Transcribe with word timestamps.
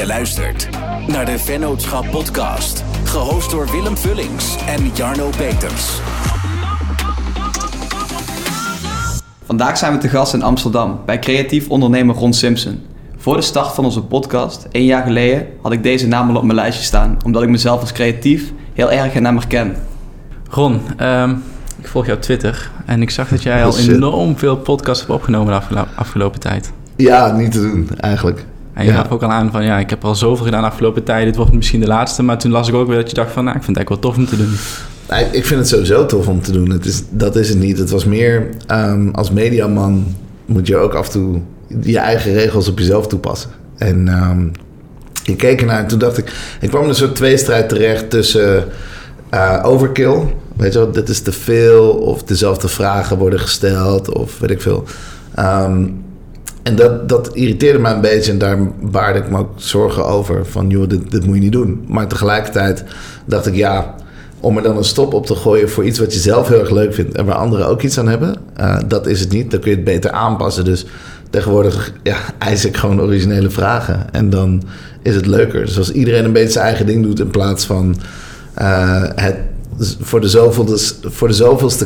Je 0.00 0.06
luistert 0.06 0.68
naar 1.06 1.24
de 1.24 1.38
Vennootschap 1.38 2.10
Podcast. 2.10 2.84
Gehost 3.04 3.50
door 3.50 3.70
Willem 3.70 3.96
Vullings 3.96 4.56
en 4.66 4.90
Jarno 4.94 5.28
Peters. 5.36 6.00
Vandaag 9.44 9.78
zijn 9.78 9.92
we 9.92 9.98
te 9.98 10.08
gast 10.08 10.34
in 10.34 10.42
Amsterdam 10.42 11.00
bij 11.06 11.18
creatief 11.18 11.68
ondernemer 11.68 12.14
Ron 12.14 12.32
Simpson. 12.32 12.80
Voor 13.16 13.36
de 13.36 13.42
start 13.42 13.74
van 13.74 13.84
onze 13.84 14.02
podcast, 14.02 14.68
één 14.70 14.84
jaar 14.84 15.02
geleden, 15.02 15.46
had 15.62 15.72
ik 15.72 15.82
deze 15.82 16.06
naam 16.06 16.30
al 16.30 16.36
op 16.36 16.42
mijn 16.42 16.54
lijstje 16.54 16.84
staan, 16.84 17.16
omdat 17.24 17.42
ik 17.42 17.48
mezelf 17.48 17.80
als 17.80 17.92
creatief 17.92 18.52
heel 18.72 18.92
erg 18.92 19.14
in 19.14 19.24
hem 19.24 19.36
herken. 19.36 19.76
Ron, 20.50 20.80
ehm, 20.96 21.30
ik 21.78 21.86
volg 21.88 22.04
jou 22.04 22.16
op 22.16 22.22
Twitter 22.22 22.70
en 22.86 23.02
ik 23.02 23.10
zag 23.10 23.28
dat 23.28 23.42
jij 23.42 23.64
al 23.64 23.78
enorm 23.78 24.38
veel 24.38 24.56
podcasts 24.56 25.00
hebt 25.00 25.14
opgenomen 25.14 25.46
de 25.46 25.58
afgelo- 25.58 25.86
afgelopen 25.94 26.40
tijd. 26.40 26.72
Ja, 26.96 27.32
niet 27.32 27.52
te 27.52 27.60
doen, 27.60 27.88
eigenlijk. 27.96 28.44
En 28.80 28.86
je 28.86 28.92
Ja. 28.92 28.98
gaf 28.98 29.10
ook 29.10 29.22
al 29.22 29.30
aan 29.30 29.50
van 29.50 29.64
ja, 29.64 29.78
ik 29.78 29.90
heb 29.90 30.04
al 30.04 30.14
zoveel 30.14 30.44
gedaan 30.44 30.60
de 30.60 30.66
afgelopen 30.68 31.04
tijd, 31.04 31.24
dit 31.24 31.36
wordt 31.36 31.52
misschien 31.52 31.80
de 31.80 31.86
laatste. 31.86 32.22
Maar 32.22 32.38
toen 32.38 32.50
las 32.50 32.68
ik 32.68 32.74
ook 32.74 32.86
weer 32.86 32.96
dat 32.96 33.08
je 33.08 33.14
dacht 33.14 33.32
van 33.32 33.44
nou, 33.44 33.56
ik 33.56 33.62
vind 33.62 33.76
het 33.76 33.86
eigenlijk 33.86 34.04
wel 34.04 34.12
tof 34.12 34.16
om 34.16 34.38
te 34.38 34.44
doen. 34.44 34.56
Ik 35.32 35.46
vind 35.46 35.60
het 35.60 35.68
sowieso 35.68 36.06
tof 36.06 36.28
om 36.28 36.42
te 36.42 36.52
doen. 36.52 36.70
Het 36.70 36.86
is, 36.86 37.02
dat 37.10 37.36
is 37.36 37.48
het 37.48 37.58
niet. 37.58 37.78
Het 37.78 37.90
was 37.90 38.04
meer 38.04 38.48
ehm, 38.66 39.08
als 39.08 39.30
mediaman 39.30 40.14
moet 40.46 40.66
je 40.66 40.76
ook 40.76 40.94
af 40.94 41.06
en 41.06 41.12
toe 41.12 41.40
je 41.82 41.98
eigen 41.98 42.32
regels 42.32 42.68
op 42.68 42.78
jezelf 42.78 43.06
toepassen. 43.06 43.50
En 43.76 44.08
ehm, 44.08 44.46
ik 45.24 45.36
keek 45.36 45.60
ernaar 45.60 45.78
en 45.78 45.86
toen 45.86 45.98
dacht 45.98 46.18
ik... 46.18 46.32
Ik 46.60 46.68
kwam 46.68 46.82
in 46.82 46.88
een 46.88 46.94
soort 46.94 47.16
tweestrijd 47.16 47.68
terecht 47.68 48.10
tussen 48.10 48.64
eh, 49.30 49.60
overkill. 49.62 50.18
Weet 50.56 50.72
je 50.72 50.78
wel, 50.78 50.92
dit 50.92 51.08
is 51.08 51.20
te 51.20 51.32
veel. 51.32 51.88
Of 51.90 52.22
dezelfde 52.22 52.68
vragen 52.68 53.18
worden 53.18 53.40
gesteld. 53.40 54.14
Of 54.14 54.38
weet 54.38 54.50
ik 54.50 54.60
veel. 54.60 54.84
Ehm, 55.34 55.86
en 56.62 56.76
dat, 56.76 57.08
dat 57.08 57.34
irriteerde 57.34 57.78
mij 57.78 57.92
een 57.92 58.00
beetje 58.00 58.32
en 58.32 58.38
daar 58.38 58.58
baarde 58.80 59.18
ik 59.18 59.30
me 59.30 59.38
ook 59.38 59.52
zorgen 59.56 60.06
over. 60.06 60.46
Van 60.46 60.68
joh, 60.68 60.88
dit, 60.88 61.10
dit 61.10 61.26
moet 61.26 61.34
je 61.34 61.40
niet 61.40 61.52
doen. 61.52 61.84
Maar 61.88 62.08
tegelijkertijd 62.08 62.84
dacht 63.24 63.46
ik 63.46 63.54
ja, 63.54 63.94
om 64.40 64.56
er 64.56 64.62
dan 64.62 64.76
een 64.76 64.84
stop 64.84 65.14
op 65.14 65.26
te 65.26 65.34
gooien 65.34 65.70
voor 65.70 65.84
iets 65.84 65.98
wat 65.98 66.12
je 66.12 66.18
zelf 66.18 66.48
heel 66.48 66.60
erg 66.60 66.70
leuk 66.70 66.94
vindt 66.94 67.16
en 67.16 67.24
waar 67.24 67.34
anderen 67.34 67.66
ook 67.66 67.82
iets 67.82 67.98
aan 67.98 68.08
hebben, 68.08 68.34
eh, 68.56 68.78
dat 68.86 69.06
is 69.06 69.20
het 69.20 69.32
niet. 69.32 69.50
Dan 69.50 69.60
kun 69.60 69.70
je 69.70 69.76
het 69.76 69.84
beter 69.84 70.10
aanpassen. 70.10 70.64
Dus 70.64 70.86
tegenwoordig 71.30 71.92
ja, 72.02 72.16
eis 72.38 72.64
ik 72.64 72.76
gewoon 72.76 73.00
originele 73.00 73.50
vragen 73.50 74.12
en 74.12 74.30
dan 74.30 74.62
is 75.02 75.14
het 75.14 75.26
leuker. 75.26 75.64
Dus 75.64 75.78
als 75.78 75.92
iedereen 75.92 76.24
een 76.24 76.32
beetje 76.32 76.52
zijn 76.52 76.64
eigen 76.64 76.86
ding 76.86 77.04
doet 77.04 77.20
in 77.20 77.30
plaats 77.30 77.64
van 77.64 77.96
eh, 78.54 79.02
het 79.14 79.36
voor 80.00 80.20
de, 80.20 80.28
zoveelste, 80.28 81.10
voor 81.10 81.28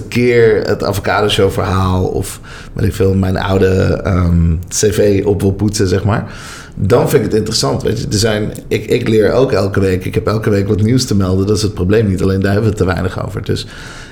keer 0.09 0.63
het 0.67 0.85
avocado 0.85 1.29
verhaal 1.51 2.05
of 2.05 2.41
weet 2.73 2.87
ik 2.87 2.95
veel, 2.95 3.15
mijn 3.15 3.37
oude 3.37 4.01
ehm, 4.05 4.57
cv 4.69 5.23
op 5.25 5.41
wil 5.41 5.53
poetsen, 5.53 5.89
zeg 5.89 6.05
maar. 6.05 6.33
Dan 6.75 7.09
vind 7.09 7.25
ik 7.25 7.29
het 7.29 7.39
interessant. 7.39 7.83
Weet 7.83 7.99
je, 8.01 8.07
er 8.07 8.19
zijn, 8.19 8.53
ik, 8.69 8.87
ik 8.87 9.09
leer 9.09 9.33
ook 9.33 9.53
elke 9.53 9.81
week. 9.81 10.05
Ik 10.05 10.15
heb 10.15 10.27
elke 10.27 10.51
week 10.51 10.69
wat 10.69 10.83
nieuws 10.83 11.05
te 11.05 11.17
melden. 11.17 11.47
Dat 11.47 11.57
is 11.57 11.63
het 11.63 11.75
probleem 11.75 12.09
niet. 12.09 12.23
Alleen 12.23 12.41
daar 12.41 12.53
hebben 12.53 12.71
we 12.71 12.77
te 12.77 12.85
weinig 12.85 13.25
over. 13.27 13.43
Dus 13.43 13.67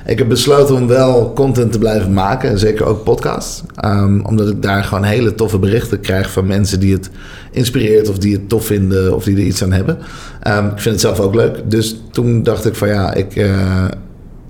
ik 0.06 0.18
heb 0.18 0.28
besloten 0.28 0.74
om 0.74 0.86
wel 0.86 1.32
content 1.34 1.72
te 1.72 1.78
blijven 1.78 2.12
maken. 2.12 2.50
En 2.50 2.58
zeker 2.58 2.86
ook 2.86 3.04
podcasts. 3.04 3.62
Ehm, 3.74 4.20
omdat 4.20 4.48
ik 4.48 4.62
daar 4.62 4.84
gewoon 4.84 5.04
hele 5.04 5.34
toffe 5.34 5.58
berichten 5.58 6.00
krijg 6.00 6.30
van 6.30 6.46
mensen 6.46 6.80
die 6.80 6.92
het 6.92 7.10
inspireert. 7.50 8.08
Of 8.08 8.18
die 8.18 8.32
het 8.32 8.48
tof 8.48 8.66
vinden. 8.66 9.14
Of 9.14 9.24
die 9.24 9.36
er 9.36 9.42
iets 9.42 9.62
aan 9.62 9.72
hebben. 9.72 9.98
Ehm, 10.40 10.66
ik 10.66 10.78
vind 10.80 10.84
het 10.94 11.00
zelf 11.00 11.20
ook 11.20 11.34
leuk. 11.34 11.70
Dus 11.70 12.00
toen 12.10 12.42
dacht 12.42 12.66
ik 12.66 12.74
van 12.74 12.88
ja, 12.88 13.14
ik... 13.14 13.36
eh, 13.36 13.84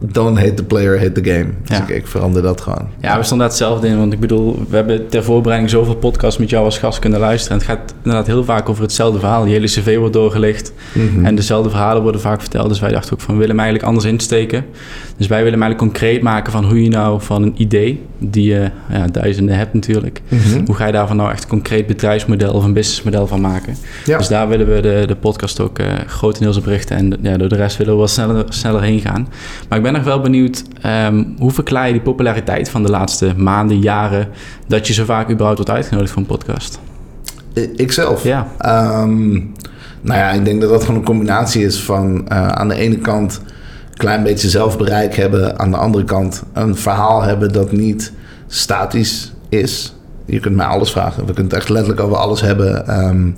don't 0.04 0.38
hate 0.38 0.54
the 0.54 0.64
player, 0.64 0.98
hate 0.98 1.12
the 1.22 1.30
game. 1.30 1.46
Dus 1.66 1.76
Ja. 1.76 1.82
ik, 1.82 1.88
ik 1.88 2.06
verander 2.06 2.42
dat 2.42 2.60
gewoon. 2.60 2.88
Ja, 3.00 3.16
we 3.16 3.22
stonden 3.22 3.38
daar 3.38 3.56
hetzelfde 3.56 3.86
in. 3.88 3.98
Want 3.98 4.12
ik 4.12 4.20
bedoel, 4.20 4.62
we 4.68 4.76
hebben 4.76 5.08
ter 5.08 5.24
voorbereiding 5.24 5.70
zoveel 5.70 5.94
podcasts 5.96 6.38
met 6.40 6.50
jou 6.50 6.64
als 6.64 6.78
gast 6.78 6.98
kunnen 6.98 7.20
luisteren. 7.20 7.60
En 7.60 7.66
het 7.66 7.76
gaat 7.78 7.94
inderdaad 7.96 8.26
heel 8.26 8.44
vaak 8.44 8.68
over 8.68 8.82
hetzelfde 8.82 9.18
verhaal. 9.18 9.44
Die 9.44 9.52
hele 9.52 9.66
cv 9.66 9.96
wordt 9.98 10.12
doorgelicht. 10.12 10.72
Mhm. 10.92 11.24
En 11.24 11.34
dezelfde 11.34 11.70
verhalen 11.70 12.02
worden 12.02 12.20
vaak 12.20 12.40
verteld. 12.40 12.68
Dus 12.68 12.80
wij 12.80 12.90
dachten 12.92 13.12
ook 13.12 13.20
van, 13.20 13.34
we 13.34 13.40
willen 13.40 13.56
hem 13.56 13.64
eigenlijk 13.64 13.88
anders 13.88 14.06
insteken. 14.12 14.64
Dus 15.22 15.30
wij 15.30 15.42
willen 15.42 15.62
eigenlijk 15.62 15.92
concreet 15.92 16.22
maken 16.22 16.52
van 16.52 16.64
hoe 16.64 16.82
je 16.82 16.88
nou 16.88 17.20
van 17.20 17.42
een 17.42 17.54
idee... 17.56 18.02
die 18.18 18.44
je 18.44 18.70
ja, 18.92 19.06
duizenden 19.06 19.56
hebt 19.56 19.74
natuurlijk... 19.74 20.22
Mhm. 20.28 20.64
hoe 20.66 20.74
ga 20.74 20.86
je 20.86 20.92
daarvan 20.92 21.16
nou 21.16 21.30
echt 21.30 21.42
een 21.42 21.48
concreet 21.48 21.86
bedrijfsmodel 21.86 22.52
of 22.52 22.64
een 22.64 22.72
businessmodel 22.72 23.26
van 23.26 23.40
maken. 23.40 23.76
Ja. 24.04 24.18
Dus 24.18 24.28
daar 24.28 24.48
willen 24.48 24.74
we 24.74 24.80
de, 24.80 25.04
de 25.06 25.16
podcast 25.16 25.60
ook 25.60 25.78
eh, 25.78 25.86
grotendeels 26.06 26.56
op 26.56 26.64
richten. 26.64 26.96
En 26.96 27.18
ja, 27.20 27.36
door 27.36 27.48
de 27.48 27.56
rest 27.56 27.76
willen 27.76 27.92
we 27.92 27.98
wel 27.98 28.08
sneller, 28.08 28.44
sneller 28.48 28.82
heen 28.82 29.00
gaan. 29.00 29.28
Maar 29.68 29.78
ik 29.78 29.84
ben 29.84 29.92
nog 29.92 30.04
wel 30.04 30.20
benieuwd, 30.20 30.64
ehm, 30.80 31.24
hoe 31.38 31.50
verklaar 31.50 31.86
je 31.86 31.92
die 31.92 32.02
populariteit 32.02 32.68
van 32.68 32.82
de 32.82 32.90
laatste 32.90 33.32
maanden, 33.36 33.80
jaren... 33.80 34.28
dat 34.66 34.86
je 34.86 34.92
zo 34.92 35.04
vaak 35.04 35.30
überhaupt 35.30 35.58
wordt 35.58 35.72
uitgenodigd 35.72 36.12
voor 36.12 36.22
een 36.22 36.28
podcast? 36.28 36.80
Ikzelf. 37.76 38.22
Ja. 38.22 38.48
Ehm, 38.58 39.32
nou 40.00 40.18
ja, 40.18 40.30
ik 40.30 40.44
denk 40.44 40.60
dat 40.60 40.70
dat 40.70 40.84
gewoon 40.84 40.96
een 40.96 41.06
combinatie 41.06 41.64
is 41.64 41.82
van 41.82 42.28
eh, 42.28 42.48
aan 42.48 42.68
de 42.68 42.74
ene 42.74 42.98
kant 42.98 43.40
klein 44.02 44.22
beetje 44.22 44.48
zelfbereik 44.48 45.14
hebben, 45.14 45.58
aan 45.58 45.70
de 45.70 45.76
andere 45.76 46.04
kant 46.04 46.42
een 46.52 46.76
verhaal 46.76 47.22
hebben 47.22 47.52
dat 47.52 47.72
niet 47.72 48.12
statisch 48.46 49.32
is. 49.48 49.94
Je 50.26 50.40
kunt 50.40 50.56
mij 50.56 50.66
alles 50.66 50.90
vragen. 50.90 51.26
We 51.26 51.32
kunnen 51.32 51.52
het 51.52 51.60
echt 51.60 51.68
letterlijk 51.68 52.00
over 52.00 52.16
alles 52.16 52.40
hebben. 52.40 52.86
ehm, 52.86 53.30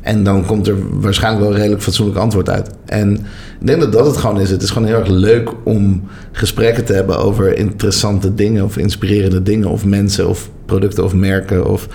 en 0.00 0.24
dan 0.24 0.46
komt 0.46 0.66
er 0.66 1.00
waarschijnlijk 1.00 1.42
wel 1.44 1.52
een 1.52 1.58
redelijk 1.58 1.82
fatsoenlijk 1.82 2.18
antwoord 2.18 2.50
uit. 2.50 2.70
En 2.86 3.12
ik 3.60 3.66
denk 3.66 3.80
dat 3.80 3.92
dat 3.92 4.06
het 4.06 4.16
gewoon 4.16 4.40
is. 4.40 4.50
Het 4.50 4.62
is 4.62 4.70
gewoon 4.70 4.88
heel 4.88 4.98
erg 4.98 5.08
leuk 5.08 5.50
om 5.64 6.02
gesprekken 6.32 6.84
te 6.84 6.92
hebben 6.92 7.18
over 7.18 7.56
interessante 7.58 8.34
dingen 8.34 8.64
of 8.64 8.76
inspirerende 8.76 9.42
dingen 9.42 9.68
of 9.68 9.84
mensen 9.84 10.28
of 10.28 10.50
producten 10.66 11.04
of 11.04 11.14
merken 11.14 11.70
of 11.70 11.88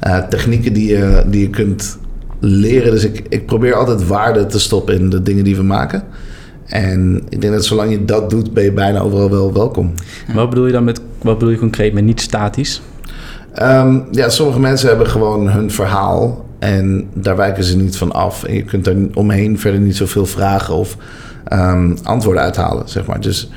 eh, 0.00 0.18
technieken 0.28 0.72
die 0.72 0.88
je, 0.88 1.22
die 1.26 1.40
je 1.40 1.50
kunt 1.50 1.98
leren. 2.40 2.90
Dus 2.90 3.04
ik, 3.04 3.22
ik 3.28 3.46
probeer 3.46 3.74
altijd 3.74 4.06
waarde 4.06 4.46
te 4.46 4.60
stoppen 4.60 4.94
in 4.94 5.10
de 5.10 5.22
dingen 5.22 5.44
die 5.44 5.56
we 5.56 5.62
maken. 5.62 6.02
En 6.72 7.22
ik 7.28 7.40
denk 7.40 7.52
dat 7.52 7.64
zolang 7.64 7.90
je 7.90 8.04
dat 8.04 8.30
doet, 8.30 8.52
ben 8.52 8.64
je 8.64 8.72
bijna 8.72 9.00
overal 9.00 9.30
wel 9.30 9.52
welkom. 9.52 9.92
Wat 10.34 10.48
bedoel 10.48 10.66
je 10.66 10.72
dan 10.72 10.84
met, 10.84 11.00
wat 11.22 11.38
bedoel 11.38 11.52
je 11.52 11.58
concreet 11.58 11.92
met 11.92 12.04
niet 12.04 12.20
statisch? 12.20 12.82
Ehm, 13.52 13.98
ja, 14.10 14.28
sommige 14.28 14.60
mensen 14.60 14.88
hebben 14.88 15.06
gewoon 15.06 15.48
hun 15.48 15.70
verhaal 15.70 16.44
en 16.58 17.08
daar 17.14 17.36
wijken 17.36 17.64
ze 17.64 17.76
niet 17.76 17.96
van 17.96 18.12
af. 18.12 18.44
En 18.44 18.54
je 18.54 18.62
kunt 18.64 18.86
er 18.86 18.96
omheen 19.14 19.58
verder 19.58 19.80
niet 19.80 19.96
zoveel 19.96 20.26
vragen 20.26 20.74
of 20.74 20.96
ehm, 21.44 21.96
antwoorden 22.02 22.42
uithalen, 22.42 22.88
zeg 22.88 23.06
maar. 23.06 23.20
Dus 23.20 23.50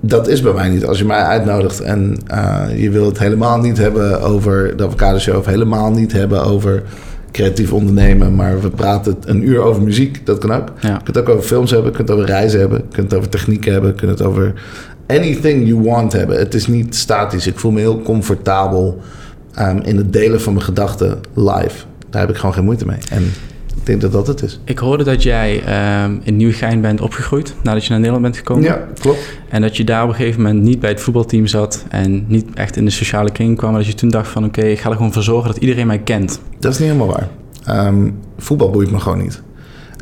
dat 0.00 0.28
is 0.28 0.40
bij 0.40 0.52
mij 0.52 0.68
niet. 0.68 0.84
Als 0.86 0.98
je 0.98 1.04
mij 1.04 1.22
uitnodigt 1.22 1.80
en 1.80 2.16
eh, 2.26 2.82
je 2.82 2.90
wil 2.90 3.06
het 3.06 3.18
helemaal 3.18 3.58
niet 3.58 3.78
hebben 3.78 4.22
over 4.22 4.76
de 4.76 4.84
avocado 4.84 5.18
show... 5.18 5.36
of 5.36 5.46
helemaal 5.46 5.90
niet 5.90 6.12
hebben 6.12 6.44
over 6.44 6.82
creatief 7.32 7.72
ondernemen... 7.72 8.34
maar 8.34 8.60
we 8.60 8.70
praten 8.70 9.16
een 9.20 9.48
uur 9.48 9.60
over 9.60 9.82
muziek, 9.82 10.26
dat 10.26 10.38
kan 10.38 10.52
ook. 10.52 10.68
Ja. 10.80 10.88
Je 10.88 11.02
kunt 11.02 11.16
het 11.16 11.18
ook 11.18 11.28
over 11.28 11.42
films 11.44 11.70
hebben, 11.70 11.90
je 11.90 11.96
kunt 11.96 12.08
het 12.08 12.16
over 12.16 12.30
reizen 12.30 12.60
hebben... 12.60 12.78
je 12.78 12.94
kunt 12.94 13.10
het 13.10 13.18
over 13.18 13.30
technieken 13.30 13.72
hebben, 13.72 13.90
je 13.90 13.96
kunt 13.96 14.10
het 14.10 14.22
over 14.22 14.54
anything 15.06 15.66
you 15.66 15.82
want 15.82 16.12
hebben. 16.12 16.38
Het 16.38 16.54
is 16.54 16.66
niet 16.66 16.96
statisch. 16.96 17.46
Ik 17.46 17.58
voel 17.58 17.70
me 17.70 17.80
heel 17.80 18.02
comfortabel 18.02 19.00
ehm, 19.54 19.78
in 19.82 19.96
het 19.96 20.12
delen 20.12 20.40
van 20.40 20.52
mijn 20.52 20.64
gedachten 20.64 21.20
live. 21.34 21.84
Daar 22.10 22.20
heb 22.20 22.30
ik 22.30 22.36
gewoon 22.36 22.54
geen 22.54 22.64
moeite 22.64 22.86
mee. 22.86 22.98
En 23.10 23.22
ik 23.76 23.86
denk 23.86 24.00
dat 24.00 24.12
dat 24.12 24.26
het 24.26 24.42
is. 24.42 24.60
Ik 24.64 24.78
hoorde 24.78 25.04
dat 25.04 25.22
jij 25.22 25.62
ehm, 25.64 26.16
in 26.22 26.36
Nieuwegein 26.36 26.80
bent 26.80 27.00
opgegroeid 27.00 27.54
nadat 27.62 27.82
je 27.84 27.88
naar 27.90 27.98
Nederland 27.98 28.24
bent 28.24 28.36
gekomen. 28.36 28.64
Ja, 28.64 28.86
klopt. 29.00 29.18
En 29.48 29.60
dat 29.62 29.76
je 29.76 29.84
daar 29.84 30.02
op 30.02 30.08
een 30.08 30.14
gegeven 30.14 30.42
moment 30.42 30.62
niet 30.62 30.80
bij 30.80 30.90
het 30.90 31.00
voetbalteam 31.00 31.46
zat 31.46 31.84
en 31.88 32.24
niet 32.28 32.46
echt 32.54 32.76
in 32.76 32.84
de 32.84 32.90
sociale 32.90 33.30
kring 33.30 33.56
kwam. 33.56 33.70
Maar 33.70 33.80
dat 33.80 33.88
je 33.90 33.94
toen 33.96 34.08
dacht 34.10 34.28
van 34.28 34.44
oké, 34.44 34.60
ik 34.62 34.78
ga 34.80 34.90
er 34.90 34.96
gewoon 34.96 35.12
voor 35.12 35.22
zorgen 35.22 35.52
dat 35.52 35.60
iedereen 35.62 35.86
mij 35.86 35.98
kent. 35.98 36.40
Dat 36.58 36.72
is 36.72 36.78
niet 36.78 36.88
helemaal 36.88 37.14
waar. 37.16 37.28
Ehm, 37.64 38.10
voetbal 38.38 38.70
boeit 38.70 38.90
me 38.90 38.98
gewoon 39.00 39.18
niet. 39.18 39.42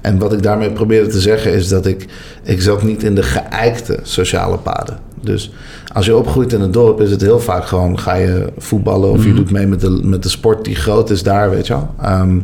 En 0.03 0.19
wat 0.19 0.33
ik 0.33 0.43
daarmee 0.43 0.71
probeerde 0.73 1.09
te 1.09 1.21
zeggen 1.21 1.53
is 1.53 1.69
dat 1.69 1.87
ik... 1.87 2.07
Ik 2.43 2.61
zat 2.63 2.83
niet 2.83 3.03
in 3.03 3.15
de 3.15 3.23
geëikte 3.23 3.99
sociale 4.03 4.57
paden. 4.59 4.99
Dus 5.23 5.53
als 5.93 6.07
je 6.07 6.17
opgroeit 6.17 6.53
in 6.53 6.61
een 6.61 6.71
dorp 6.71 7.01
is 7.01 7.11
het 7.11 7.21
heel 7.21 7.41
vaak 7.41 7.65
gewoon... 7.67 7.99
ga 7.99 8.15
je 8.15 8.53
voetballen 8.59 9.11
of 9.11 9.23
je 9.23 9.29
Mhm. 9.29 9.37
doet 9.37 9.51
mee 9.51 9.67
met 9.67 9.81
de, 9.81 9.91
met 10.05 10.23
de 10.23 10.29
sport 10.29 10.65
die 10.65 10.75
groot 10.75 11.11
is 11.11 11.23
daar, 11.23 11.51
weet 11.51 11.67
je 11.67 11.73
wel. 11.73 11.95
Ehm, 12.01 12.39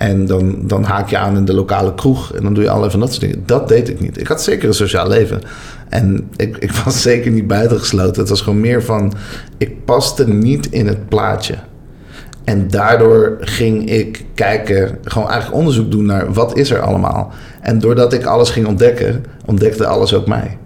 en 0.00 0.26
dan, 0.26 0.56
dan 0.62 0.84
haak 0.84 1.08
je 1.08 1.18
aan 1.18 1.36
in 1.36 1.44
de 1.44 1.54
lokale 1.54 1.94
kroeg 1.94 2.34
en 2.34 2.42
dan 2.42 2.54
doe 2.54 2.62
je 2.62 2.68
allerlei 2.68 2.90
van 2.90 3.00
dat 3.00 3.08
soort 3.08 3.20
dingen. 3.20 3.42
Dat 3.46 3.68
deed 3.68 3.88
ik 3.88 4.00
niet. 4.00 4.20
Ik 4.20 4.26
had 4.26 4.42
zeker 4.42 4.68
een 4.68 4.74
sociaal 4.74 5.08
leven. 5.08 5.40
En 5.88 6.28
ik, 6.36 6.56
ik 6.56 6.72
was 6.72 7.02
zeker 7.10 7.30
niet 7.30 7.46
buitengesloten. 7.46 8.20
Het 8.20 8.28
was 8.28 8.40
gewoon 8.40 8.60
meer 8.60 8.82
van... 8.82 9.12
Ik 9.58 9.84
paste 9.84 10.28
niet 10.28 10.66
in 10.70 10.86
het 10.86 11.08
plaatje. 11.08 11.54
En 12.44 12.68
daardoor 12.68 13.36
ging 13.40 13.90
ik 13.90 14.24
kijken, 14.34 14.98
gewoon 15.02 15.28
eigenlijk 15.28 15.58
onderzoek 15.58 15.90
doen 15.90 16.06
naar 16.06 16.32
wat 16.32 16.56
is 16.56 16.70
er 16.70 16.80
allemaal. 16.80 17.32
En 17.60 17.78
doordat 17.78 18.12
ik 18.12 18.24
alles 18.24 18.50
ging 18.50 18.66
ontdekken, 18.66 19.24
ontdekte 19.46 19.86
alles 19.86 20.14
ook 20.14 20.26
mij. 20.26 20.58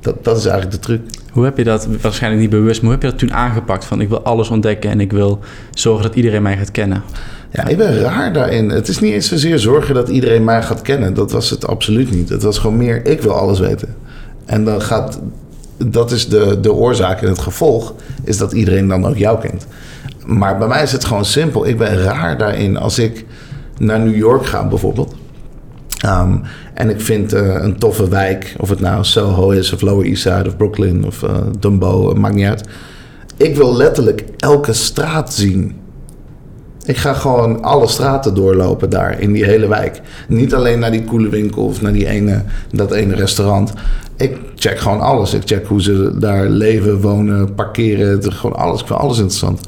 Dat, 0.00 0.24
dat 0.24 0.36
is 0.36 0.46
eigenlijk 0.46 0.74
de 0.74 0.86
truc. 0.86 1.00
Hoe 1.32 1.44
heb 1.44 1.56
je 1.56 1.64
dat, 1.64 1.88
waarschijnlijk 2.00 2.42
niet 2.42 2.50
bewust, 2.50 2.82
maar 2.82 2.90
hoe 2.90 3.00
heb 3.00 3.02
je 3.02 3.10
dat 3.10 3.18
toen 3.18 3.38
aangepakt? 3.38 3.84
Van 3.84 4.00
ik 4.00 4.08
wil 4.08 4.22
alles 4.22 4.50
ontdekken 4.50 4.90
en 4.90 5.00
ik 5.00 5.12
wil 5.12 5.38
zorgen 5.70 6.02
dat 6.02 6.14
iedereen 6.14 6.42
mij 6.42 6.56
gaat 6.56 6.70
kennen. 6.70 7.02
Ja, 7.52 7.66
ik 7.66 7.76
ben 7.76 7.98
raar 7.98 8.32
daarin. 8.32 8.68
Het 8.68 8.88
is 8.88 9.00
niet 9.00 9.12
eens 9.12 9.28
zozeer 9.28 9.58
zorgen 9.58 9.94
dat 9.94 10.08
iedereen 10.08 10.44
mij 10.44 10.62
gaat 10.62 10.82
kennen. 10.82 11.14
Dat 11.14 11.32
was 11.32 11.50
het 11.50 11.66
absoluut 11.66 12.10
niet. 12.10 12.28
Het 12.28 12.42
was 12.42 12.58
gewoon 12.58 12.76
meer, 12.76 13.06
ik 13.06 13.20
wil 13.20 13.32
alles 13.32 13.58
weten. 13.58 13.88
En 14.44 14.64
dan 14.64 14.82
gaat, 14.82 15.20
dat 15.76 16.10
is 16.10 16.28
de, 16.28 16.60
de 16.60 16.72
oorzaak 16.72 17.22
en 17.22 17.28
het 17.28 17.38
gevolg, 17.38 17.94
is 18.24 18.38
dat 18.38 18.52
iedereen 18.52 18.88
dan 18.88 19.06
ook 19.06 19.16
jou 19.16 19.40
kent. 19.40 19.66
Maar 20.26 20.58
bij 20.58 20.68
mij 20.68 20.82
is 20.82 20.92
het 20.92 21.04
gewoon 21.04 21.24
simpel. 21.24 21.66
Ik 21.66 21.78
ben 21.78 22.02
raar 22.02 22.38
daarin. 22.38 22.76
Als 22.76 22.98
ik 22.98 23.24
naar 23.78 24.00
New 24.00 24.16
York 24.16 24.46
ga 24.46 24.68
bijvoorbeeld. 24.68 25.14
Ehm, 26.00 26.36
en 26.74 26.90
ik 26.90 27.00
vind 27.00 27.32
eh, 27.32 27.54
een 27.60 27.78
toffe 27.78 28.08
wijk, 28.08 28.54
of 28.58 28.68
het 28.68 28.80
nou 28.80 29.04
Soho 29.04 29.50
is, 29.50 29.72
of 29.72 29.80
Lower 29.80 30.06
East 30.06 30.22
Side, 30.22 30.44
of 30.46 30.56
Brooklyn, 30.56 31.04
of 31.04 31.22
uh, 31.22 31.30
Dumbo, 31.58 32.14
maakt 32.14 32.34
niet 32.34 32.46
uit. 32.46 32.64
Ik 33.36 33.56
wil 33.56 33.76
letterlijk 33.76 34.24
elke 34.36 34.72
straat 34.72 35.34
zien. 35.34 35.79
Ik 36.90 36.96
ga 36.96 37.12
gewoon 37.12 37.62
alle 37.62 37.86
straten 37.86 38.34
doorlopen 38.34 38.90
daar 38.90 39.20
in 39.20 39.32
die 39.32 39.44
hele 39.44 39.68
wijk. 39.68 40.00
Niet 40.28 40.54
alleen 40.54 40.78
naar 40.78 40.90
die 40.90 41.04
coole 41.04 41.28
winkel 41.28 41.64
of 41.64 41.80
naar 41.82 41.92
die 41.92 42.06
ene, 42.06 42.42
dat 42.72 42.92
ene 42.92 43.14
restaurant. 43.14 43.72
Ik 44.16 44.36
check 44.54 44.78
gewoon 44.78 45.00
alles. 45.00 45.34
Ik 45.34 45.42
check 45.44 45.66
hoe 45.66 45.82
ze 45.82 46.12
daar 46.18 46.48
leven, 46.48 47.00
wonen, 47.00 47.54
parkeren. 47.54 48.32
Gewoon 48.32 48.56
alles. 48.56 48.80
Ik 48.80 48.86
vind 48.86 48.98
alles 48.98 49.18
interessant. 49.18 49.60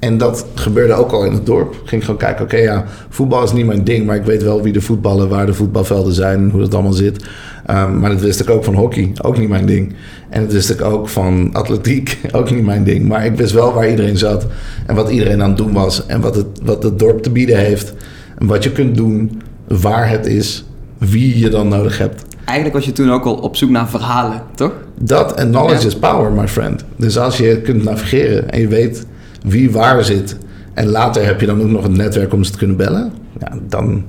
En 0.00 0.18
dat 0.18 0.46
gebeurde 0.54 0.92
ook 0.92 1.12
al 1.12 1.24
in 1.24 1.32
het 1.32 1.46
dorp. 1.46 1.72
Ik 1.72 1.88
ging 1.88 2.04
gewoon 2.04 2.20
kijken, 2.20 2.44
oké 2.44 2.56
ja, 2.56 2.84
voetbal 3.08 3.42
is 3.42 3.52
niet 3.52 3.66
mijn 3.66 3.84
ding... 3.84 4.06
maar 4.06 4.16
ik 4.16 4.24
weet 4.24 4.42
wel 4.42 4.62
wie 4.62 4.72
de 4.72 4.80
voetballen, 4.80 5.28
waar 5.28 5.46
de 5.46 5.54
voetbalvelden 5.54 6.12
zijn... 6.12 6.50
hoe 6.50 6.60
dat 6.60 6.74
allemaal 6.74 6.92
zit. 6.92 7.24
Um, 7.70 7.98
maar 7.98 8.10
dat 8.10 8.20
wist 8.20 8.40
ik 8.40 8.50
ook 8.50 8.64
van 8.64 8.74
hockey, 8.74 9.12
ook 9.22 9.38
niet 9.38 9.48
mijn 9.48 9.66
ding. 9.66 9.94
En 10.30 10.42
dat 10.42 10.52
wist 10.52 10.70
ik 10.70 10.82
ook 10.82 11.08
van 11.08 11.50
atletiek, 11.52 12.18
ook 12.32 12.50
niet 12.50 12.64
mijn 12.64 12.84
ding. 12.84 13.08
Maar 13.08 13.24
ik 13.24 13.34
wist 13.34 13.52
wel 13.52 13.72
waar 13.72 13.90
iedereen 13.90 14.18
zat 14.18 14.46
en 14.86 14.94
wat 14.94 15.10
iedereen 15.10 15.42
aan 15.42 15.48
het 15.48 15.58
doen 15.58 15.72
was... 15.72 16.06
en 16.06 16.20
wat 16.20 16.34
het, 16.34 16.46
wat 16.62 16.82
het 16.82 16.98
dorp 16.98 17.22
te 17.22 17.30
bieden 17.30 17.58
heeft. 17.58 17.94
En 18.38 18.46
wat 18.46 18.64
je 18.64 18.72
kunt 18.72 18.96
doen, 18.96 19.42
waar 19.66 20.08
het 20.08 20.26
is, 20.26 20.64
wie 20.98 21.38
je 21.38 21.48
dan 21.48 21.68
nodig 21.68 21.98
hebt. 21.98 22.24
Eigenlijk 22.44 22.78
was 22.78 22.84
je 22.84 22.92
toen 22.92 23.10
ook 23.10 23.24
al 23.24 23.34
op 23.34 23.56
zoek 23.56 23.70
naar 23.70 23.88
verhalen, 23.88 24.42
toch? 24.54 24.72
Dat 24.98 25.34
en 25.34 25.48
knowledge 25.48 25.86
is 25.86 25.96
power, 25.96 26.32
my 26.32 26.48
friend. 26.48 26.84
Dus 26.96 27.18
als 27.18 27.36
je 27.36 27.60
kunt 27.60 27.84
navigeren 27.84 28.50
en 28.50 28.60
je 28.60 28.68
weet 28.68 29.06
wie 29.42 29.70
waar 29.70 30.04
zit. 30.04 30.36
En 30.74 30.86
later 30.86 31.24
heb 31.24 31.40
je 31.40 31.46
dan 31.46 31.60
ook 31.60 31.68
nog 31.68 31.84
een 31.84 31.96
netwerk 31.96 32.32
om 32.32 32.44
ze 32.44 32.52
te 32.52 32.58
kunnen 32.58 32.76
bellen. 32.76 33.12
Ja, 33.38 33.52
dan, 33.68 34.04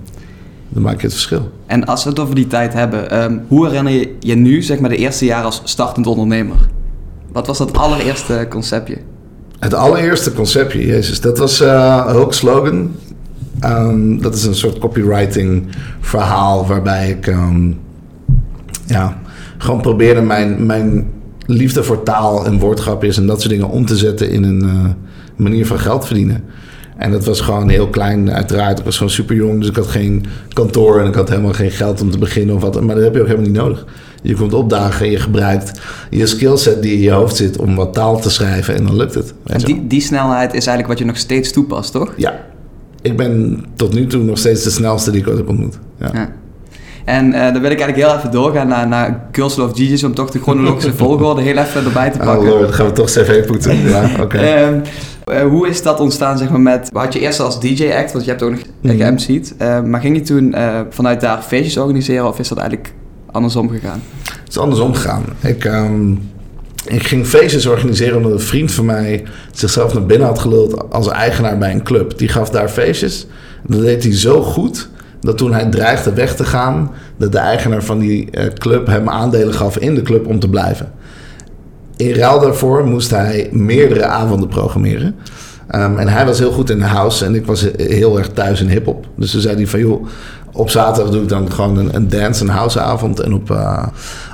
dan 0.70 0.82
maak 0.82 0.96
je 0.96 1.02
het 1.02 1.14
verschil. 1.14 1.52
En 1.66 1.86
als 1.86 2.04
we 2.04 2.10
het 2.10 2.20
over 2.20 2.36
die 2.36 2.48
tijd 2.48 2.74
hebben, 2.74 3.24
um, 3.24 3.42
hoe 3.48 3.68
herinner 3.68 3.94
je 3.94 4.16
je 4.20 4.36
nu, 4.36 4.62
zeg 4.62 4.80
maar, 4.80 4.90
de 4.90 4.98
eerste 4.98 5.26
jaar 5.26 5.44
als 5.44 5.62
startend 5.64 6.08
ondernemer? 6.08 6.58
Wat 7.32 7.48
was 7.48 7.58
dat 7.58 7.78
allereerste 7.78 8.48
conceptje? 8.50 8.98
Het 9.60 9.74
allereerste 9.74 10.34
conceptje, 10.34 10.86
jezus, 10.86 11.22
dat 11.22 11.38
was 11.38 11.62
uh, 11.62 12.08
Hulk 12.08 12.34
Slogan. 12.34 12.92
Um, 13.66 14.22
dat 14.22 14.36
is 14.36 14.44
een 14.44 14.56
soort 14.56 14.80
copywriting 14.80 15.68
verhaal 16.00 16.68
waarbij 16.68 17.10
ik 17.10 17.28
um, 17.28 17.80
ja, 18.86 19.22
gewoon 19.58 19.82
probeerde 19.82 20.22
mijn, 20.22 20.66
mijn 20.66 21.12
liefde 21.46 21.84
voor 21.84 22.04
taal 22.04 22.46
en 22.46 22.60
woordgrapjes 22.60 23.18
en 23.18 23.28
dat 23.28 23.42
soort 23.42 23.54
dingen 23.54 23.70
om 23.70 23.86
te 23.86 23.98
zetten 23.98 24.30
in 24.30 24.44
een, 24.44 24.64
uh, 24.64 24.90
manier 25.42 25.66
van 25.66 25.80
geld 25.80 26.06
verdienen. 26.06 26.44
En 26.98 27.12
dat 27.12 27.26
was 27.26 27.42
gewoon 27.42 27.70
heel 27.70 27.88
klein, 27.88 28.32
uiteraard. 28.32 28.80
Ik 28.80 28.86
was 28.86 28.98
gewoon 28.98 29.12
super 29.12 29.36
jong, 29.36 29.60
dus 29.60 29.70
ik 29.70 29.76
had 29.76 29.88
geen 29.88 30.26
kantoor 30.54 31.00
en 31.00 31.08
ik 31.08 31.16
had 31.16 31.30
helemaal 31.30 31.54
geen 31.54 31.72
geld 31.72 32.02
om 32.02 32.12
te 32.12 32.18
beginnen 32.18 32.56
of 32.56 32.62
wat. 32.62 32.82
Maar 32.82 32.96
dat 32.96 33.04
heb 33.04 33.14
je 33.14 33.20
ook 33.20 33.28
helemaal 33.28 33.48
niet 33.48 33.58
nodig. 33.58 33.86
Je 34.22 34.36
komt 34.36 34.54
opdagen 34.54 35.06
en 35.06 35.12
je 35.12 35.20
gebruikt 35.20 35.82
je 36.10 36.26
skillset 36.26 36.82
die 36.82 36.94
in 36.94 37.00
je 37.00 37.12
hoofd 37.12 37.36
zit 37.36 37.58
om 37.58 37.76
wat 37.76 37.94
taal 37.94 38.20
te 38.20 38.30
schrijven 38.30 38.76
en 38.76 38.86
dan 38.86 38.96
lukt 38.96 39.14
het. 39.14 39.34
En 39.46 39.60
die, 39.60 39.88
die 39.88 40.02
snelheid 40.02 40.54
is 40.54 40.68
eigenlijk 40.68 40.88
wat 40.88 41.00
je 41.00 41.06
nog 41.06 41.18
steeds 41.18 41.52
toepast, 41.52 41.92
toch? 41.92 42.14
Ja. 42.18 42.46
Ik 43.02 43.18
ben 43.18 43.64
tot 43.76 43.94
nu 43.94 44.08
toe 44.08 44.24
nog 44.24 44.38
steeds 44.38 44.64
de 44.64 44.70
snelste 44.70 45.12
die 45.12 45.22
ik 45.22 45.28
ooit 45.28 45.38
heb 45.38 45.50
ontmoet. 45.50 45.80
Ja. 46.00 46.10
ja. 46.14 46.34
En 47.12 47.26
uh, 47.28 47.34
dan 47.34 47.62
wil 47.62 47.72
ik 47.72 47.80
eigenlijk 47.80 47.98
heel 47.98 48.18
even 48.18 48.32
doorgaan 48.32 48.68
naar, 48.68 48.88
naar 48.88 49.28
Girls 49.32 49.56
Love 49.56 50.06
om 50.06 50.14
toch 50.14 50.30
de 50.30 50.40
chronologische 50.40 50.94
volgorde 51.04 51.42
heel 51.42 51.58
even 51.58 51.86
erbij 51.86 52.10
te 52.10 52.18
pakken. 52.18 52.38
Oh 52.38 52.46
lord, 52.46 52.62
dan 52.62 52.74
gaan 52.74 52.86
we 52.86 52.92
toch 52.92 53.10
cv 53.10 53.46
poetsen. 53.46 53.78
ja, 53.90 54.10
oké. 54.14 54.22
Okay. 54.22 54.64
Um, 54.64 54.82
uh, 55.32 55.42
hoe 55.42 55.68
is 55.68 55.82
dat 55.82 56.00
ontstaan, 56.00 56.38
zeg 56.38 56.50
maar, 56.50 56.60
met... 56.60 56.90
Had 56.94 57.14
je 57.14 57.20
eerst 57.20 57.40
als 57.40 57.60
DJ-act, 57.60 58.12
want 58.12 58.24
je 58.24 58.30
hebt 58.30 58.44
ook 58.44 58.52
nog 58.52 58.60
mm 58.82 59.00
geMC'd. 59.00 59.54
Uh, 59.62 59.82
maar 59.82 60.02
ging 60.02 60.18
je 60.18 60.22
toen 60.22 60.56
vanuit 60.90 61.22
daar 61.22 61.42
feestjes 61.42 61.78
organiseren... 61.78 62.28
of 62.28 62.40
is 62.40 62.48
dat 62.48 62.58
eigenlijk 62.58 62.94
andersom 63.32 63.70
gegaan? 63.70 64.02
Het 64.24 64.50
is 64.50 64.58
andersom 64.58 64.94
gegaan. 64.94 65.24
Ik... 65.42 65.64
Um, 65.66 66.30
ik 66.86 67.08
ging 67.08 67.28
feestjes 67.28 67.66
organiseren 67.66 68.18
omdat 68.18 68.32
een 68.32 68.40
vriend 68.40 68.72
van 68.72 68.86
mij 68.86 69.24
zichzelf 69.52 69.94
naar 69.94 70.06
binnen 70.06 70.28
had 70.28 70.40
geluld 70.40 70.92
als 70.92 71.08
eigenaar 71.08 71.58
bij 71.58 71.72
een 71.72 71.84
club. 71.84 72.18
Die 72.18 72.28
gaf 72.28 72.50
daar 72.50 72.70
feestjes. 72.70 73.28
Dat 73.64 73.82
deed 73.82 74.04
hij 74.04 74.16
zo 74.16 74.42
goed 74.42 74.90
dat 75.22 75.38
toen 75.38 75.54
hij 75.54 75.66
dreigde 75.66 76.14
weg 76.14 76.36
te 76.36 76.44
gaan, 76.44 76.92
dat 77.18 77.32
de 77.32 77.38
eigenaar 77.38 77.84
van 77.84 78.00
die 78.00 78.30
club 78.54 78.88
hem 78.88 79.10
aandelen 79.10 79.54
gaf 79.54 79.78
in 79.78 79.96
de 79.96 80.02
club 80.02 80.28
om 80.28 80.40
te 80.40 80.50
blijven. 80.50 80.92
In 81.96 82.14
ruil 82.14 82.40
daarvoor 82.40 82.86
moest 82.86 83.10
hij 83.10 83.50
meerdere 83.52 84.06
avonden 84.06 84.50
programmeren. 84.50 85.16
Um, 85.76 85.98
en 85.98 86.08
hij 86.08 86.26
was 86.26 86.40
heel 86.40 86.52
goed 86.52 86.70
in 86.70 86.78
de 86.78 86.86
house 86.86 87.26
en 87.26 87.36
ik 87.36 87.46
was 87.46 87.66
heel 87.76 88.18
erg 88.18 88.28
thuis 88.28 88.62
in 88.62 88.68
hip-hop. 88.68 89.06
Dus 89.16 89.32
toen 89.32 89.42
zei 89.42 89.56
hij 89.56 89.68
van 89.68 89.80
joh, 89.80 90.08
op 90.54 90.70
zaterdag 90.70 91.12
doe 91.12 91.22
ik 91.22 91.30
dan 91.30 91.52
gewoon 91.52 91.78
een, 91.78 91.96
een 91.96 92.10
dance- 92.10 92.44
en 92.44 92.50
houseavond. 92.50 93.20
En 93.20 93.34
op, 93.34 93.50
uh, 93.50 93.86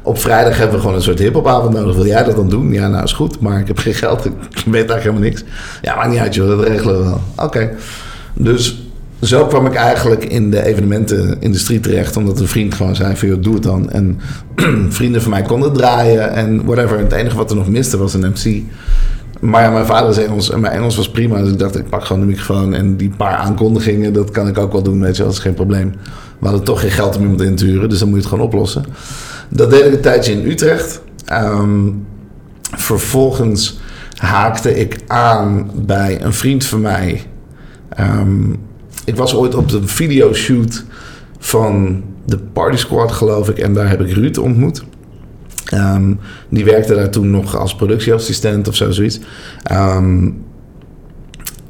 op 0.03 0.17
vrijdag 0.17 0.57
hebben 0.57 0.75
we 0.75 0.81
gewoon 0.81 0.95
een 0.95 1.01
soort 1.01 1.19
hip-hopavond 1.19 1.73
nodig. 1.73 1.95
Wil 1.95 2.05
jij 2.05 2.23
dat 2.23 2.35
dan 2.35 2.49
doen? 2.49 2.73
Ja, 2.73 2.87
nou 2.87 3.03
is 3.03 3.13
goed, 3.13 3.39
maar 3.39 3.59
ik 3.59 3.67
heb 3.67 3.77
geen 3.77 3.93
geld. 3.93 4.25
Ik 4.25 4.33
weet 4.65 4.73
eigenlijk 4.73 5.01
helemaal 5.01 5.21
niks. 5.21 5.43
Ja, 5.81 5.95
maar 5.95 6.09
niet 6.09 6.19
uit, 6.19 6.35
joh, 6.35 6.47
dat 6.47 6.67
regelen 6.67 6.97
we 6.97 7.03
wel. 7.03 7.21
Oké. 7.45 7.69
Dus 8.33 8.86
zo 9.21 9.45
kwam 9.45 9.65
ik 9.65 9.73
eigenlijk 9.73 10.25
in 10.25 10.51
de 10.51 10.65
evenementenindustrie 10.65 11.79
terecht. 11.79 12.17
Omdat 12.17 12.39
een 12.39 12.47
vriend 12.47 12.73
gewoon 12.73 12.95
zei 12.95 13.15
van, 13.15 13.41
doe 13.41 13.53
het 13.53 13.63
dan. 13.63 13.89
En 13.89 14.19
vrienden 14.89 15.21
van 15.21 15.31
mij 15.31 15.41
konden 15.41 15.73
draaien 15.73 16.33
en 16.33 16.65
whatever. 16.65 16.99
Het 16.99 17.11
enige 17.11 17.35
wat 17.35 17.49
er 17.49 17.55
nog 17.55 17.69
miste 17.69 17.97
was 17.97 18.13
een 18.13 18.33
MC. 18.33 18.63
Maar 19.39 19.63
ja, 19.63 19.71
mijn 19.71 19.85
vader 19.85 20.09
is 20.09 20.17
Engels 20.17 20.51
en 20.51 20.59
mijn 20.59 20.73
Engels 20.73 20.95
was 20.95 21.11
prima. 21.11 21.41
Dus 21.41 21.51
ik 21.51 21.59
dacht, 21.59 21.77
ik 21.77 21.89
pak 21.89 22.05
gewoon 22.05 22.21
de 22.21 22.27
microfoon 22.27 22.73
en 22.73 22.97
die 22.97 23.09
paar 23.09 23.35
aankondigingen, 23.35 24.13
dat 24.13 24.31
kan 24.31 24.47
ik 24.47 24.57
ook 24.57 24.71
wel 24.71 24.83
doen, 24.83 25.01
weet 25.01 25.17
je, 25.17 25.23
dat 25.23 25.31
is 25.31 25.39
geen 25.39 25.53
probleem. 25.53 25.95
We 26.39 26.47
hadden 26.47 26.63
toch 26.63 26.79
geen 26.79 26.91
geld 26.91 27.15
om 27.15 27.21
iemand 27.21 27.41
in 27.41 27.55
te 27.55 27.65
huren, 27.65 27.89
dus 27.89 27.99
dan 27.99 28.07
moet 28.07 28.17
je 28.17 28.23
het 28.23 28.33
gewoon 28.33 28.45
oplossen. 28.45 28.85
Dat 29.49 29.69
deed 29.69 29.85
ik 29.85 29.93
een 29.93 30.01
tijdje 30.01 30.31
in 30.31 30.51
Utrecht. 30.51 31.01
Um, 31.31 32.05
vervolgens 32.75 33.79
haakte 34.15 34.79
ik 34.79 34.97
aan 35.07 35.71
bij 35.75 36.21
een 36.21 36.33
vriend 36.33 36.65
van 36.65 36.81
mij. 36.81 37.23
Um, 37.99 38.55
ik 39.07 39.15
was 39.15 39.35
ooit 39.35 39.55
op 39.55 39.69
de 39.69 39.87
videoshoot 39.87 40.83
van 41.39 42.03
de 42.25 42.37
Party 42.37 42.77
Squad, 42.77 43.11
geloof 43.11 43.49
ik. 43.49 43.57
En 43.57 43.73
daar 43.73 43.89
heb 43.89 44.01
ik 44.01 44.11
Ruud 44.11 44.37
ontmoet. 44.37 44.83
Um, 45.73 46.19
die 46.49 46.65
werkte 46.65 46.95
daar 46.95 47.09
toen 47.09 47.31
nog 47.31 47.57
als 47.57 47.75
productieassistent 47.75 48.67
of 48.67 48.75
zo, 48.75 48.91
zoiets. 48.91 49.19
Um, 49.71 50.43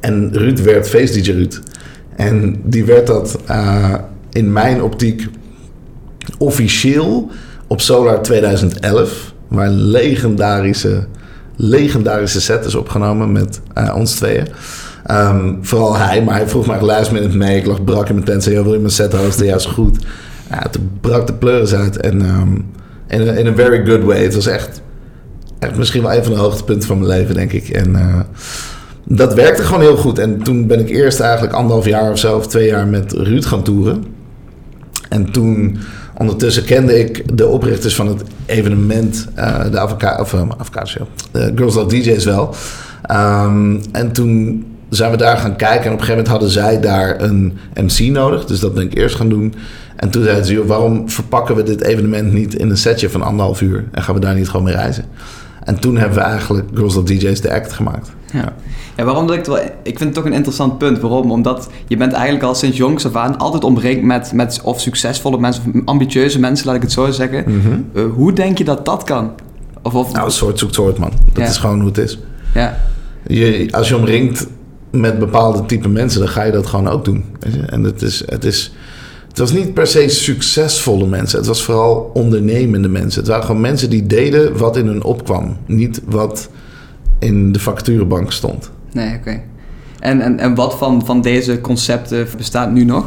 en 0.00 0.30
Ruud 0.32 0.60
werd 0.60 0.88
feest 0.88 1.14
DJ 1.14 1.30
Ruud. 1.30 1.60
En 2.16 2.60
die 2.64 2.84
werd 2.84 3.06
dat 3.06 3.38
uh, 3.50 3.94
in 4.30 4.52
mijn 4.52 4.82
optiek 4.82 5.28
officieel 6.38 7.30
op 7.66 7.80
Solar 7.80 8.22
2011. 8.22 9.34
Waar 9.48 9.66
een 9.66 9.82
legendarische, 9.82 11.06
legendarische 11.56 12.40
set 12.40 12.64
is 12.64 12.74
opgenomen 12.74 13.32
met 13.32 13.60
uh, 13.78 13.94
ons 13.96 14.14
tweeën. 14.14 14.46
Um, 15.10 15.58
vooral 15.60 15.96
hij, 15.96 16.22
maar 16.22 16.34
hij 16.34 16.48
vroeg 16.48 16.66
mij 16.66 17.06
minute 17.12 17.36
mee. 17.36 17.58
Ik 17.58 17.66
lag 17.66 17.84
brak 17.84 18.08
in 18.08 18.14
mijn 18.14 18.26
tent. 18.26 18.42
Zei, 18.42 18.62
wil 18.62 18.72
je 18.72 18.78
mijn 18.78 18.90
set 18.90 19.12
hosten? 19.12 19.46
Ja, 19.46 19.54
is 19.54 19.64
goed. 19.64 19.98
Ja, 20.50 20.62
toen 20.70 20.90
brak 21.00 21.26
de 21.26 21.32
pleuris 21.32 21.74
uit. 21.74 21.96
En 21.96 22.20
um, 22.20 22.66
in, 23.08 23.28
a, 23.28 23.32
in 23.32 23.46
a 23.46 23.54
very 23.54 23.86
good 23.86 24.02
way. 24.02 24.22
Het 24.22 24.34
was 24.34 24.46
echt, 24.46 24.82
echt 25.58 25.76
misschien 25.76 26.02
wel 26.02 26.12
een 26.12 26.24
van 26.24 26.32
de 26.32 26.38
hoogtepunten 26.38 26.88
van 26.88 26.98
mijn 26.98 27.10
leven, 27.10 27.34
denk 27.34 27.52
ik. 27.52 27.68
En 27.68 27.90
uh, 27.90 28.20
dat 29.04 29.34
werkte 29.34 29.62
gewoon 29.62 29.80
heel 29.82 29.96
goed. 29.96 30.18
En 30.18 30.42
toen 30.42 30.66
ben 30.66 30.80
ik 30.80 30.88
eerst 30.88 31.20
eigenlijk 31.20 31.52
anderhalf 31.52 31.86
jaar 31.86 32.10
of 32.10 32.18
zo... 32.18 32.36
of 32.36 32.46
twee 32.46 32.66
jaar 32.66 32.86
met 32.86 33.12
Ruud 33.12 33.44
gaan 33.44 33.62
toeren. 33.62 34.04
En 35.08 35.32
toen... 35.32 35.78
Ondertussen 36.18 36.64
kende 36.64 36.98
ik 36.98 37.36
de 37.36 37.46
oprichters 37.46 37.94
van 37.94 38.08
het 38.08 38.22
evenement, 38.46 39.28
uh, 39.36 39.70
de 39.70 39.78
Avocado, 39.78 40.22
of 40.22 40.88
Show, 40.88 41.06
de 41.30 41.52
Girls 41.54 41.74
Love 41.74 41.88
DJ's 41.88 42.24
wel. 42.24 42.54
Um, 43.10 43.80
en 43.92 44.12
toen 44.12 44.64
zijn 44.88 45.10
we 45.10 45.16
daar 45.16 45.36
gaan 45.36 45.56
kijken. 45.56 45.84
En 45.84 45.92
op 45.92 45.98
een 45.98 46.04
gegeven 46.04 46.24
moment 46.24 46.28
hadden 46.28 46.50
zij 46.50 46.80
daar 46.80 47.22
een 47.22 47.58
MC 47.74 47.98
nodig. 47.98 48.44
Dus 48.44 48.60
dat 48.60 48.74
ben 48.74 48.82
ik 48.82 48.94
eerst 48.94 49.16
gaan 49.16 49.28
doen. 49.28 49.54
En 49.96 50.10
toen 50.10 50.22
zeiden 50.22 50.44
ze, 50.44 50.66
waarom 50.66 51.10
verpakken 51.10 51.56
we 51.56 51.62
dit 51.62 51.82
evenement 51.82 52.32
niet 52.32 52.54
in 52.54 52.70
een 52.70 52.76
setje 52.76 53.10
van 53.10 53.22
anderhalf 53.22 53.60
uur? 53.60 53.84
En 53.92 54.02
gaan 54.02 54.14
we 54.14 54.20
daar 54.20 54.34
niet 54.34 54.48
gewoon 54.48 54.64
mee 54.64 54.74
reizen? 54.74 55.04
En 55.64 55.80
toen 55.80 55.96
hebben 55.96 56.18
we 56.18 56.24
eigenlijk 56.24 56.68
Girls 56.74 56.96
of 56.96 57.04
DJ's 57.04 57.40
de 57.40 57.52
act 57.52 57.72
gemaakt. 57.72 58.10
Ja. 58.32 58.52
ja, 58.96 59.04
waarom 59.04 59.26
dat 59.26 59.36
ik 59.36 59.44
het 59.44 59.54
wel... 59.54 59.64
Ik 59.82 59.98
vind 59.98 60.00
het 60.00 60.14
toch 60.14 60.24
een 60.24 60.32
interessant 60.32 60.78
punt. 60.78 61.00
Waarom? 61.00 61.30
Omdat 61.30 61.68
je 61.86 61.96
bent 61.96 62.12
eigenlijk 62.12 62.44
al 62.44 62.54
sinds 62.54 62.76
jongs 62.76 63.06
af 63.06 63.16
aan 63.16 63.38
altijd 63.38 63.64
omringd 63.64 64.02
met, 64.02 64.32
met 64.32 64.60
of 64.62 64.80
succesvolle 64.80 65.38
mensen... 65.38 65.62
of 65.74 65.80
ambitieuze 65.84 66.40
mensen, 66.40 66.66
laat 66.66 66.76
ik 66.76 66.82
het 66.82 66.92
zo 66.92 67.10
zeggen. 67.10 67.44
Mm 67.46 67.60
-hmm. 67.60 67.90
uh, 67.92 68.12
hoe 68.14 68.32
denk 68.32 68.58
je 68.58 68.64
dat 68.64 68.84
dat 68.84 69.04
kan? 69.04 69.32
Of, 69.82 69.94
of... 69.94 70.12
Nou, 70.12 70.30
soort 70.30 70.58
zoekt 70.58 70.74
soort, 70.74 70.98
man. 70.98 71.12
Dat 71.32 71.42
ja. 71.42 71.50
is 71.50 71.56
gewoon 71.56 71.78
hoe 71.78 71.88
het 71.88 71.98
is. 71.98 72.18
Ja. 72.54 72.78
Je, 73.26 73.68
als 73.70 73.88
je 73.88 73.96
omringt 73.96 74.46
met 74.90 75.18
bepaalde 75.18 75.66
type 75.66 75.88
mensen, 75.88 76.20
dan 76.20 76.28
ga 76.28 76.42
je 76.42 76.52
dat 76.52 76.66
gewoon 76.66 76.88
ook 76.88 77.04
doen. 77.04 77.24
Weet 77.40 77.54
je? 77.54 77.60
En 77.60 77.82
het 77.82 78.02
is, 78.02 78.22
het 78.26 78.44
is, 78.44 78.72
het 79.28 79.38
was 79.38 79.52
niet 79.52 79.74
per 79.74 79.86
se 79.86 80.08
succesvolle 80.08 81.06
mensen. 81.06 81.38
Het 81.38 81.46
was 81.46 81.62
vooral 81.62 82.10
ondernemende 82.14 82.88
mensen. 82.88 83.20
Het 83.20 83.28
waren 83.28 83.44
gewoon 83.44 83.60
mensen 83.60 83.90
die 83.90 84.06
deden 84.06 84.56
wat 84.56 84.76
in 84.76 84.86
hun 84.86 85.02
opkwam. 85.02 85.56
Niet 85.66 86.00
wat 86.04 86.48
in 87.18 87.52
de 87.52 87.58
facturenbank 87.58 88.32
stond. 88.32 88.70
Nee, 88.92 89.08
oké. 89.08 89.16
Okay. 89.18 89.42
En, 89.98 90.20
en, 90.20 90.38
en 90.38 90.54
wat 90.54 90.74
van, 90.74 91.06
van 91.06 91.20
deze 91.20 91.60
concepten 91.60 92.26
bestaat 92.36 92.72
nu 92.72 92.84
nog? 92.84 93.04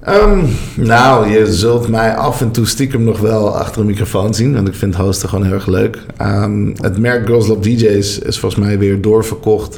Ehm, 0.00 0.44
nou, 0.76 1.28
je 1.28 1.52
zult 1.52 1.88
mij 1.88 2.14
af 2.14 2.40
en 2.40 2.50
toe 2.50 2.66
stiekem 2.66 3.04
nog 3.04 3.18
wel 3.18 3.56
achter 3.56 3.80
een 3.80 3.86
microfoon 3.86 4.34
zien. 4.34 4.54
Want 4.54 4.68
ik 4.68 4.74
vind 4.74 4.94
hosten 4.94 5.28
gewoon 5.28 5.44
heel 5.44 5.54
erg 5.54 5.66
leuk. 5.66 5.98
Ehm, 6.16 6.66
het 6.74 6.98
merk 6.98 7.26
Girls 7.26 7.46
Love 7.46 7.60
DJs 7.60 8.18
is 8.18 8.38
volgens 8.38 8.64
mij 8.64 8.78
weer 8.78 9.00
doorverkocht. 9.00 9.76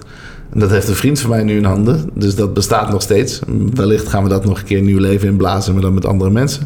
Dat 0.54 0.71
heeft 0.71 0.88
een 0.88 0.94
vriend 0.94 1.21
van 1.21 1.30
mij 1.30 1.42
nu 1.42 1.56
in 1.56 1.64
handen. 1.64 2.11
Dus 2.14 2.35
dat 2.35 2.54
bestaat 2.54 2.90
nog 2.90 3.02
steeds. 3.02 3.40
Wellicht 3.75 4.09
gaan 4.09 4.23
we 4.23 4.28
dat 4.28 4.44
nog 4.44 4.59
een 4.59 4.64
keer 4.64 4.82
nieuw 4.82 4.99
leven 4.99 5.28
inblazen, 5.28 5.73
maar 5.73 5.82
dan 5.82 5.94
met 5.94 6.06
andere 6.06 6.30
mensen. 6.30 6.64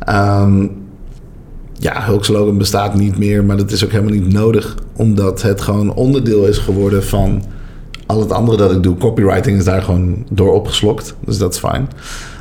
Ehm, 0.00 0.66
ja, 1.72 2.04
Hulk 2.04 2.24
Slogan 2.24 2.58
bestaat 2.58 2.94
niet 2.94 3.18
meer, 3.18 3.44
maar 3.44 3.56
dat 3.56 3.70
is 3.70 3.84
ook 3.84 3.90
helemaal 3.90 4.12
niet 4.12 4.32
nodig. 4.32 4.74
Omdat 4.96 5.42
het 5.42 5.60
gewoon 5.60 5.94
onderdeel 5.94 6.46
is 6.46 6.58
geworden 6.58 7.04
van 7.04 7.42
al 8.06 8.20
het 8.20 8.32
andere 8.32 8.56
dat 8.56 8.72
ik 8.72 8.82
doe. 8.82 8.96
Copywriting 8.96 9.58
is 9.58 9.64
daar 9.64 9.82
gewoon 9.82 10.26
door 10.30 10.52
opgeslokt. 10.52 11.14
Dus 11.24 11.38
dat 11.38 11.52
is 11.52 11.58
fijn. 11.58 11.88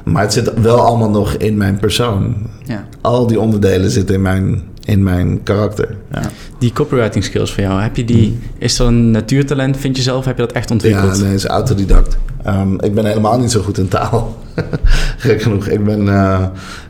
Maar 0.03 0.21
het 0.21 0.33
zit 0.33 0.53
wel 0.61 0.79
allemaal 0.79 1.09
nog 1.09 1.33
in 1.33 1.57
mijn 1.57 1.79
persoon. 1.79 2.35
Ja. 2.65 2.87
Al 3.01 3.27
die 3.27 3.39
onderdelen 3.39 3.89
zitten 3.91 4.15
in 4.15 4.21
mijn, 4.21 4.63
in 4.85 5.03
mijn 5.03 5.43
karakter. 5.43 5.97
Ja. 6.11 6.21
Die 6.59 6.73
copywriting 6.73 7.23
skills 7.23 7.53
van 7.53 7.63
jou, 7.63 7.81
heb 7.81 7.95
je 7.95 8.05
die, 8.05 8.39
is 8.57 8.75
dat 8.75 8.87
een 8.87 9.11
natuurtalent, 9.11 9.77
vind 9.77 9.97
je 9.97 10.03
zelf? 10.03 10.25
Heb 10.25 10.37
je 10.37 10.45
dat 10.45 10.51
echt 10.51 10.71
ontwikkeld? 10.71 11.17
Ja, 11.17 11.23
nee, 11.23 11.33
is 11.33 11.45
autodidact. 11.45 12.17
Ehm, 12.43 12.73
ik 12.79 12.93
ben 12.93 13.05
helemaal 13.05 13.39
niet 13.39 13.51
zo 13.51 13.61
goed 13.61 13.77
in 13.77 13.87
taal. 13.87 14.37
Gek 15.17 15.41
genoeg. 15.41 15.67
Ik, 15.67 15.83
ben, 15.83 16.09
eh, 16.09 16.39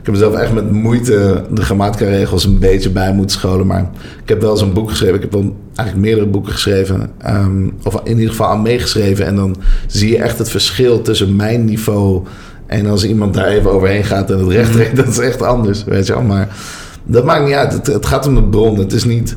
heb 0.02 0.14
mezelf 0.14 0.34
echt 0.34 0.52
met 0.52 0.70
moeite 0.70 1.44
de 1.50 1.62
grammatica-regels 1.62 2.44
een 2.44 2.58
beetje 2.58 2.90
bij 2.90 3.12
moeten 3.12 3.38
scholen. 3.38 3.66
Maar 3.66 3.90
ik 4.22 4.28
heb 4.28 4.40
wel 4.40 4.50
eens 4.50 4.60
een 4.60 4.72
boek 4.72 4.90
geschreven. 4.90 5.14
Ik 5.14 5.20
heb 5.20 5.32
wel 5.32 5.56
eigenlijk 5.74 6.06
meerdere 6.06 6.26
boeken 6.26 6.52
geschreven. 6.52 7.10
ehm, 7.18 7.68
of 7.82 8.00
in 8.04 8.16
ieder 8.16 8.30
geval 8.30 8.48
aan 8.48 8.62
meegeschreven. 8.62 9.26
En 9.26 9.36
dan 9.36 9.56
zie 9.86 10.10
je 10.10 10.18
echt 10.18 10.38
het 10.38 10.50
verschil 10.50 11.02
tussen 11.02 11.36
mijn 11.36 11.64
niveau... 11.64 12.22
en 12.66 12.86
als 12.86 13.04
iemand 13.04 13.34
daar 13.34 13.46
even 13.46 13.70
overheen 13.70 14.04
gaat 14.04 14.30
en 14.30 14.38
het 14.38 14.48
recht 14.48 14.72
trekt. 14.72 14.96
Dat 14.96 15.06
is 15.06 15.18
echt 15.18 15.42
anders, 15.42 15.84
weet 15.84 16.06
je 16.06 16.12
wel. 16.12 16.22
Maar 16.22 16.56
dat 17.04 17.24
maakt 17.24 17.44
niet 17.44 17.54
uit. 17.54 17.72
Het, 17.72 17.86
het 17.86 18.06
gaat 18.06 18.26
om 18.26 18.34
de 18.34 18.42
bron. 18.42 18.78
Het 18.78 18.92
is 18.92 19.04
niet... 19.04 19.36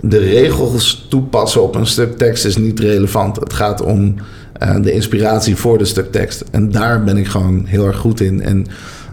De 0.00 0.18
regels 0.18 1.06
toepassen 1.08 1.62
op 1.62 1.74
een 1.74 1.86
stuk 1.86 2.18
tekst 2.18 2.44
is 2.44 2.56
niet 2.56 2.80
relevant. 2.80 3.36
Het 3.36 3.52
gaat 3.52 3.82
om 3.82 4.14
eh, 4.52 4.80
de 4.82 4.92
inspiratie 4.92 5.56
voor 5.56 5.78
de 5.78 5.84
stuk 5.84 6.12
tekst. 6.12 6.44
En 6.50 6.70
daar 6.70 7.04
ben 7.04 7.16
ik 7.16 7.26
gewoon 7.26 7.64
heel 7.66 7.86
erg 7.86 7.96
goed 7.96 8.20
in. 8.20 8.42
En 8.42 8.66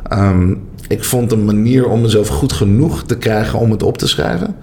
ehm, 0.09 0.53
ik 0.87 1.03
vond 1.03 1.31
een 1.31 1.45
manier 1.45 1.87
om 1.87 2.01
mezelf 2.01 2.27
goed 2.27 2.53
genoeg 2.53 3.03
te 3.03 3.17
krijgen 3.17 3.59
om 3.59 3.71
het 3.71 3.83
op 3.83 3.97
te 3.97 4.07
schrijven. 4.07 4.55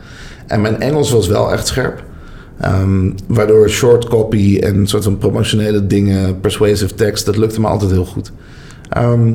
En 0.46 0.60
mijn 0.60 0.80
Engels 0.80 1.10
was 1.10 1.26
wel 1.26 1.52
echt 1.52 1.66
scherp. 1.66 2.02
Ehm, 2.60 3.10
waardoor 3.26 3.68
short 3.68 4.08
copy 4.08 4.58
en 4.58 4.86
soort 4.86 5.04
van 5.04 5.18
promotionele 5.18 5.86
dingen, 5.86 6.40
persuasive 6.40 6.94
tekst, 6.94 7.26
dat 7.26 7.36
lukte 7.36 7.60
me 7.60 7.66
altijd 7.66 7.90
heel 7.90 8.04
goed. 8.04 8.32
Ehm, 8.88 9.32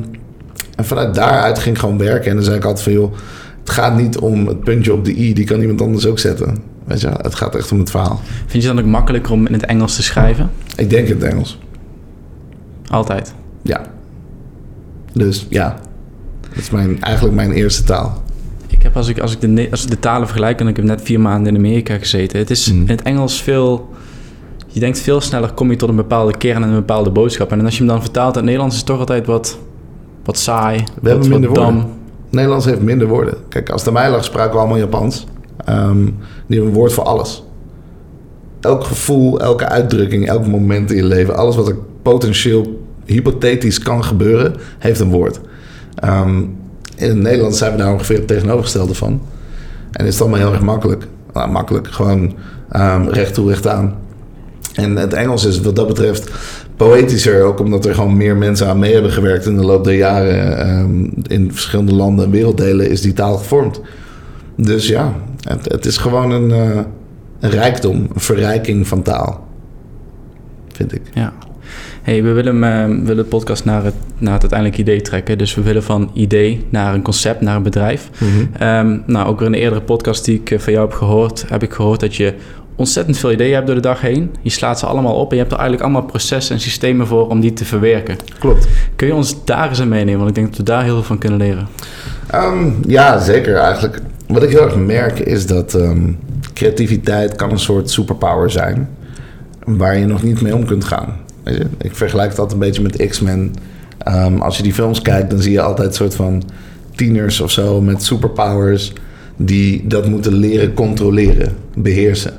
en 0.76 0.84
vanuit 0.84 1.14
daaruit 1.14 1.58
ging 1.58 1.74
ik 1.74 1.80
gewoon 1.80 1.98
werken. 1.98 2.30
En 2.30 2.36
dan 2.36 2.44
zei 2.44 2.56
ik 2.56 2.64
altijd 2.64 2.82
van 2.84 2.92
joh, 2.92 3.12
het 3.60 3.70
gaat 3.70 3.96
niet 3.96 4.18
om 4.18 4.46
het 4.46 4.60
puntje 4.64 4.92
op 4.92 5.04
de 5.04 5.16
i, 5.16 5.34
die 5.34 5.44
kan 5.44 5.60
iemand 5.60 5.80
anders 5.82 6.06
ook 6.06 6.18
zetten. 6.18 6.56
Weet 6.84 7.00
je, 7.00 7.08
het 7.08 7.34
gaat 7.34 7.54
echt 7.54 7.72
om 7.72 7.78
het 7.78 7.90
verhaal. 7.90 8.20
Vind 8.46 8.62
je 8.62 8.68
het 8.68 8.76
dan 8.76 8.84
ook 8.84 8.90
makkelijker 8.90 9.32
om 9.32 9.46
in 9.46 9.52
het 9.52 9.64
Engels 9.64 9.96
te 9.96 10.02
schrijven? 10.02 10.50
Ik 10.76 10.90
denk 10.90 11.08
in 11.08 11.14
het 11.14 11.24
Engels. 11.24 11.58
Altijd. 12.90 13.34
Ja. 13.62 13.80
Dus 15.12 15.46
ja, 15.48 15.76
dat 16.40 16.58
is 16.58 16.70
mijn, 16.70 17.02
eigenlijk 17.02 17.34
mijn 17.34 17.52
eerste 17.52 17.84
taal. 17.84 18.22
Ik 18.66 18.82
heb 18.82 18.96
als 18.96 19.08
ik, 19.08 19.18
als 19.18 19.32
ik, 19.36 19.40
de, 19.56 19.68
als 19.70 19.84
ik 19.84 19.90
de 19.90 19.98
talen 19.98 20.26
vergelijk, 20.26 20.60
en 20.60 20.68
ik 20.68 20.76
heb 20.76 20.84
net 20.84 21.02
vier 21.02 21.20
maanden 21.20 21.52
in 21.52 21.58
Amerika 21.58 21.98
gezeten. 21.98 22.38
Het 22.38 22.50
is 22.50 22.72
Mm. 22.72 22.80
in 22.80 22.88
het 22.88 23.02
Engels 23.02 23.42
veel... 23.42 23.92
Je 24.74 24.80
denkt 24.80 25.00
veel 25.00 25.20
sneller 25.20 25.52
kom 25.52 25.70
je 25.70 25.76
tot 25.76 25.88
een 25.88 25.96
bepaalde 25.96 26.36
kern 26.36 26.62
en 26.62 26.68
een 26.68 26.74
bepaalde 26.74 27.10
boodschap. 27.10 27.52
En 27.52 27.64
als 27.64 27.72
je 27.72 27.78
hem 27.78 27.88
dan 27.88 28.00
vertaalt 28.00 28.30
in 28.30 28.36
het 28.36 28.44
Nederlands 28.44 28.74
is 28.74 28.80
het 28.80 28.90
toch 28.90 28.98
altijd 28.98 29.26
wat, 29.26 29.58
wat 30.24 30.38
saai. 30.38 30.78
We 30.78 30.84
wat, 30.94 31.10
hebben 31.10 31.28
minder 31.28 31.54
dam. 31.54 31.74
woorden. 31.74 31.90
Nederlands 32.30 32.64
heeft 32.64 32.80
minder 32.80 33.08
woorden. 33.08 33.34
Kijk, 33.48 33.70
als 33.70 33.80
het 33.80 33.88
aan 33.88 34.02
mij 34.02 34.10
lag, 34.10 34.24
spraken 34.24 34.52
we 34.52 34.58
allemaal 34.58 34.78
Japans. 34.78 35.26
Ehm, 35.64 36.04
die 36.04 36.12
hebben 36.46 36.66
een 36.66 36.72
woord 36.72 36.92
voor 36.92 37.04
alles. 37.04 37.44
Elk 38.60 38.84
gevoel, 38.84 39.40
elke 39.40 39.68
uitdrukking, 39.68 40.28
elk 40.28 40.46
moment 40.46 40.90
in 40.90 40.96
je 40.96 41.04
leven, 41.04 41.36
alles 41.36 41.56
wat 41.56 41.68
er 41.68 41.76
potentieel 42.02 42.84
hypothetisch 43.04 43.78
kan 43.78 44.04
gebeuren, 44.04 44.54
heeft 44.78 45.00
een 45.00 45.10
woord. 45.10 45.40
Ehm, 45.94 46.38
in 46.96 47.08
het 47.08 47.18
Nederlands 47.18 47.58
zijn 47.58 47.72
we 47.72 47.78
daar 47.78 47.92
ongeveer 47.92 48.16
het 48.16 48.28
tegenovergestelde 48.28 48.94
van. 48.94 49.20
En 49.92 50.06
is 50.06 50.12
het 50.12 50.22
allemaal 50.22 50.40
heel 50.40 50.52
erg 50.52 50.62
makkelijk. 50.62 51.06
Nou, 51.32 51.50
makkelijk, 51.50 51.88
gewoon 51.88 52.34
ehm, 52.70 53.08
recht 53.08 53.34
toe, 53.34 53.48
recht 53.48 53.66
aan. 53.66 54.02
En 54.74 54.96
het 54.96 55.12
Engels 55.12 55.44
is 55.44 55.60
wat 55.60 55.76
dat 55.76 55.86
betreft 55.86 56.30
poëtischer, 56.76 57.42
ook 57.42 57.60
omdat 57.60 57.84
er 57.84 57.94
gewoon 57.94 58.16
meer 58.16 58.36
mensen 58.36 58.68
aan 58.68 58.78
mee 58.78 58.92
hebben 58.92 59.10
gewerkt 59.12 59.46
in 59.46 59.56
de 59.56 59.64
loop 59.64 59.84
der 59.84 59.94
jaren. 59.94 60.58
ehm, 60.58 61.04
in 61.26 61.52
verschillende 61.52 61.94
landen 61.94 62.24
en 62.24 62.30
werelddelen 62.30 62.90
is 62.90 63.00
die 63.00 63.12
taal 63.12 63.36
gevormd. 63.36 63.80
Dus 64.56 64.88
ja, 64.88 65.14
het, 65.48 65.72
het 65.72 65.86
is 65.86 65.96
gewoon 65.96 66.30
een, 66.30 66.50
eh, 66.50 66.80
een 67.40 67.50
rijkdom, 67.50 67.96
een 68.14 68.20
verrijking 68.20 68.88
van 68.88 69.02
taal. 69.02 69.46
Vind 70.72 70.94
ik. 70.94 71.02
Ja. 71.14 71.32
Hey, 72.02 72.22
we 72.22 72.32
willen, 72.32 72.60
we 72.60 73.00
willen 73.04 73.16
de 73.24 73.30
podcast 73.30 73.64
naar 73.64 73.84
het, 73.84 73.94
naar 74.18 74.32
het 74.32 74.42
uiteindelijke 74.42 74.80
idee 74.80 75.00
trekken. 75.00 75.38
Dus 75.38 75.54
we 75.54 75.62
willen 75.62 75.82
van 75.82 76.10
idee 76.14 76.66
naar 76.70 76.94
een 76.94 77.02
concept, 77.02 77.40
naar 77.40 77.56
een 77.56 77.62
bedrijf. 77.62 78.10
Ehm, 78.58 78.98
nou, 79.06 79.28
ook 79.28 79.38
weer 79.38 79.46
in 79.46 79.52
de 79.52 79.58
eerdere 79.58 79.80
podcast 79.80 80.24
die 80.24 80.40
ik 80.40 80.50
eh, 80.50 80.58
van 80.58 80.72
jou 80.72 80.88
heb 80.88 80.96
gehoord, 80.96 81.44
heb 81.48 81.62
ik 81.62 81.72
gehoord 81.72 82.00
dat 82.00 82.16
je 82.16 82.34
ontzettend 82.76 83.18
veel 83.18 83.32
ideeën 83.32 83.54
hebt 83.54 83.66
door 83.66 83.74
de 83.74 83.80
dag 83.80 84.00
heen. 84.00 84.30
Je 84.42 84.50
slaat 84.50 84.78
ze 84.78 84.86
allemaal 84.86 85.14
op 85.14 85.30
en 85.30 85.36
je 85.36 85.42
hebt 85.42 85.52
er 85.52 85.58
eigenlijk 85.58 85.88
allemaal 85.88 86.10
processen 86.10 86.54
en 86.54 86.60
systemen 86.60 87.06
voor 87.06 87.28
om 87.28 87.40
die 87.40 87.52
te 87.52 87.64
verwerken. 87.64 88.16
Klopt. 88.38 88.68
Kun 88.96 89.06
je 89.06 89.14
ons 89.14 89.44
daar 89.44 89.68
eens 89.68 89.80
aan 89.80 89.88
meenemen? 89.88 90.16
Want 90.18 90.28
ik 90.28 90.34
denk 90.34 90.46
dat 90.48 90.56
we 90.56 90.62
daar 90.62 90.82
heel 90.84 90.94
veel 90.94 91.02
van 91.02 91.18
kunnen 91.18 91.38
leren. 91.38 91.68
Ehm, 92.26 92.70
ja, 92.86 93.18
zeker 93.18 93.56
eigenlijk. 93.56 94.00
Wat 94.26 94.42
ik 94.42 94.50
heel 94.50 94.62
erg 94.62 94.76
merk 94.76 95.18
is 95.18 95.46
dat 95.46 95.74
ehm, 95.74 96.12
creativiteit 96.52 97.36
kan 97.36 97.50
een 97.50 97.58
soort 97.58 97.90
superpower 97.90 98.50
zijn. 98.50 98.88
Waar 99.64 99.98
je 99.98 100.06
nog 100.06 100.22
niet 100.22 100.40
mee 100.40 100.54
om 100.54 100.66
kunt 100.66 100.84
gaan. 100.84 101.16
Weet 101.42 101.56
je? 101.56 101.66
Ik 101.78 101.96
vergelijk 101.96 102.34
dat 102.34 102.52
een 102.52 102.58
beetje 102.58 102.82
met 102.82 103.06
X-Men. 103.06 103.54
Ehm, 103.98 104.40
als 104.40 104.56
je 104.56 104.62
die 104.62 104.74
films 104.74 105.02
kijkt, 105.02 105.30
dan 105.30 105.40
zie 105.40 105.52
je 105.52 105.60
altijd 105.60 105.88
een 105.88 105.94
soort 105.94 106.14
van 106.14 106.42
tieners 106.94 107.40
of 107.40 107.50
zo 107.50 107.80
met 107.80 108.02
superpowers. 108.02 108.92
Die 109.36 109.86
dat 109.86 110.08
moeten 110.08 110.32
leren 110.32 110.74
controleren, 110.74 111.56
beheersen. 111.74 112.32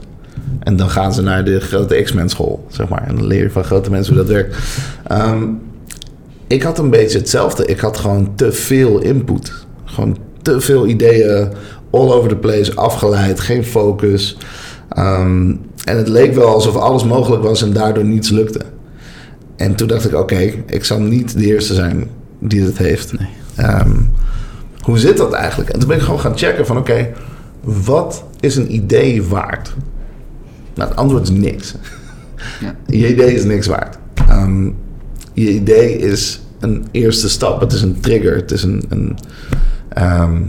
En 0.60 0.76
dan 0.76 0.90
gaan 0.90 1.14
ze 1.14 1.22
naar 1.22 1.46
de 1.46 1.60
grote 1.60 2.02
X-Men 2.02 2.30
school, 2.30 2.66
zeg 2.70 2.88
maar. 2.88 3.08
En 3.08 3.16
dan 3.16 3.28
leer 3.28 3.44
je 3.44 3.50
van 3.50 3.64
grote 3.64 3.90
mensen 3.90 4.14
hoe 4.14 4.24
dat 4.24 4.34
werkt. 4.34 4.58
Ehm, 5.08 5.44
ik 6.48 6.64
had 6.64 6.80
een 6.80 6.90
beetje 6.90 7.18
hetzelfde. 7.18 7.66
Ik 7.66 7.80
had 7.80 7.98
gewoon 7.98 8.36
te 8.36 8.52
veel 8.52 9.00
input. 9.00 9.66
Gewoon 9.86 10.18
te 10.42 10.62
veel 10.62 10.88
ideeën, 10.88 11.52
all 11.90 12.12
over 12.12 12.30
the 12.30 12.36
place, 12.36 12.76
afgeleid, 12.76 13.40
geen 13.40 13.64
focus. 13.64 14.38
Ehm, 14.90 15.54
en 15.84 15.98
het 15.98 16.08
leek 16.08 16.34
wel 16.34 16.48
alsof 16.48 16.76
alles 16.76 17.04
mogelijk 17.04 17.44
was 17.44 17.62
en 17.62 17.74
daardoor 17.74 18.06
niets 18.06 18.30
lukte. 18.30 18.62
En 19.56 19.76
toen 19.76 19.88
dacht 19.88 20.06
ik, 20.06 20.16
oké, 20.16 20.54
ik 20.68 20.86
zal 20.86 21.00
niet 21.00 21.38
de 21.38 21.46
eerste 21.46 21.74
zijn 21.74 22.10
die 22.40 22.64
het 22.64 22.78
heeft. 22.78 23.20
Nee. 23.20 23.28
Ehm, 23.56 23.92
hoe 24.82 24.98
zit 25.00 25.18
dat 25.18 25.34
eigenlijk? 25.34 25.70
En 25.70 25.80
toen 25.80 25.88
ben 25.88 25.98
ik 25.98 26.04
gewoon 26.04 26.20
gaan 26.20 26.38
checken 26.38 26.66
van, 26.66 26.78
oké, 26.78 27.12
wat 27.62 28.24
is 28.40 28.56
een 28.56 28.74
idee 28.74 29.24
waard? 29.24 29.74
Nou, 30.76 30.90
het 30.90 30.98
antwoord 30.98 31.24
is 31.24 31.30
niks. 31.30 31.74
Ja. 32.62 32.76
Je 32.86 33.10
idee 33.10 33.34
is 33.34 33.44
niks 33.44 33.68
waard. 33.68 33.98
Ehm, 34.28 34.66
je 35.34 35.50
idee 35.50 35.98
is 35.98 36.42
een 36.60 36.86
eerste 36.92 37.30
stap. 37.30 37.60
Het 37.60 37.74
is 37.74 37.82
een 37.82 38.00
trigger. 38.00 38.36
Het 38.36 38.52
is 38.52 38.64
een, 38.64 38.84
een, 38.90 39.18
ehm, 39.90 40.42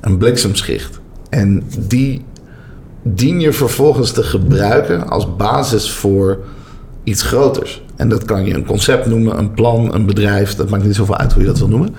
een 0.00 0.16
bliksemschicht. 0.16 1.00
En 1.28 1.62
die 1.88 2.24
dien 3.02 3.40
je 3.40 3.52
vervolgens 3.52 4.12
te 4.12 4.22
gebruiken 4.22 5.08
als 5.08 5.36
basis 5.36 5.90
voor 5.90 6.38
iets 7.04 7.22
groters. 7.22 7.82
En 7.96 8.08
dat 8.08 8.24
kan 8.24 8.44
je 8.44 8.54
een 8.54 8.66
concept 8.66 9.06
noemen, 9.06 9.38
een 9.38 9.52
plan, 9.52 9.94
een 9.94 10.06
bedrijf. 10.06 10.54
Dat 10.54 10.70
maakt 10.70 10.84
niet 10.84 10.94
zoveel 10.94 11.16
uit 11.16 11.32
hoe 11.32 11.42
je 11.42 11.48
dat 11.48 11.58
wil 11.58 11.68
noemen. 11.68 11.94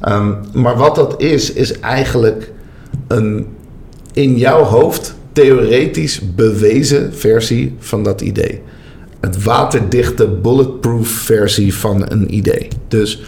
Ehm, 0.00 0.32
maar 0.52 0.76
wat 0.76 0.94
dat 0.94 1.22
is, 1.22 1.52
is 1.52 1.80
eigenlijk 1.80 2.52
een 3.06 3.46
in 4.12 4.36
jouw 4.36 4.62
hoofd 4.62 5.14
theoretisch 5.34 6.34
bewezen 6.34 7.14
versie 7.14 7.74
van 7.78 8.02
dat 8.02 8.20
idee. 8.20 8.62
Het 9.20 9.42
waterdichte, 9.42 10.28
bulletproof 10.28 11.08
versie 11.08 11.74
van 11.74 12.10
een 12.10 12.34
idee. 12.34 12.68
Dus 12.88 13.22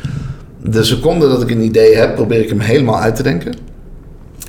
de 0.63 0.85
seconde 0.85 1.29
dat 1.29 1.43
ik 1.43 1.51
een 1.51 1.65
idee 1.65 1.97
heb, 1.97 2.15
probeer 2.15 2.41
ik 2.41 2.49
hem 2.49 2.61
helemaal 2.61 3.01
uit 3.01 3.17
te 3.17 3.23
denken. 3.23 3.55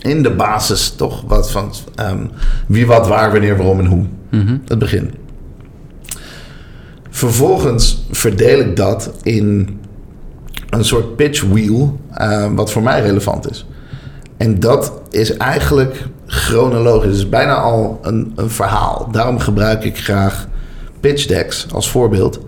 In 0.02 0.24
de 0.24 0.32
basis 0.32 0.90
toch 0.90 1.24
wat 1.28 1.52
van 1.52 1.74
ehm, 1.96 2.26
wie, 2.68 2.86
wat, 2.86 3.08
waar, 3.08 3.32
wanneer, 3.32 3.58
waarom 3.58 3.80
en 3.80 3.86
hoe. 3.86 4.06
Het 4.66 4.80
begin. 4.80 5.12
Vervolgens 7.10 8.06
verdeel 8.12 8.60
ik 8.60 8.76
dat 8.76 9.12
in 9.24 9.80
een 10.70 10.86
soort 10.86 11.16
pitch 11.16 11.44
wheel, 11.44 12.00
eh, 12.12 12.52
wat 12.56 12.72
voor 12.72 12.84
mij 12.84 13.02
relevant 13.02 13.50
is. 13.50 13.66
En 14.38 14.60
dat 14.60 15.02
is 15.10 15.38
eigenlijk 15.38 16.08
chronologisch. 16.28 17.10
Het 17.10 17.18
is 17.18 17.30
bijna 17.30 17.56
al 17.56 18.00
een, 18.02 18.34
een 18.36 18.50
verhaal. 18.50 19.08
Daarom 19.12 19.40
gebruik 19.40 19.84
ik 19.84 19.98
graag 19.98 20.48
pitch 21.00 21.26
decks 21.26 21.68
als 21.74 21.90
voorbeeld. 21.90 22.40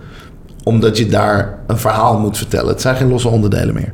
omdat 0.63 0.98
je 0.98 1.07
daar 1.07 1.59
een 1.67 1.77
verhaal 1.77 2.19
moet 2.19 2.38
vertellen. 2.38 2.67
Het 2.67 2.81
zijn 2.81 2.95
geen 2.95 3.09
losse 3.09 3.27
onderdelen 3.27 3.74
meer. 3.74 3.93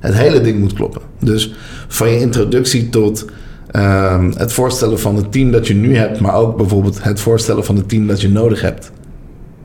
Het 0.00 0.14
hele 0.14 0.40
ding 0.40 0.58
moet 0.58 0.72
kloppen. 0.72 1.02
Dus 1.18 1.52
van 1.88 2.08
je 2.08 2.20
introductie 2.20 2.88
tot 2.88 3.24
ehm, 3.70 4.32
het 4.36 4.52
voorstellen 4.52 5.00
van 5.00 5.16
het 5.16 5.32
team 5.32 5.50
dat 5.50 5.66
je 5.66 5.74
nu 5.74 5.96
hebt, 5.96 6.20
maar 6.20 6.34
ook 6.34 6.56
bijvoorbeeld 6.56 7.02
het 7.02 7.20
voorstellen 7.20 7.64
van 7.64 7.76
het 7.76 7.88
team 7.88 8.06
dat 8.06 8.20
je 8.20 8.28
nodig 8.28 8.60
hebt. 8.60 8.90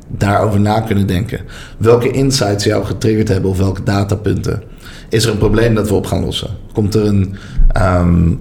Daarover 0.08 0.60
na 0.60 0.80
kunnen 0.80 1.08
denken. 1.08 1.40
Welke 1.78 2.12
insights 2.12 2.64
jou 2.64 2.86
getriggerd 2.86 3.28
hebben 3.28 3.50
of 3.50 3.58
welke 3.58 3.84
datapunten. 3.84 4.64
Is 5.10 5.26
er 5.26 5.32
een 5.32 5.38
probleem 5.38 5.76
dat 5.76 5.90
we 5.90 5.96
op 5.96 6.06
gaan 6.06 6.24
lossen? 6.24 6.50
Komt 6.74 6.96
er 6.96 7.06
een, 7.06 7.36
ehm, 7.72 8.34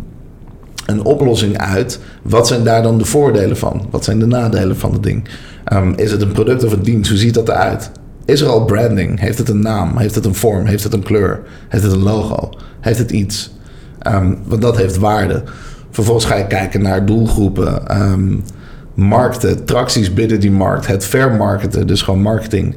een 0.86 1.04
oplossing 1.04 1.58
uit? 1.58 1.98
Wat 2.22 2.46
zijn 2.46 2.64
daar 2.64 2.82
dan 2.82 2.98
de 2.98 3.04
voordelen 3.04 3.56
van? 3.56 3.86
Wat 3.90 4.04
zijn 4.04 4.18
de 4.18 4.26
nadelen 4.26 4.76
van 4.76 4.92
het 4.92 5.02
ding? 5.02 5.28
Ehm, 5.64 5.92
is 5.96 6.10
het 6.10 6.22
een 6.22 6.32
product 6.32 6.64
of 6.64 6.72
een 6.72 6.82
dienst? 6.82 7.10
Hoe 7.10 7.18
ziet 7.18 7.34
dat 7.34 7.48
eruit? 7.48 7.90
Is 8.24 8.40
er 8.40 8.48
al 8.48 8.64
branding? 8.64 9.20
Heeft 9.20 9.38
het 9.38 9.48
een 9.48 9.62
naam? 9.62 9.96
Heeft 9.98 10.14
het 10.14 10.24
een 10.24 10.34
vorm? 10.34 10.66
Heeft 10.66 10.84
het 10.84 10.92
een 10.92 11.02
kleur? 11.02 11.42
Heeft 11.68 11.84
het 11.84 11.92
een 11.92 12.02
logo? 12.02 12.50
Heeft 12.80 12.98
het 12.98 13.10
iets? 13.10 13.52
Um, 14.06 14.38
want 14.46 14.62
dat 14.62 14.76
heeft 14.76 14.96
waarde. 14.96 15.42
Vervolgens 15.90 16.26
ga 16.26 16.34
je 16.36 16.46
kijken 16.46 16.82
naar 16.82 17.06
doelgroepen, 17.06 18.00
um, 18.02 18.42
markten, 18.94 19.64
tracties 19.64 20.14
binnen 20.14 20.40
die 20.40 20.50
markt, 20.50 20.86
het 20.86 21.04
vermarkten, 21.04 21.86
dus 21.86 22.02
gewoon 22.02 22.22
marketing. 22.22 22.76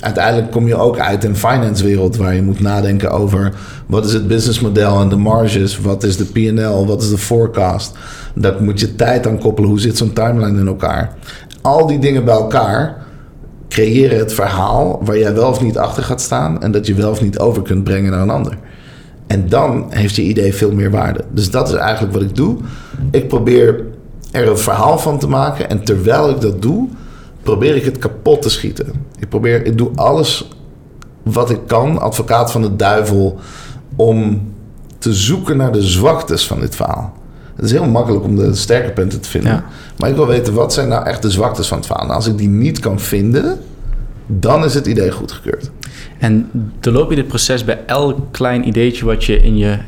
Uiteindelijk 0.00 0.50
kom 0.50 0.66
je 0.66 0.76
ook 0.76 0.98
uit 0.98 1.24
in 1.24 1.36
finance 1.36 1.84
wereld 1.84 2.16
waar 2.16 2.34
je 2.34 2.42
moet 2.42 2.60
nadenken 2.60 3.10
over 3.10 3.52
wat 3.86 4.06
is 4.06 4.12
het 4.12 4.28
businessmodel 4.28 5.00
en 5.00 5.08
de 5.08 5.16
marges, 5.16 5.78
wat 5.78 6.02
is 6.02 6.16
de 6.16 6.24
P&L, 6.24 6.86
wat 6.86 7.02
is 7.02 7.10
de 7.10 7.18
forecast. 7.18 7.96
Daar 8.34 8.62
moet 8.62 8.80
je 8.80 8.94
tijd 8.94 9.26
aan 9.26 9.38
koppelen, 9.38 9.70
hoe 9.70 9.80
zit 9.80 9.96
zo'n 9.96 10.12
timeline 10.12 10.60
in 10.60 10.66
elkaar. 10.66 11.14
Al 11.62 11.86
die 11.86 11.98
dingen 11.98 12.24
bij 12.24 12.34
elkaar 12.34 13.06
creëren 13.68 14.18
het 14.18 14.32
verhaal 14.32 15.00
waar 15.04 15.18
jij 15.18 15.34
wel 15.34 15.48
of 15.48 15.62
niet 15.62 15.78
achter 15.78 16.02
gaat 16.02 16.20
staan 16.20 16.62
en 16.62 16.72
dat 16.72 16.86
je 16.86 16.94
wel 16.94 17.10
of 17.10 17.22
niet 17.22 17.38
over 17.38 17.62
kunt 17.62 17.84
brengen 17.84 18.10
naar 18.10 18.20
een 18.20 18.30
ander. 18.30 18.58
En 19.26 19.48
dan 19.48 19.86
heeft 19.88 20.16
je 20.16 20.22
idee 20.22 20.54
veel 20.54 20.72
meer 20.72 20.90
waarde. 20.90 21.24
Dus 21.30 21.50
dat 21.50 21.68
is 21.68 21.74
eigenlijk 21.74 22.12
wat 22.12 22.22
ik 22.22 22.34
doe. 22.34 22.56
Ik 23.10 23.28
probeer 23.28 23.84
er 24.30 24.48
een 24.48 24.58
verhaal 24.58 24.98
van 24.98 25.18
te 25.18 25.28
maken 25.28 25.70
en 25.70 25.84
terwijl 25.84 26.30
ik 26.30 26.40
dat 26.40 26.62
doe, 26.62 26.88
probeer 27.48 27.76
ik 27.76 27.84
het 27.84 27.98
kapot 27.98 28.42
te 28.42 28.50
schieten. 28.50 28.92
Ik 29.18 29.28
probeer, 29.28 29.66
ik 29.66 29.78
doe 29.78 29.90
alles 29.94 30.48
wat 31.22 31.50
ik 31.50 31.60
kan, 31.66 32.00
advocaat 32.00 32.52
van 32.52 32.62
de 32.62 32.76
duivel, 32.76 33.38
om 33.96 34.52
te 34.98 35.14
zoeken 35.14 35.56
naar 35.56 35.72
de 35.72 35.82
zwaktes 35.82 36.46
van 36.46 36.60
dit 36.60 36.76
verhaal. 36.76 37.12
Het 37.56 37.64
is 37.64 37.70
heel 37.70 37.86
makkelijk 37.86 38.24
om 38.24 38.36
de 38.36 38.54
sterke 38.54 38.90
punten 38.90 39.20
te 39.20 39.28
vinden. 39.28 39.52
Ja. 39.52 39.64
Maar 39.98 40.10
ik 40.10 40.16
wil 40.16 40.26
weten, 40.26 40.54
wat 40.54 40.72
zijn 40.72 40.88
nou 40.88 41.06
echt 41.06 41.22
de 41.22 41.30
zwaktes 41.30 41.68
van 41.68 41.76
het 41.76 41.86
verhaal? 41.86 42.04
En 42.04 42.14
als 42.14 42.26
ik 42.26 42.38
die 42.38 42.48
niet 42.48 42.78
kan 42.78 43.00
vinden, 43.00 43.58
dan 44.26 44.64
is 44.64 44.74
het 44.74 44.86
idee 44.86 45.10
goedgekeurd. 45.10 45.70
En 46.18 46.50
doorloop 46.80 47.10
je 47.10 47.16
dit 47.16 47.28
proces 47.28 47.64
bij 47.64 47.78
elk 47.86 48.18
klein 48.30 48.68
ideetje 48.68 49.04
wat, 49.04 49.24
je 49.24 49.36
in 49.36 49.56
je, 49.56 49.78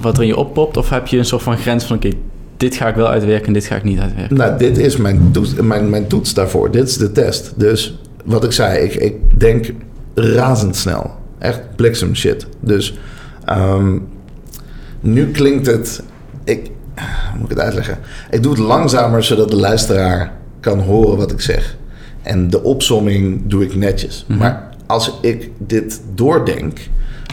wat 0.00 0.16
er 0.16 0.22
in 0.22 0.28
je 0.28 0.36
oppopt? 0.36 0.76
Of 0.76 0.90
heb 0.90 1.06
je 1.06 1.18
een 1.18 1.24
soort 1.24 1.42
van 1.42 1.56
grens 1.56 1.84
van, 1.84 1.96
oké, 1.96 2.10
dit 2.56 2.74
ga 2.74 2.88
ik 2.88 2.94
wel 2.94 3.08
uitwerken 3.08 3.46
en 3.46 3.52
dit 3.52 3.64
ga 3.64 3.76
ik 3.76 3.84
niet 3.84 3.98
uitwerken? 3.98 4.36
Nou, 4.36 4.58
dit 4.58 4.78
is 4.78 4.96
mijn 4.96 5.28
toets, 5.32 5.54
mijn, 5.54 5.90
mijn 5.90 6.06
toets 6.06 6.34
daarvoor. 6.34 6.70
Dit 6.70 6.88
is 6.88 6.96
de 6.96 7.12
test. 7.12 7.52
Dus 7.56 7.98
wat 8.24 8.44
ik 8.44 8.52
zei, 8.52 8.84
ik, 8.84 8.94
ik 8.94 9.40
denk 9.40 9.72
razendsnel. 10.14 11.10
Echt 11.38 11.60
bliksem 11.76 12.14
shit. 12.14 12.46
Dus 12.60 12.98
ehm, 13.44 13.98
nu 15.00 15.30
klinkt 15.30 15.66
het... 15.66 16.02
Ik, 16.44 16.70
hoe 16.94 17.38
moet 17.38 17.50
ik 17.50 17.56
het 17.56 17.64
uitleggen? 17.64 17.98
Ik 18.30 18.42
doe 18.42 18.52
het 18.52 18.60
langzamer 18.60 19.24
zodat 19.24 19.50
de 19.50 19.56
luisteraar 19.56 20.32
kan 20.60 20.80
horen 20.80 21.16
wat 21.16 21.32
ik 21.32 21.40
zeg. 21.40 21.76
En 22.22 22.50
de 22.50 22.62
opsomming 22.62 23.42
doe 23.44 23.64
ik 23.64 23.74
netjes. 23.74 24.24
Maar 24.38 24.68
als 24.86 25.18
ik 25.20 25.50
dit 25.58 26.00
doordenk, 26.14 26.78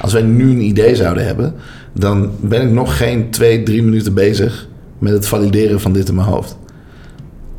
als 0.02 0.14
wij 0.14 0.22
nu 0.22 0.50
een 0.50 0.62
idee 0.62 0.96
zouden 0.96 1.26
hebben, 1.26 1.54
dan 1.94 2.32
ben 2.42 2.62
ik 2.62 2.72
nog 2.72 2.98
geen 2.98 3.30
twee, 3.30 3.64
drie 3.64 3.84
minuten 3.84 4.14
bezig 4.14 4.68
met 5.04 5.14
het 5.14 5.28
valideren 5.28 5.82
van 5.82 5.94
dit 5.94 6.10
in 6.10 6.16
mijn 6.16 6.28
hoofd. 6.28 6.58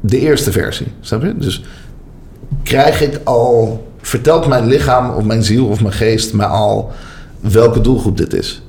De 0.00 0.18
eerste 0.18 0.52
versie, 0.52 0.86
snap 1.00 1.22
je? 1.22 1.36
Dus 1.36 1.64
krijg 2.62 3.02
ik 3.02 3.20
al, 3.24 3.86
vertelt 4.00 4.46
mijn 4.46 4.66
lichaam 4.66 5.10
of 5.10 5.24
mijn 5.24 5.44
ziel 5.44 5.66
of 5.66 5.80
mijn 5.80 5.94
geest 5.94 6.32
me 6.32 6.44
al 6.44 6.92
welke 7.40 7.80
doelgroep 7.80 8.16
dit 8.16 8.34
is? 8.34 8.62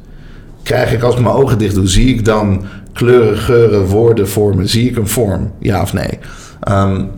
Krijg 0.64 0.94
ik 0.94 1.04
als 1.04 1.16
ik 1.16 1.22
mijn 1.22 1.36
ogen 1.36 1.58
dicht 1.58 1.76
doe, 1.76 1.88
zie 1.88 2.16
ik 2.16 2.26
dan 2.26 2.66
kleuren, 2.94 3.38
geuren, 3.38 3.86
woorden, 3.86 4.30
vormen? 4.30 4.70
Zie 4.70 4.90
ik 4.90 4.98
een 4.98 5.08
vorm? 5.08 5.52
Ja 5.60 5.82
of 5.82 5.94
nee? 5.94 6.20
Um, 6.70 7.10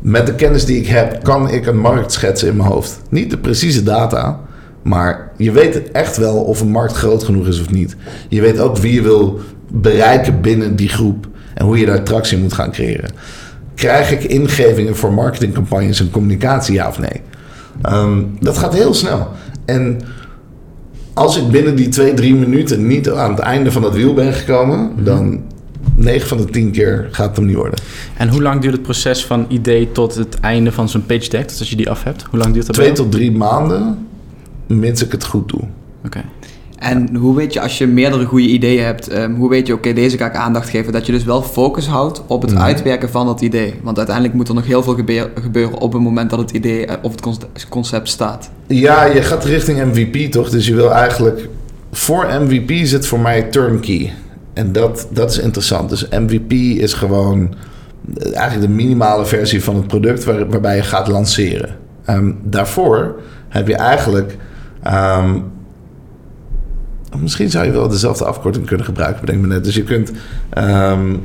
met 0.00 0.26
de 0.26 0.34
kennis 0.34 0.64
die 0.64 0.78
ik 0.78 0.86
heb, 0.86 1.22
kan 1.22 1.50
ik 1.50 1.66
een 1.66 1.78
markt 1.78 2.12
schetsen 2.12 2.48
in 2.48 2.56
mijn 2.56 2.68
hoofd. 2.68 3.00
Niet 3.10 3.30
de 3.30 3.38
precieze 3.38 3.82
data, 3.82 4.40
maar 4.82 5.32
je 5.36 5.52
weet 5.52 5.90
echt 5.90 6.16
wel 6.16 6.36
of 6.36 6.60
een 6.60 6.70
markt 6.70 6.96
groot 6.96 7.24
genoeg 7.24 7.46
is 7.46 7.60
of 7.60 7.70
niet. 7.70 7.96
Je 8.28 8.40
weet 8.40 8.60
ook 8.60 8.76
wie 8.76 8.92
je 8.92 9.02
wil 9.02 9.40
bereiken 9.68 10.40
binnen 10.40 10.76
die 10.76 10.88
groep 10.88 11.28
en 11.54 11.64
hoe 11.64 11.78
je 11.78 11.86
daar 11.86 12.02
tractie 12.02 12.38
moet 12.38 12.52
gaan 12.52 12.70
creëren. 12.70 13.10
Krijg 13.74 14.10
ik 14.10 14.24
ingevingen 14.24 14.96
voor 14.96 15.12
marketingcampagnes 15.12 16.00
en 16.00 16.10
communicatie, 16.10 16.74
ja 16.74 16.88
of 16.88 16.98
nee? 16.98 17.20
Um, 17.92 18.36
dat 18.40 18.58
gaat 18.58 18.74
heel 18.74 18.94
snel. 18.94 19.28
En 19.64 20.00
als 21.14 21.36
ik 21.36 21.48
binnen 21.48 21.76
die 21.76 21.88
twee, 21.88 22.14
drie 22.14 22.34
minuten 22.34 22.86
niet 22.86 23.10
aan 23.10 23.30
het 23.30 23.38
einde 23.38 23.72
van 23.72 23.82
dat 23.82 23.94
wiel 23.94 24.14
ben 24.14 24.32
gekomen, 24.32 24.92
dan 25.04 25.42
9 25.94 26.28
van 26.28 26.36
de 26.36 26.44
10 26.44 26.70
keer 26.70 27.08
gaat 27.10 27.26
het 27.26 27.36
hem 27.36 27.46
niet 27.46 27.56
worden. 27.56 27.80
En 28.16 28.28
hoe 28.28 28.42
lang 28.42 28.60
duurt 28.60 28.72
het 28.72 28.82
proces 28.82 29.24
van 29.24 29.46
idee 29.48 29.92
tot 29.92 30.14
het 30.14 30.40
einde 30.40 30.72
van 30.72 30.88
zo'n 30.88 31.06
pitch 31.06 31.28
deck? 31.28 31.48
Dus 31.48 31.58
als 31.58 31.70
je 31.70 31.76
die 31.76 31.90
af 31.90 32.04
hebt, 32.04 32.24
hoe 32.30 32.38
lang 32.38 32.52
duurt 32.52 32.66
dat? 32.66 32.74
Twee 32.74 32.92
tot 32.92 33.12
drie 33.12 33.32
maanden, 33.32 34.06
mits 34.66 35.04
ik 35.04 35.12
het 35.12 35.24
goed 35.24 35.48
doe. 35.48 35.60
Oké. 35.60 35.70
Okay. 36.06 36.24
En 36.78 37.14
hoe 37.14 37.36
weet 37.36 37.52
je, 37.52 37.60
als 37.60 37.78
je 37.78 37.86
meerdere 37.86 38.24
goede 38.24 38.46
ideeën 38.46 38.84
hebt, 38.84 39.16
um, 39.16 39.34
hoe 39.34 39.48
weet 39.48 39.66
je, 39.66 39.72
oké, 39.72 39.88
okay, 39.88 40.02
deze 40.02 40.16
ga 40.16 40.26
ik 40.26 40.34
aandacht 40.34 40.68
geven, 40.68 40.92
dat 40.92 41.06
je 41.06 41.12
dus 41.12 41.24
wel 41.24 41.42
focus 41.42 41.86
houdt 41.86 42.22
op 42.26 42.42
het 42.42 42.50
mm. 42.50 42.58
uitwerken 42.58 43.10
van 43.10 43.26
dat 43.26 43.40
idee? 43.40 43.74
Want 43.82 43.96
uiteindelijk 43.96 44.36
moet 44.36 44.48
er 44.48 44.54
nog 44.54 44.66
heel 44.66 44.82
veel 44.82 44.94
gebeur, 44.94 45.30
gebeuren 45.42 45.78
op 45.78 45.92
het 45.92 46.02
moment 46.02 46.30
dat 46.30 46.38
het 46.38 46.50
idee 46.50 46.86
of 47.02 47.12
het 47.12 47.68
concept 47.68 48.08
staat. 48.08 48.50
Ja, 48.66 49.04
je 49.04 49.22
gaat 49.22 49.44
richting 49.44 49.84
MVP 49.84 50.32
toch? 50.32 50.50
Dus 50.50 50.66
je 50.66 50.74
wil 50.74 50.92
eigenlijk, 50.92 51.48
voor 51.92 52.26
MVP 52.40 52.86
zit 52.86 53.06
voor 53.06 53.20
mij 53.20 53.42
turnkey. 53.42 54.12
En 54.52 54.72
dat, 54.72 55.08
dat 55.10 55.30
is 55.30 55.38
interessant. 55.38 55.88
Dus 55.88 56.08
MVP 56.08 56.52
is 56.80 56.92
gewoon 56.92 57.54
eigenlijk 58.32 58.68
de 58.68 58.74
minimale 58.74 59.26
versie 59.26 59.64
van 59.64 59.76
het 59.76 59.86
product 59.86 60.24
waar, 60.24 60.48
waarbij 60.48 60.76
je 60.76 60.82
gaat 60.82 61.08
lanceren. 61.08 61.76
Um, 62.10 62.38
daarvoor 62.42 63.20
heb 63.48 63.68
je 63.68 63.76
eigenlijk. 63.76 64.36
Um, 64.86 65.56
misschien 67.16 67.50
zou 67.50 67.66
je 67.66 67.72
wel 67.72 67.88
dezelfde 67.88 68.24
afkorting 68.24 68.66
kunnen 68.66 68.86
gebruiken, 68.86 69.20
bedenk 69.24 69.40
me 69.40 69.46
net. 69.46 69.64
Dus 69.64 69.74
je 69.74 69.82
kunt 69.82 70.12
um, 70.58 71.20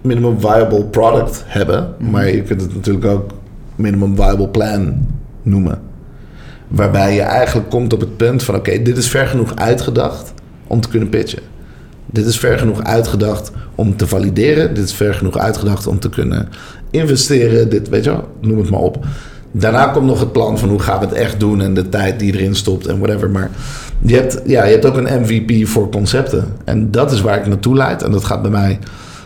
minimum 0.00 0.40
viable 0.40 0.84
product 0.84 1.42
hebben, 1.46 1.94
mm-hmm. 1.98 2.10
maar 2.10 2.28
je 2.28 2.42
kunt 2.42 2.60
het 2.60 2.74
natuurlijk 2.74 3.04
ook 3.04 3.30
minimum 3.76 4.16
viable 4.16 4.48
plan 4.48 5.06
noemen. 5.42 5.78
Waarbij 6.68 7.14
je 7.14 7.22
eigenlijk 7.22 7.70
komt 7.70 7.92
op 7.92 8.00
het 8.00 8.16
punt 8.16 8.42
van: 8.42 8.54
oké, 8.54 8.82
dit 8.82 8.96
is 8.96 9.08
ver 9.08 9.26
genoeg 9.26 9.56
uitgedacht 9.56 10.32
om 10.66 10.80
te 10.80 10.88
kunnen 10.88 11.08
pitchen. 11.08 11.42
Dit 12.06 12.26
is 12.26 12.38
ver 12.38 12.58
genoeg 12.58 12.82
uitgedacht 12.82 13.52
om 13.74 13.96
te 13.96 14.06
valideren. 14.06 14.74
Dit 14.74 14.84
is 14.84 14.92
ver 14.92 15.14
genoeg 15.14 15.38
uitgedacht 15.38 15.86
om 15.86 15.98
te 15.98 16.08
kunnen 16.08 16.48
investeren. 16.90 17.68
Dit, 17.68 17.88
weet 17.88 18.04
je 18.04 18.10
wel, 18.10 18.28
noem 18.40 18.58
het 18.58 18.70
maar 18.70 18.80
op. 18.80 19.06
Daarna 19.58 19.86
komt 19.86 20.06
nog 20.06 20.20
het 20.20 20.32
plan 20.32 20.58
van 20.58 20.68
hoe 20.68 20.78
gaan 20.78 20.98
we 20.98 21.04
het 21.04 21.14
echt 21.14 21.40
doen 21.40 21.60
en 21.60 21.74
de 21.74 21.88
tijd 21.88 22.18
die 22.18 22.32
erin 22.32 22.54
stopt 22.54 22.86
en 22.86 22.98
whatever. 22.98 23.30
Maar 23.30 23.50
je 24.00 24.14
hebt, 24.14 24.40
ja, 24.44 24.64
je 24.64 24.72
hebt 24.72 24.86
ook 24.86 24.96
een 24.96 25.20
MVP 25.20 25.68
voor 25.68 25.90
concepten. 25.90 26.52
En 26.64 26.90
dat 26.90 27.12
is 27.12 27.20
waar 27.20 27.38
ik 27.38 27.46
naartoe 27.46 27.76
leid. 27.76 28.02
En 28.02 28.10
dat 28.10 28.24
gaat 28.24 28.42
bij 28.42 28.50
mij 28.50 28.78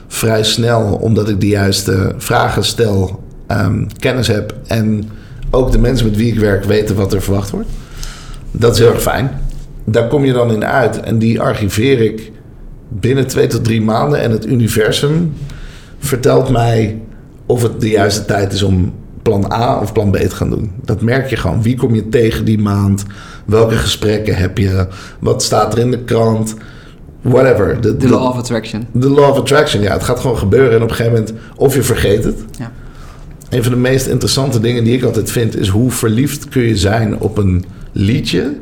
vrij 0.09 0.45
snel, 0.45 0.83
omdat 0.83 1.29
ik 1.29 1.40
de 1.40 1.49
juiste 1.49 2.14
vragen 2.16 2.64
stel, 2.64 3.23
um, 3.49 3.87
kennis 3.99 4.27
heb 4.27 4.55
en 4.66 5.09
ook 5.51 5.73
de 5.73 5.79
mensen 5.79 6.07
met 6.07 6.16
wie 6.16 6.33
ik 6.33 6.38
werk 6.38 6.64
weten 6.64 6.97
wat 6.97 7.12
er 7.12 7.23
verwacht 7.23 7.51
wordt. 7.51 7.69
Dat 8.51 8.73
is 8.73 8.79
heel 8.79 8.93
erg 8.93 9.03
fijn 9.03 9.31
daar 9.85 10.09
kom 10.09 10.25
je 10.25 10.33
dan 10.33 10.53
in 10.53 10.64
uit. 10.64 11.01
En 11.01 11.19
die 11.19 11.40
archiveer 11.40 12.01
ik 12.01 12.33
binnen 12.88 13.27
twee 13.27 13.47
tot 13.47 13.64
drie 13.64 13.83
maanden. 13.83 14.21
En 14.21 14.31
het 14.31 14.47
universum 14.47 15.33
vertelt 15.99 16.51
mij 16.51 17.01
of 17.47 17.62
het 17.62 17.81
de 17.81 17.88
juiste 17.88 18.25
tijd 18.25 18.53
is 18.53 18.62
om 18.62 18.93
plan 19.22 19.52
A 19.52 19.80
of 19.80 19.92
plan 19.92 20.11
B 20.11 20.16
te 20.16 20.37
gaan 20.37 20.50
doen. 20.50 20.70
Dat 20.85 21.00
merk 21.00 21.30
je 21.30 21.37
gewoon. 21.37 21.62
Wie 21.62 21.76
kom 21.76 21.94
je 21.94 22.09
tegen 22.09 22.44
die 22.44 22.59
maand? 22.59 23.04
Welke 23.46 23.74
gesprekken 23.74 24.37
heb 24.37 24.59
je? 24.59 24.87
Wat 25.18 25.42
staat 25.42 25.72
er 25.72 25.78
in 25.78 25.90
de 25.90 26.04
krant? 26.04 26.54
Whatever. 27.20 27.80
De, 27.80 28.09
law 28.09 28.28
of 28.28 28.37
attraction. 28.37 28.87
De 28.92 29.11
law 29.11 29.30
of 29.30 29.38
attraction, 29.38 29.83
ja. 29.83 29.92
Het 29.92 30.02
gaat 30.02 30.20
gewoon 30.20 30.38
gebeuren. 30.38 30.76
En 30.76 30.83
op 30.83 30.90
een 30.90 30.94
gegeven 30.94 31.18
moment, 31.18 31.35
of 31.56 31.74
je 31.74 31.83
vergeet 31.83 32.24
het. 32.24 32.44
Ja. 32.59 32.72
Een 33.48 33.62
van 33.62 33.72
de 33.72 33.78
meest 33.78 34.06
interessante 34.06 34.61
dingen 34.61 34.85
die 34.85 34.96
ik 34.96 35.02
altijd 35.02 35.30
vind... 35.30 35.56
is 35.56 35.68
hoe 35.68 35.90
verliefd 35.90 36.48
kun 36.48 36.62
je 36.62 36.76
zijn 36.76 37.20
op 37.20 37.38
een 37.38 37.64
liedje 37.92 38.52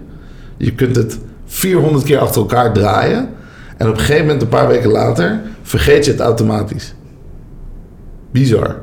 je 0.59 0.75
kunt 0.75 0.97
het 0.97 1.19
400 1.47 2.05
keer 2.05 2.19
achter 2.19 2.41
elkaar 2.41 2.73
draaien. 2.73 3.29
En 3.77 3.89
op 3.89 3.93
een 3.93 4.01
gegeven 4.01 4.25
moment, 4.25 4.43
een 4.43 4.49
paar 4.49 4.69
weken 4.69 4.91
later, 4.91 5.41
vergeet 5.63 6.05
je 6.05 6.11
het 6.11 6.21
automatisch. 6.21 6.95
Bizar. 8.31 8.77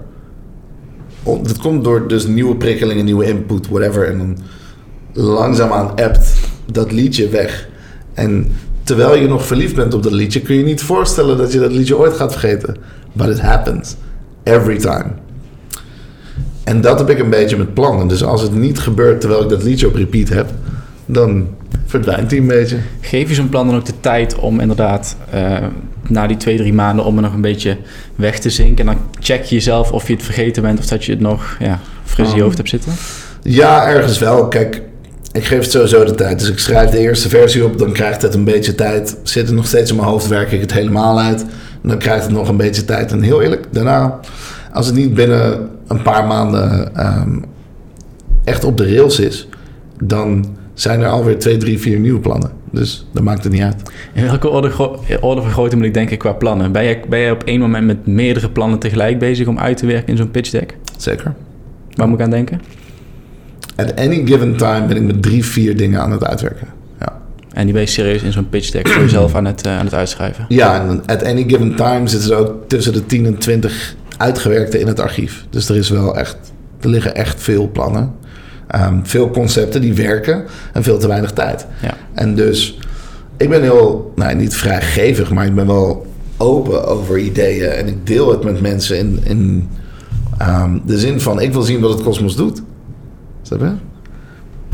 On- 1.26 1.44
dat 1.44 1.58
komt 1.58 1.84
door 1.84 2.08
dus 2.08 2.28
nieuwe 2.28 2.56
prikkelingen, 2.56 3.06
nieuwe 3.06 3.26
input, 3.26 3.68
whatever. 3.68 4.08
En 4.08 4.18
dan 4.18 4.38
langzaamaan 5.14 5.88
appt 5.96 6.34
dat 6.72 6.92
liedje 6.92 7.30
weg. 7.30 7.68
En 8.14 8.52
terwijl 8.84 9.16
je 9.16 9.28
nog 9.28 9.46
verliefd 9.46 9.76
bent 9.76 9.94
op 9.94 10.04
dat 10.04 10.12
liedje, 10.12 10.42
kun 10.42 10.56
je 10.56 10.64
niet 10.64 10.82
voorstellen 10.82 11.38
dat 11.38 11.52
je 11.54 11.60
dat 11.60 11.72
liedje 11.72 11.98
ooit 11.98 12.14
gaat 12.14 12.32
vergeten. 12.32 12.76
But 13.14 13.28
it 13.28 13.40
happens. 13.40 13.96
Every 14.44 14.78
time. 14.78 15.06
En 16.64 16.82
dat 16.82 17.00
heb 17.00 17.10
ik 17.10 17.20
een 17.20 17.30
beetje 17.30 17.58
met 17.58 17.74
plannen. 17.74 18.08
Dus 18.08 18.24
als 18.24 18.42
het 18.42 18.54
niet 18.56 18.80
gebeurt 18.80 19.20
terwijl 19.20 19.44
ik 19.44 19.50
dat 19.50 19.64
liedje 19.64 19.88
op 19.88 19.96
repeat 19.96 20.30
heb, 20.30 20.50
dan 21.06 21.48
verdwijnt 21.86 22.32
hij 22.32 22.40
een 22.40 22.48
beetje. 22.48 22.78
Geef 23.02 23.30
je 23.30 23.36
zo'n 23.36 23.50
plan 23.50 23.68
dan 23.68 23.76
ook 23.76 23.86
de 23.86 24.00
tijd 24.00 24.36
om 24.36 24.60
inderdaad 24.60 25.16
eh, 25.32 25.58
na 26.08 26.28
die 26.28 26.38
twee, 26.38 26.58
drie 26.58 26.74
maanden 26.74 27.06
om 27.06 27.16
er 27.16 27.22
nog 27.22 27.34
een 27.34 27.42
beetje 27.42 27.78
weg 28.16 28.40
te 28.40 28.50
zinken. 28.50 28.88
En 28.88 28.96
dan 28.96 29.04
check 29.20 29.44
je 29.44 29.56
jezelf 29.56 29.92
of 29.92 30.08
je 30.08 30.14
het 30.14 30.24
vergeten 30.24 30.64
bent 30.64 30.80
of 30.80 30.86
dat 30.86 31.06
je 31.06 31.12
het 31.12 31.22
nog 31.22 31.56
ja, 31.60 31.80
fris 32.04 32.28
in 32.28 32.32
je 32.32 32.38
Oh. 32.40 32.44
hoofd 32.44 32.58
hebt 32.58 32.70
zitten. 32.70 32.92
Ja, 33.42 33.88
ergens 33.88 34.20
wel. 34.20 34.48
Kijk, 34.48 34.82
ik 35.32 35.46
geef 35.46 35.60
het 35.60 35.72
sowieso 35.72 36.04
de 36.06 36.16
tijd. 36.16 36.40
Dus 36.40 36.50
ik 36.50 36.60
schrijf 36.60 36.90
de 36.90 36.98
eerste 36.98 37.30
versie 37.30 37.66
op, 37.66 37.78
dan 37.78 37.92
krijgt 37.92 38.22
het 38.22 38.34
een 38.34 38.44
beetje 38.44 38.76
tijd. 38.76 39.18
Zit 39.24 39.46
het 39.48 39.56
nog 39.56 39.68
steeds 39.68 39.90
in 39.90 39.96
mijn 39.96 40.08
hoofd, 40.08 40.28
werk 40.28 40.52
ik 40.52 40.62
het 40.62 40.74
helemaal 40.74 41.20
uit. 41.20 41.46
Dan 41.82 41.98
krijgt 41.98 42.24
het 42.24 42.34
nog 42.34 42.50
een 42.50 42.58
beetje 42.58 42.86
tijd. 42.86 43.12
En 43.12 43.22
heel 43.22 43.42
eerlijk, 43.42 43.66
daarna, 43.72 44.20
als 44.74 44.86
het 44.86 44.96
niet 44.96 45.14
binnen 45.14 45.70
een 45.88 46.02
paar 46.02 46.26
maanden 46.28 46.96
ehm, 46.96 47.38
echt 48.44 48.64
op 48.64 48.78
de 48.78 48.96
rails 48.96 49.20
is, 49.20 49.48
dan 50.04 50.46
zijn 50.76 51.02
er 51.02 51.08
alweer 51.08 51.40
twee, 51.40 51.58
drie, 51.58 51.80
vier 51.80 52.00
nieuwe 52.00 52.20
plannen. 52.20 52.52
Dus 52.72 53.08
dat 53.12 53.24
maakt 53.24 53.44
het 53.44 53.52
niet 53.54 53.62
uit. 53.62 53.76
In 54.14 54.24
welke 54.24 54.50
orde, 54.50 54.70
gro- 54.70 55.00
orde 55.22 55.42
van 55.42 55.52
grootte 55.52 55.76
moet 55.76 55.86
ik 55.86 55.94
denken 55.94 56.18
qua 56.18 56.34
plannen? 56.34 56.72
Ben 56.72 56.84
jij, 56.84 57.02
ben 57.10 57.20
jij 57.20 57.32
op 57.32 57.44
één 57.44 57.60
moment 57.60 57.86
met 57.86 58.08
meerdere 58.08 58.50
plannen 58.50 58.80
tegelijk 58.80 59.20
bezig 59.20 59.48
om 59.48 59.60
uit 59.60 59.78
te 59.78 59.86
werken 59.86 60.08
in 60.08 60.18
zo'n 60.18 60.32
pitch 60.32 60.50
deck? 60.50 60.78
Zeker. 60.98 61.34
Waar 61.94 62.08
moet 62.08 62.20
ik 62.20 62.24
aan 62.26 62.32
denken? 62.32 62.62
At 63.76 63.96
any 63.96 64.26
given 64.26 64.56
time 64.58 64.86
ben 64.86 64.96
ik 64.98 65.04
met 65.04 65.22
drie, 65.22 65.46
vier 65.46 65.78
dingen 65.78 66.02
aan 66.02 66.12
het 66.12 66.26
uitwerken. 66.26 66.68
Ja. 67.00 67.22
En 67.54 67.64
die 67.64 67.74
ben 67.74 67.82
je 67.82 67.88
serieus 67.88 68.22
in 68.24 68.32
zo'n 68.32 68.50
pitch 68.50 68.70
deck 68.72 68.88
voor 68.88 69.02
jezelf 69.04 69.36
aan 69.36 69.46
het, 69.46 69.66
eh, 69.66 69.78
aan 69.78 69.86
het 69.86 69.94
uitschrijven. 69.94 70.46
Ja, 70.48 70.88
en 70.90 71.02
at 71.06 71.24
any 71.24 71.44
given 71.48 71.76
time 71.76 72.08
zitten 72.08 72.32
er 72.32 72.38
ook 72.38 72.54
tussen 72.68 72.94
de 72.94 73.06
10 73.06 73.26
en 73.26 73.38
20 73.38 73.96
uitgewerkte 74.18 74.80
in 74.80 74.88
het 74.88 75.00
archief. 75.00 75.46
Dus 75.50 75.70
er 75.70 75.76
is 75.76 75.90
wel 75.90 76.18
echt, 76.18 76.38
er 76.82 76.90
liggen 76.90 77.16
echt 77.16 77.42
veel 77.42 77.70
plannen. 77.72 78.12
Ehm, 78.68 79.00
veel 79.04 79.30
concepten 79.30 79.82
die 79.82 79.94
werken 79.94 80.44
en 80.74 80.84
veel 80.84 80.98
te 80.98 81.08
weinig 81.08 81.32
tijd. 81.32 81.66
Ja. 81.82 81.94
En 82.14 82.36
dus, 82.36 82.80
ik 83.38 83.50
ben 83.50 83.62
heel, 83.62 84.14
nou 84.16 84.36
niet 84.36 84.56
vrijgevig, 84.56 85.32
maar 85.32 85.46
ik 85.46 85.56
ben 85.56 85.68
wel 85.68 86.06
open 86.38 86.88
over 86.88 87.18
ideeën. 87.18 87.70
En 87.70 87.88
ik 87.88 88.08
deel 88.08 88.32
het 88.32 88.44
met 88.44 88.62
mensen 88.62 88.98
in, 88.98 89.20
in 89.24 89.70
ehm, 90.38 90.78
de 90.86 91.00
zin 91.00 91.22
van, 91.22 91.42
ik 91.42 91.54
wil 91.54 91.62
zien 91.62 91.82
wat 91.82 91.94
het 91.94 92.04
kosmos 92.04 92.36
doet. 92.36 92.62
Snap 93.42 93.60
je? 93.60 93.72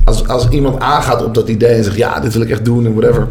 Als, 0.03 0.27
als 0.27 0.49
iemand 0.49 0.79
aangaat 0.79 1.25
op 1.25 1.33
dat 1.33 1.49
idee 1.49 1.75
en 1.75 1.83
zegt, 1.83 1.97
ja, 1.97 2.19
dit 2.19 2.33
wil 2.33 2.41
ik 2.41 2.49
echt 2.49 2.65
doen 2.65 2.85
en 2.85 2.93
whatever, 2.93 3.27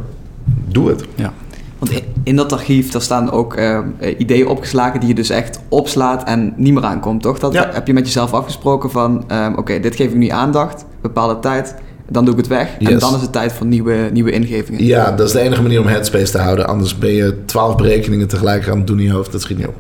doe 0.69 0.89
het. 0.89 1.05
Ja. 1.15 1.33
Want 1.79 1.93
in- 2.31 2.37
dat 2.37 2.53
archief, 2.53 2.91
daar 2.91 3.03
staan 3.03 3.31
ook 3.31 3.55
eh, 3.55 3.79
ideeën 4.19 4.47
opgeslagen 4.47 5.01
die 5.01 5.09
je 5.09 5.15
dus 5.15 5.31
echt 5.31 5.61
opslaat 5.69 6.25
en 6.25 6.53
niet 6.57 6.73
meer 6.75 6.85
aankomt, 6.85 7.23
toch? 7.23 7.39
Dat 7.39 7.53
Ja. 7.53 7.69
heb 7.73 7.87
je 7.87 7.93
met 7.93 8.07
jezelf 8.07 8.33
afgesproken 8.33 8.91
van, 8.91 9.25
ehm, 9.29 9.53
oké, 9.57 9.81
dit 9.81 9.97
geef 9.97 10.11
ik 10.11 10.17
nu 10.17 10.29
aandacht, 10.29 10.85
bepaalde 11.03 11.39
tijd, 11.39 11.75
dan 12.09 12.25
doe 12.25 12.33
ik 12.35 12.41
het 12.41 12.49
weg. 12.49 12.69
En 12.79 12.99
dan 12.99 13.15
is 13.15 13.21
het 13.21 13.33
tijd 13.33 13.53
voor 13.53 13.67
nieuwe, 13.67 14.09
nieuwe 14.13 14.31
ingevingen. 14.31 14.85
Ja, 14.85 15.11
dat 15.13 15.27
is 15.27 15.33
de 15.33 15.41
enige 15.41 15.63
manier 15.63 15.81
om 15.81 15.87
headspace 15.87 16.31
te 16.33 16.39
houden. 16.39 16.67
Anders 16.67 16.99
ben 16.99 17.13
je 17.13 17.45
twaalf 17.45 17.77
berekeningen 17.77 18.29
tegelijk 18.29 18.69
aan 18.69 18.79
het 18.79 18.87
doen 18.87 18.99
in 18.99 19.05
je 19.05 19.13
hoofd. 19.13 19.33
Dat 19.33 19.41
schiet 19.43 19.59
niet 19.59 19.67
op. 19.67 19.75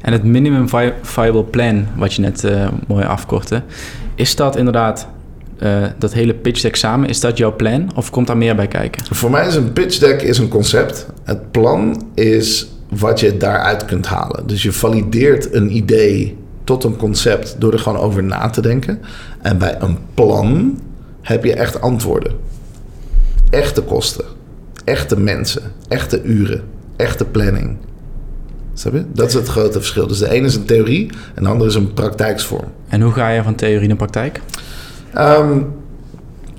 En 0.00 0.12
het 0.12 0.24
minimum 0.24 0.68
vi- 0.68 0.92
viable 1.02 1.44
plan, 1.44 1.86
wat 1.96 2.14
je 2.14 2.22
net 2.22 2.44
eh, 2.44 2.68
mooi 2.86 3.04
afkortte, 3.04 3.62
is 4.14 4.36
dat 4.36 4.56
inderdaad 4.56 5.08
eh, 5.58 5.84
dat 5.98 6.12
hele 6.12 6.34
pitch 6.34 6.60
deck 6.60 6.76
samen, 6.76 7.08
is 7.08 7.20
dat 7.20 7.38
jouw 7.38 7.56
plan 7.56 7.90
of 7.94 8.10
komt 8.10 8.26
daar 8.26 8.36
meer 8.36 8.56
bij 8.56 8.68
kijken? 8.68 9.04
Voor 9.10 9.30
mij 9.30 9.46
is 9.46 9.54
een 9.54 9.72
pitch 9.72 9.98
deck 9.98 10.22
is 10.22 10.38
een 10.38 10.48
concept. 10.48 11.06
Het 11.24 11.50
plan 11.50 12.06
is 12.14 12.68
wat 12.88 13.20
je 13.20 13.36
daaruit 13.36 13.84
kunt 13.84 14.06
halen. 14.06 14.46
Dus 14.46 14.62
je 14.62 14.72
valideert 14.72 15.54
een 15.54 15.76
idee 15.76 16.36
tot 16.64 16.84
een 16.84 16.96
concept 16.96 17.56
door 17.58 17.72
er 17.72 17.78
gewoon 17.78 17.98
over 17.98 18.24
na 18.24 18.50
te 18.50 18.60
denken. 18.60 19.00
En 19.42 19.58
bij 19.58 19.76
een 19.80 19.98
plan 20.14 20.78
heb 21.22 21.44
je 21.44 21.54
echt 21.54 21.80
antwoorden. 21.80 22.32
Echte 23.50 23.82
kosten. 23.82 24.24
Echte 24.84 25.20
mensen. 25.20 25.62
Echte 25.88 26.22
uren. 26.22 26.62
Echte 26.96 27.24
planning. 27.24 27.76
Snap 28.74 28.92
je? 28.92 29.04
Dat 29.12 29.28
is 29.28 29.34
het 29.34 29.48
grote 29.48 29.78
verschil. 29.78 30.06
Dus 30.06 30.18
de 30.18 30.30
ene 30.30 30.46
is 30.46 30.54
een 30.54 30.64
theorie 30.64 31.10
en 31.34 31.42
de 31.42 31.48
andere 31.48 31.70
is 31.70 31.76
een 31.76 31.92
praktijksvorm. 31.92 32.68
En 32.88 33.00
hoe 33.00 33.12
ga 33.12 33.28
je 33.28 33.42
van 33.42 33.54
theorie 33.54 33.88
naar 33.88 33.96
praktijk? 33.96 34.40
Ehm, 35.14 35.60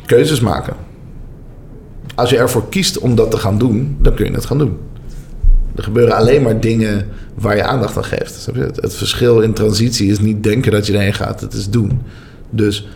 keuzes 0.06 0.40
maken. 0.40 0.74
Als 2.16 2.30
je 2.30 2.38
ervoor 2.38 2.70
kiest 2.70 3.00
om 3.00 3.16
dat 3.16 3.32
te 3.32 3.38
gaan 3.38 3.58
doen, 3.58 3.98
dan 4.02 4.14
kun 4.14 4.26
je 4.26 4.32
het 4.32 4.46
gaan 4.46 4.58
doen. 4.58 4.78
Er 5.76 5.84
gebeuren 5.84 6.16
alleen 6.16 6.42
maar 6.42 6.60
dingen 6.60 7.08
waar 7.34 7.56
je 7.56 7.64
aandacht 7.64 7.98
aan 7.98 8.04
geeft. 8.04 8.50
Het, 8.76 8.96
verschil 8.96 9.42
in 9.42 9.54
transitie 9.54 10.12
is 10.12 10.20
niet 10.20 10.44
denken 10.44 10.72
dat 10.72 10.88
je 10.88 10.94
erheen 10.94 11.14
gaat, 11.14 11.42
het 11.42 11.54
is 11.54 11.70
doen. 11.70 12.02
Dus 12.50 12.88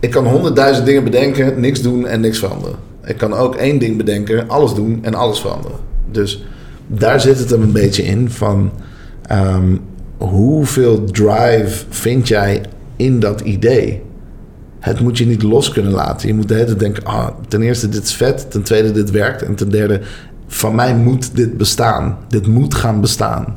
ik 0.00 0.10
kan 0.10 0.26
honderdduizend 0.26 0.86
dingen 0.86 1.04
bedenken, 1.04 1.60
niks 1.60 1.82
doen 1.82 2.06
en 2.06 2.20
niks 2.20 2.38
veranderen. 2.38 2.76
Ik 3.04 3.16
kan 3.16 3.32
ook 3.32 3.54
één 3.54 3.78
ding 3.78 3.96
bedenken, 3.96 4.48
alles 4.48 4.74
doen 4.74 4.98
en 5.02 5.14
alles 5.14 5.40
veranderen. 5.40 5.78
Dus 6.10 6.44
daar 6.86 7.20
zit 7.20 7.38
het 7.38 7.50
een 7.50 7.72
beetje 7.72 8.02
in 8.02 8.30
van 8.30 8.70
ehm, 9.22 9.76
hoeveel 10.18 11.04
drive 11.04 11.84
vind 11.88 12.28
jij 12.28 12.60
in 12.96 13.20
dat 13.20 13.40
idee? 13.40 14.02
Het 14.80 15.00
moet 15.00 15.18
je 15.18 15.26
niet 15.26 15.42
los 15.42 15.70
kunnen 15.70 15.92
laten. 15.92 16.28
Je 16.28 16.34
moet 16.34 16.48
de 16.48 16.54
hele 16.54 16.76
denken: 16.76 17.04
ah, 17.04 17.28
ten 17.48 17.62
eerste, 17.62 17.88
dit 17.88 18.02
is 18.02 18.14
vet. 18.14 18.50
Ten 18.50 18.62
tweede, 18.62 18.90
dit 18.90 19.10
werkt. 19.10 19.42
En 19.42 19.54
ten 19.54 19.70
derde, 19.70 20.00
van 20.46 20.74
mij 20.74 20.96
moet 20.96 21.36
dit 21.36 21.56
bestaan. 21.56 22.18
Dit 22.28 22.46
moet 22.46 22.74
gaan 22.74 23.00
bestaan. 23.00 23.56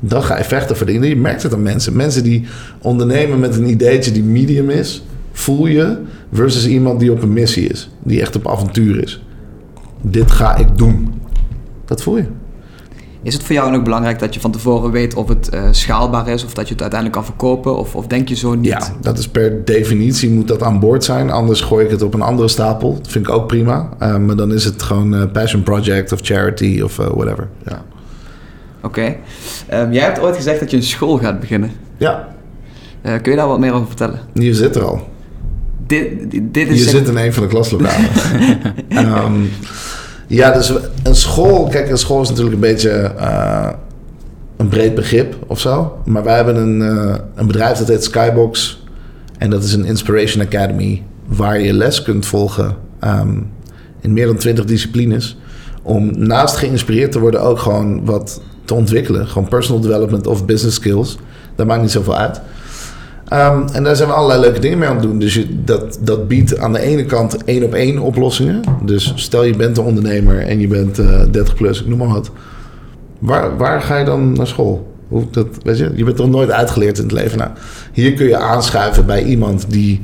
Dan 0.00 0.22
ga 0.22 0.38
je 0.38 0.44
vechten 0.44 0.76
voor. 0.76 0.90
Je 0.90 1.16
merkt 1.16 1.42
het 1.42 1.54
aan 1.54 1.62
mensen. 1.62 1.96
Mensen 1.96 2.22
die 2.22 2.46
ondernemen 2.78 3.40
met 3.40 3.56
een 3.56 3.68
ideetje 3.68 4.12
die 4.12 4.22
medium 4.22 4.70
is, 4.70 5.04
voel 5.32 5.66
je, 5.66 5.98
versus 6.32 6.66
iemand 6.66 7.00
die 7.00 7.12
op 7.12 7.22
een 7.22 7.32
missie 7.32 7.68
is, 7.68 7.90
die 8.02 8.20
echt 8.20 8.36
op 8.36 8.48
avontuur 8.48 9.02
is. 9.02 9.24
Dit 10.02 10.30
ga 10.30 10.56
ik 10.56 10.78
doen. 10.78 11.14
Dat 11.84 12.02
voel 12.02 12.16
je. 12.16 12.24
Is 13.22 13.34
het 13.34 13.42
voor 13.42 13.54
jou 13.54 13.76
ook 13.76 13.84
belangrijk 13.84 14.18
dat 14.18 14.34
je 14.34 14.40
van 14.40 14.50
tevoren 14.50 14.90
weet 14.90 15.14
of 15.14 15.28
het 15.28 15.48
eh, 15.48 15.62
schaalbaar 15.70 16.28
is 16.28 16.44
of 16.44 16.54
dat 16.54 16.66
je 16.66 16.72
het 16.72 16.82
uiteindelijk 16.82 17.20
kan 17.20 17.28
verkopen? 17.28 17.76
Of, 17.76 17.94
of 17.94 18.06
denk 18.06 18.28
je 18.28 18.36
zo 18.36 18.54
niet? 18.54 18.66
Ja, 18.66 18.92
dat 19.00 19.18
is 19.18 19.28
per 19.28 19.64
definitie 19.64 20.30
moet 20.30 20.48
dat 20.48 20.62
aan 20.62 20.80
boord 20.80 21.04
zijn. 21.04 21.30
Anders 21.30 21.60
gooi 21.60 21.84
ik 21.84 21.90
het 21.90 22.02
op 22.02 22.14
een 22.14 22.22
andere 22.22 22.48
stapel. 22.48 22.94
Dat 22.94 23.08
vind 23.08 23.26
ik 23.28 23.32
ook 23.32 23.46
prima. 23.46 23.88
Uh, 24.02 24.16
maar 24.16 24.36
dan 24.36 24.52
is 24.52 24.64
het 24.64 24.82
gewoon 24.82 25.14
uh, 25.14 25.22
passion 25.32 25.62
project 25.62 26.12
of 26.12 26.20
charity 26.22 26.80
of 26.84 26.96
whatever. 26.96 27.48
Ja. 27.66 27.84
Oké. 28.82 29.16
Okay. 29.66 29.82
Um, 29.82 29.92
jij 29.92 30.04
hebt 30.04 30.20
ooit 30.20 30.36
gezegd 30.36 30.60
dat 30.60 30.70
je 30.70 30.76
een 30.76 30.82
school 30.82 31.18
gaat 31.18 31.40
beginnen. 31.40 31.70
Ja. 31.96 32.28
Kun 33.02 33.30
je 33.30 33.36
daar 33.36 33.48
wat 33.48 33.58
meer 33.58 33.72
over 33.72 33.86
vertellen? 33.86 34.20
Je 34.32 34.54
zit 34.54 34.76
er 34.76 34.84
al. 34.84 35.08
Dit, 35.86 36.30
dit 36.30 36.68
is 36.68 36.84
je 36.84 36.88
zit 36.88 37.08
in 37.08 37.16
een 37.16 37.32
van 37.32 37.42
de 37.42 37.48
klaslokalen. 37.48 38.10
um, 39.24 39.50
ja, 40.36 40.50
dus 40.50 40.72
een 41.02 41.14
school... 41.14 41.68
Kijk, 41.68 41.90
een 41.90 41.98
school 41.98 42.22
is 42.22 42.28
natuurlijk 42.28 42.54
een 42.54 42.60
beetje 42.60 43.12
uh, 43.18 43.68
een 44.56 44.68
breed 44.68 44.94
begrip 44.94 45.36
of 45.46 45.60
zo. 45.60 45.98
Maar 46.04 46.24
wij 46.24 46.36
hebben 46.36 46.56
een, 46.56 46.80
uh, 46.80 47.14
een 47.34 47.46
bedrijf 47.46 47.78
dat 47.78 47.88
heet 47.88 48.04
Skybox. 48.04 48.82
En 49.38 49.50
dat 49.50 49.64
is 49.64 49.72
een 49.72 49.84
Inspiration 49.84 50.42
Academy... 50.42 51.02
waar 51.26 51.60
je 51.60 51.72
les 51.72 52.02
kunt 52.02 52.26
volgen 52.26 52.76
um, 53.04 53.50
in 54.00 54.12
meer 54.12 54.26
dan 54.26 54.36
twintig 54.36 54.64
disciplines... 54.64 55.36
om 55.82 56.18
naast 56.18 56.56
geïnspireerd 56.56 57.12
te 57.12 57.20
worden 57.20 57.42
ook 57.42 57.58
gewoon 57.58 58.04
wat 58.04 58.40
te 58.64 58.74
ontwikkelen. 58.74 59.26
Gewoon 59.26 59.48
personal 59.48 59.80
development 59.80 60.26
of 60.26 60.44
business 60.44 60.76
skills. 60.76 61.18
Dat 61.54 61.66
maakt 61.66 61.82
niet 61.82 61.90
zoveel 61.90 62.16
uit. 62.16 62.40
Um, 63.32 63.64
en 63.72 63.82
daar 63.82 63.96
zijn 63.96 64.08
we 64.08 64.14
allerlei 64.14 64.40
leuke 64.40 64.60
dingen 64.60 64.78
mee 64.78 64.88
aan 64.88 64.94
het 64.94 65.04
doen. 65.04 65.18
Dus 65.18 65.46
dat, 65.64 65.98
dat 66.00 66.28
biedt 66.28 66.58
aan 66.58 66.72
de 66.72 66.80
ene 66.80 67.04
kant 67.04 67.44
één 67.44 67.64
op 67.64 67.74
één 67.74 67.98
oplossingen. 67.98 68.62
Dus 68.84 69.12
stel 69.16 69.44
je 69.44 69.56
bent 69.56 69.78
een 69.78 69.84
ondernemer 69.84 70.38
en 70.38 70.60
je 70.60 70.66
bent 70.66 70.98
uh, 70.98 71.22
30 71.30 71.54
plus, 71.54 71.80
ik 71.80 71.86
noem 71.86 71.98
maar 71.98 72.08
wat. 72.08 72.30
Waar, 73.18 73.56
waar 73.56 73.82
ga 73.82 73.96
je 73.96 74.04
dan 74.04 74.32
naar 74.32 74.46
school? 74.46 74.94
Hoe, 75.08 75.24
dat, 75.30 75.46
je, 75.78 75.92
je 75.94 76.04
bent 76.04 76.18
er 76.18 76.28
nooit 76.28 76.50
uitgeleerd 76.50 76.98
in 76.98 77.04
het 77.04 77.12
leven. 77.12 77.38
Nou, 77.38 77.50
hier 77.92 78.12
kun 78.12 78.26
je 78.26 78.36
aanschuiven 78.36 79.06
bij 79.06 79.24
iemand 79.24 79.70
die 79.70 80.02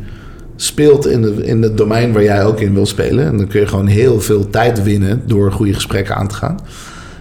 speelt 0.56 1.06
in, 1.06 1.22
de, 1.22 1.44
in 1.44 1.62
het 1.62 1.76
domein 1.76 2.12
waar 2.12 2.22
jij 2.22 2.44
ook 2.44 2.60
in 2.60 2.74
wil 2.74 2.86
spelen. 2.86 3.26
En 3.26 3.36
dan 3.36 3.46
kun 3.46 3.60
je 3.60 3.66
gewoon 3.66 3.86
heel 3.86 4.20
veel 4.20 4.50
tijd 4.50 4.82
winnen 4.82 5.22
door 5.26 5.52
goede 5.52 5.74
gesprekken 5.74 6.16
aan 6.16 6.28
te 6.28 6.34
gaan. 6.34 6.58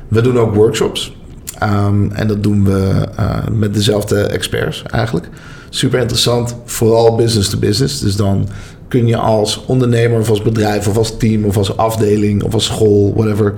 We 0.07 0.21
doen 0.21 0.39
ook 0.39 0.55
workshops. 0.55 1.17
Um, 1.63 2.11
en 2.11 2.27
dat 2.27 2.43
doen 2.43 2.65
we 2.65 3.07
uh, 3.19 3.37
met 3.51 3.73
dezelfde 3.73 4.21
experts 4.21 4.83
eigenlijk. 4.83 5.29
Super 5.75 5.99
interessant, 5.99 6.55
vooral 6.65 7.15
business 7.15 7.49
to 7.49 7.57
business. 7.57 7.99
Dus 7.99 8.15
dan 8.15 8.47
kun 8.87 9.07
je 9.07 9.17
als 9.17 9.65
ondernemer 9.65 10.19
of 10.19 10.29
als 10.29 10.41
bedrijf 10.41 10.87
of 10.87 10.97
als 10.97 11.17
team 11.17 11.43
of 11.43 11.57
als 11.57 11.77
afdeling 11.77 12.43
of 12.43 12.53
als 12.53 12.65
school, 12.65 13.13
whatever, 13.15 13.53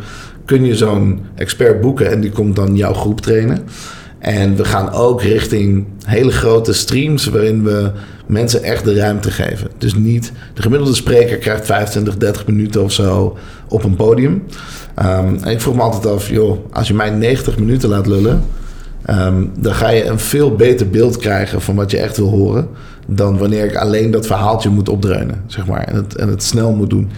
kun 0.45 0.65
je 0.65 0.75
zo'n 0.75 1.19
expert 1.35 1.81
boeken 1.81 2.11
en 2.11 2.21
die 2.21 2.31
komt 2.31 2.55
dan 2.55 2.75
jouw 2.75 2.93
groep 2.93 3.21
trainen. 3.21 3.63
En 4.19 4.55
we 4.55 4.65
gaan 4.65 4.91
ook 4.91 5.21
richting 5.21 5.85
hele 6.05 6.31
grote 6.31 6.73
streams 6.73 7.25
waarin 7.25 7.63
we 7.63 7.91
mensen 8.25 8.63
echt 8.63 8.83
de 8.83 8.95
ruimte 8.95 9.31
geven. 9.31 9.69
Dus 9.77 9.95
niet, 9.95 10.31
de 10.53 10.61
gemiddelde 10.61 10.95
spreker 10.95 11.37
krijgt 11.37 11.65
25, 11.65 12.17
30 12.17 12.47
minuten 12.47 12.83
of 12.83 12.91
zo 12.91 13.37
op 13.67 13.83
een 13.83 13.95
podium. 13.95 14.43
Ehm, 14.95 15.35
en 15.41 15.51
ik 15.51 15.61
vroeg 15.61 15.75
me 15.75 15.81
altijd 15.81 16.13
af, 16.13 16.29
joh, 16.29 16.57
als 16.71 16.87
je 16.87 16.93
mij 16.93 17.09
90 17.09 17.57
minuten 17.57 17.89
laat 17.89 18.07
lullen, 18.07 18.43
ehm, 19.07 19.45
dan 19.59 19.73
ga 19.73 19.89
je 19.89 20.05
een 20.05 20.19
veel 20.19 20.55
beter 20.55 20.89
beeld 20.89 21.17
krijgen 21.17 21.61
van 21.61 21.75
wat 21.75 21.91
je 21.91 21.97
echt 21.97 22.17
wil 22.17 22.29
horen. 22.29 22.67
Dan 23.07 23.37
wanneer 23.37 23.65
ik 23.65 23.75
alleen 23.75 24.11
dat 24.11 24.27
verhaaltje 24.27 24.69
moet 24.69 24.89
opdreunen, 24.89 25.43
zeg 25.45 25.67
maar. 25.67 25.83
En 25.83 25.95
het, 25.95 26.15
en 26.15 26.29
het 26.29 26.43
snel 26.43 26.73
moet 26.73 26.89
doen. 26.89 27.09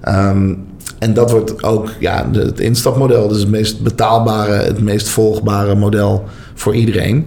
Ehm, 0.00 0.54
en 0.98 1.14
dat 1.14 1.30
wordt 1.30 1.62
ook 1.62 1.90
ja, 1.98 2.30
het 2.32 2.60
instapmodel. 2.60 3.28
Dus 3.28 3.40
het 3.40 3.50
meest 3.50 3.82
betaalbare, 3.82 4.52
het 4.52 4.80
meest 4.80 5.08
volgbare 5.08 5.74
model 5.74 6.24
voor 6.54 6.74
iedereen. 6.74 7.26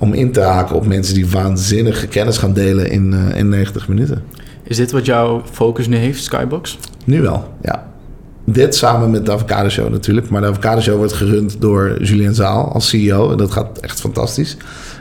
Om 0.00 0.12
in 0.12 0.32
te 0.32 0.40
haken 0.40 0.76
op 0.76 0.86
mensen 0.86 1.14
die 1.14 1.28
waanzinnige 1.28 2.06
kennis 2.06 2.38
gaan 2.38 2.52
delen 2.52 2.90
in, 2.90 3.12
eh, 3.12 3.38
in 3.38 3.48
90 3.48 3.88
minuten. 3.88 4.22
Is 4.62 4.76
dit 4.76 4.92
wat 4.92 5.06
jouw 5.06 5.42
focus 5.50 5.86
nu 5.86 5.96
heeft, 5.96 6.22
Skybox? 6.22 6.78
Nu 7.04 7.22
wel, 7.22 7.54
ja. 7.62 7.91
Dit 8.44 8.74
samen 8.74 9.10
met 9.10 9.26
de 9.26 9.32
Avocado 9.32 9.68
Show 9.68 9.90
natuurlijk. 9.90 10.28
Maar 10.30 10.40
de 10.40 10.46
Avocado 10.46 10.80
Show 10.80 10.96
wordt 10.96 11.12
gerund 11.12 11.56
door 11.60 12.02
Julien 12.02 12.34
Zaal 12.34 12.72
als 12.72 12.88
CEO. 12.88 13.30
En 13.30 13.36
dat 13.36 13.50
gaat 13.50 13.78
echt 13.80 14.00
fantastisch. 14.00 14.56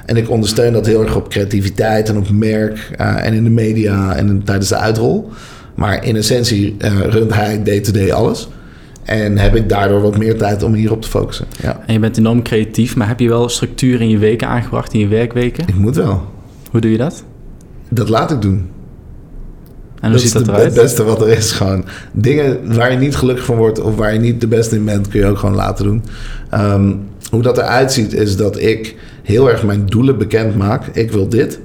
En 0.05 0.17
ik 0.17 0.29
ondersteun 0.29 0.73
dat 0.73 0.85
heel 0.85 1.01
erg 1.03 1.15
op 1.15 1.29
creativiteit 1.29 2.09
en 2.09 2.17
op 2.17 2.29
merk. 2.29 2.91
eh, 2.97 3.25
en 3.25 3.33
in 3.33 3.43
de 3.43 3.49
media 3.49 4.15
en 4.15 4.27
in- 4.27 4.43
tijdens 4.43 4.69
de 4.69 4.75
uitrol. 4.77 5.29
Maar 5.75 6.05
in 6.05 6.15
essentie 6.15 6.75
eh, 6.77 6.99
runt 6.99 7.33
hij 7.33 7.63
day-to-day 7.63 8.11
alles. 8.13 8.47
En 9.03 9.37
heb 9.37 9.55
ik 9.55 9.69
daardoor 9.69 10.01
wat 10.01 10.17
meer 10.17 10.37
tijd 10.37 10.63
om 10.63 10.73
hierop 10.73 11.01
te 11.01 11.09
focussen. 11.09 11.45
Ja, 11.61 11.79
En 11.85 11.93
je 11.93 11.99
bent 11.99 12.17
enorm 12.17 12.43
creatief, 12.43 12.95
maar 12.95 13.07
heb 13.07 13.19
je 13.19 13.27
wel 13.27 13.49
structuur 13.49 14.01
in 14.01 14.09
je 14.09 14.17
weken 14.17 14.47
aangebracht, 14.47 14.93
in 14.93 14.99
je 14.99 15.07
werkweken? 15.07 15.67
ik 15.67 15.75
moet 15.75 15.95
wel. 15.95 16.21
Hoe 16.71 16.81
doe 16.81 16.91
je 16.91 16.97
dat? 16.97 17.23
Dat 17.89 18.09
laat 18.09 18.31
ik 18.31 18.41
doen. 18.41 18.69
En 20.01 20.11
hoe 20.11 20.11
dat 20.11 20.21
ziet 20.21 20.35
is 20.35 20.45
dat 20.45 20.47
eruit? 20.47 20.63
het 20.73 20.83
beste 20.83 21.03
wat 21.03 21.21
er 21.21 21.27
is. 21.27 21.51
Gewoon 21.51 21.85
dingen 22.11 22.75
waar 22.75 22.91
je 22.91 22.97
niet 22.97 23.15
gelukkig 23.15 23.45
van 23.45 23.57
wordt 23.57 23.81
of 23.81 23.95
waar 23.95 24.13
je 24.13 24.19
niet 24.19 24.41
de 24.41 24.47
beste 24.47 24.75
in 24.75 24.85
bent, 24.85 25.07
kun 25.07 25.19
je 25.19 25.25
ook 25.25 25.37
gewoon 25.37 25.55
laten 25.55 25.85
doen. 25.85 26.03
Ehm, 26.49 26.93
hoe 27.29 27.41
dat 27.41 27.57
eruit 27.57 27.93
ziet, 27.93 28.13
is 28.13 28.37
dat 28.37 28.59
ik 28.59 28.95
heel 29.23 29.49
erg 29.49 29.63
mijn 29.63 29.85
doelen 29.85 30.17
bekend 30.17 30.55
maak. 30.55 30.85
Ik 30.87 31.11
wil 31.11 31.29
dit. 31.29 31.59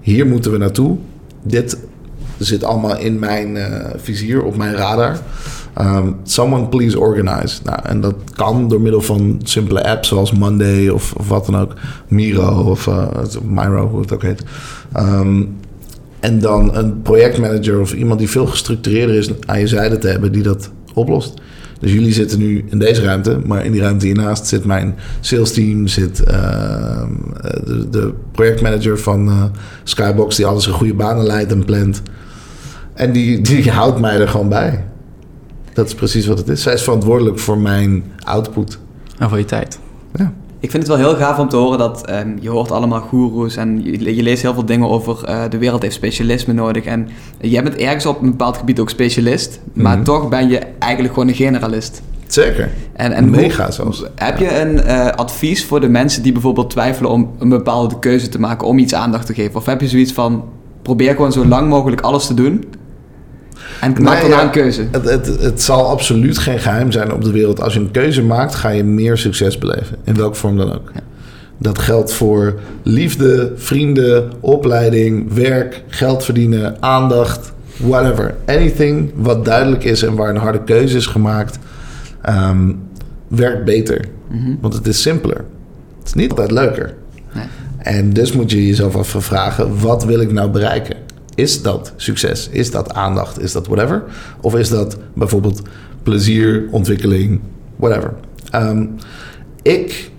Hier 0.00 0.26
moeten 0.26 0.52
we 0.52 0.58
naartoe. 0.58 0.96
Dit 1.42 1.76
zit 2.38 2.64
allemaal 2.64 2.98
in 2.98 3.18
mijn 3.18 3.56
eh, 3.56 3.90
vizier, 3.96 4.42
op 4.42 4.56
mijn 4.56 4.74
radar. 4.74 5.18
Ehm, 5.74 6.12
someone 6.22 6.68
please 6.68 6.98
organize. 7.00 7.60
Nou, 7.64 7.78
en 7.82 8.00
dat 8.00 8.14
kan 8.34 8.68
door 8.68 8.80
middel 8.80 9.00
van 9.00 9.40
simpele 9.42 9.84
apps 9.84 10.08
zoals 10.08 10.32
Monday 10.32 10.88
of, 10.88 11.12
of 11.12 11.28
wat 11.28 11.46
dan 11.46 11.56
ook. 11.56 11.74
Miro 12.08 12.70
of 12.70 12.86
eh, 12.86 13.06
Miro, 13.42 13.88
hoe 13.88 14.00
het 14.00 14.12
ook 14.12 14.22
heet. 14.22 14.42
Ehm, 14.92 15.42
en 16.22 16.38
dan 16.38 16.76
een 16.76 17.02
projectmanager 17.02 17.80
of 17.80 17.92
iemand 17.92 18.18
die 18.18 18.30
veel 18.30 18.46
gestructureerder 18.46 19.16
is 19.16 19.30
aan 19.46 19.60
je 19.60 19.66
zijde 19.66 19.98
te 19.98 20.08
hebben 20.08 20.32
die 20.32 20.42
dat 20.42 20.70
oplost. 20.94 21.34
Dus 21.80 21.92
jullie 21.92 22.12
zitten 22.12 22.38
nu 22.38 22.64
in 22.68 22.78
deze 22.78 23.02
ruimte, 23.02 23.38
maar 23.44 23.64
in 23.64 23.72
die 23.72 23.80
ruimte 23.80 24.06
hiernaast 24.06 24.46
zit 24.46 24.64
mijn 24.64 24.94
sales 25.20 25.52
team, 25.52 25.86
zit 25.86 26.22
ehm, 26.22 27.10
de, 27.64 27.86
de 27.90 28.12
projectmanager 28.32 28.98
van 28.98 29.28
eh, 29.28 29.44
Skybox 29.82 30.36
die 30.36 30.46
alles 30.46 30.66
in 30.66 30.72
goede 30.72 30.94
banen 30.94 31.24
leidt 31.26 31.52
en 31.52 31.64
plant. 31.64 32.02
En 32.94 33.12
die, 33.12 33.40
die 33.40 33.70
houdt 33.70 34.00
mij 34.00 34.20
er 34.20 34.28
gewoon 34.28 34.48
bij. 34.48 34.84
Dat 35.72 35.86
is 35.86 35.94
precies 35.94 36.26
wat 36.26 36.38
het 36.38 36.48
is. 36.48 36.62
Zij 36.62 36.74
is 36.74 36.82
verantwoordelijk 36.82 37.38
voor 37.38 37.58
mijn 37.58 38.04
output. 38.18 38.78
En 39.18 39.28
voor 39.28 39.38
je 39.38 39.44
tijd. 39.44 39.78
Ja. 40.14 40.32
Ik 40.62 40.70
vind 40.70 40.86
het 40.88 40.96
wel 40.98 41.08
heel 41.08 41.16
gaaf 41.18 41.38
om 41.38 41.48
te 41.48 41.56
horen 41.56 41.78
dat 41.78 42.06
ehm, 42.06 42.28
je 42.40 42.48
hoort 42.50 42.70
allemaal 42.70 43.00
goeroes 43.00 43.56
en 43.56 43.80
je, 43.84 44.14
je 44.16 44.22
leest 44.22 44.42
heel 44.42 44.54
veel 44.54 44.64
dingen 44.64 44.88
over 44.88 45.24
eh, 45.24 45.42
de 45.50 45.58
wereld 45.58 45.82
heeft 45.82 45.94
specialisme 45.94 46.52
nodig. 46.52 46.84
En 46.84 47.08
jij 47.40 47.62
bent 47.62 47.76
ergens 47.76 48.06
op 48.06 48.22
een 48.22 48.30
bepaald 48.30 48.56
gebied 48.56 48.80
ook 48.80 48.90
specialist, 48.90 49.60
maar 49.72 49.94
Mhm. 49.96 50.04
toch 50.04 50.28
ben 50.28 50.48
je 50.48 50.58
eigenlijk 50.78 51.14
gewoon 51.14 51.28
een 51.28 51.34
generalist. 51.34 52.02
Zeker. 52.26 52.70
En, 52.92 53.12
en 53.12 53.30
Mega 53.30 53.64
hoe- 53.64 53.72
zelfs. 53.72 54.04
Heb 54.14 54.38
je 54.38 54.60
een 54.60 54.80
eh, 54.80 55.06
advies 55.06 55.64
voor 55.64 55.80
de 55.80 55.88
mensen 55.88 56.22
die 56.22 56.32
bijvoorbeeld 56.32 56.70
twijfelen 56.70 57.10
om 57.10 57.30
een 57.38 57.48
bepaalde 57.48 57.98
keuze 57.98 58.28
te 58.28 58.40
maken, 58.40 58.66
om 58.66 58.78
iets 58.78 58.94
aandacht 58.94 59.26
te 59.26 59.34
geven? 59.34 59.54
Of 59.56 59.66
heb 59.66 59.80
je 59.80 59.88
zoiets 59.88 60.12
van, 60.12 60.44
probeer 60.82 61.14
gewoon 61.14 61.32
zo 61.32 61.46
lang 61.46 61.68
mogelijk 61.68 62.00
alles 62.00 62.26
te 62.26 62.34
doen 62.34 62.64
en 63.82 64.02
maak 64.02 64.22
ja, 64.22 64.42
een 64.42 64.50
keuze? 64.50 64.86
Het, 64.90 65.04
het, 65.04 65.26
het 65.40 65.62
zal 65.62 65.88
absoluut 65.88 66.38
geen 66.38 66.58
geheim 66.58 66.92
zijn 66.92 67.12
op 67.12 67.24
de 67.24 67.30
wereld. 67.30 67.60
Als 67.60 67.74
je 67.74 67.80
een 67.80 67.90
keuze 67.90 68.22
maakt, 68.22 68.54
ga 68.54 68.68
je 68.68 68.84
meer 68.84 69.16
succes 69.16 69.58
beleven. 69.58 69.96
In 70.04 70.14
welke 70.14 70.36
vorm 70.36 70.56
dan 70.56 70.72
ook. 70.72 70.90
Ja. 70.94 71.00
Dat 71.58 71.78
geldt 71.78 72.12
voor 72.12 72.58
liefde, 72.82 73.52
vrienden, 73.56 74.32
opleiding, 74.40 75.32
werk, 75.32 75.82
geld 75.88 76.24
verdienen, 76.24 76.82
aandacht, 76.82 77.52
whatever. 77.76 78.34
Anything 78.46 79.12
wat 79.14 79.44
duidelijk 79.44 79.84
is 79.84 80.02
en 80.02 80.14
waar 80.14 80.28
een 80.28 80.36
harde 80.36 80.64
keuze 80.64 80.96
is 80.96 81.06
gemaakt, 81.06 81.58
ehm, 82.20 82.72
werkt 83.28 83.64
beter. 83.64 84.04
Mhm. 84.28 84.54
Want 84.60 84.74
het 84.74 84.86
is 84.86 85.02
simpeler. 85.02 85.44
Het 85.98 86.06
is 86.06 86.14
niet 86.14 86.30
altijd 86.30 86.50
leuker. 86.50 86.94
Nee. 87.34 87.44
En 87.78 88.12
dus 88.12 88.32
moet 88.32 88.50
je 88.50 88.66
jezelf 88.66 88.96
afvragen: 88.96 89.80
wat 89.80 90.04
wil 90.04 90.20
ik 90.20 90.32
nou 90.32 90.50
bereiken? 90.50 90.96
Is 91.34 91.62
dat 91.62 91.92
succes? 91.96 92.48
Is 92.48 92.70
dat 92.70 92.92
aandacht? 92.92 93.40
Is 93.40 93.52
dat 93.52 93.66
whatever? 93.66 94.04
Of 94.40 94.54
is 94.54 94.68
dat 94.68 94.96
bijvoorbeeld 95.14 95.62
plezier, 96.02 96.68
ontwikkeling, 96.70 97.40
whatever? 97.76 98.14
Ehm, 98.50 98.86
ik 99.62 100.10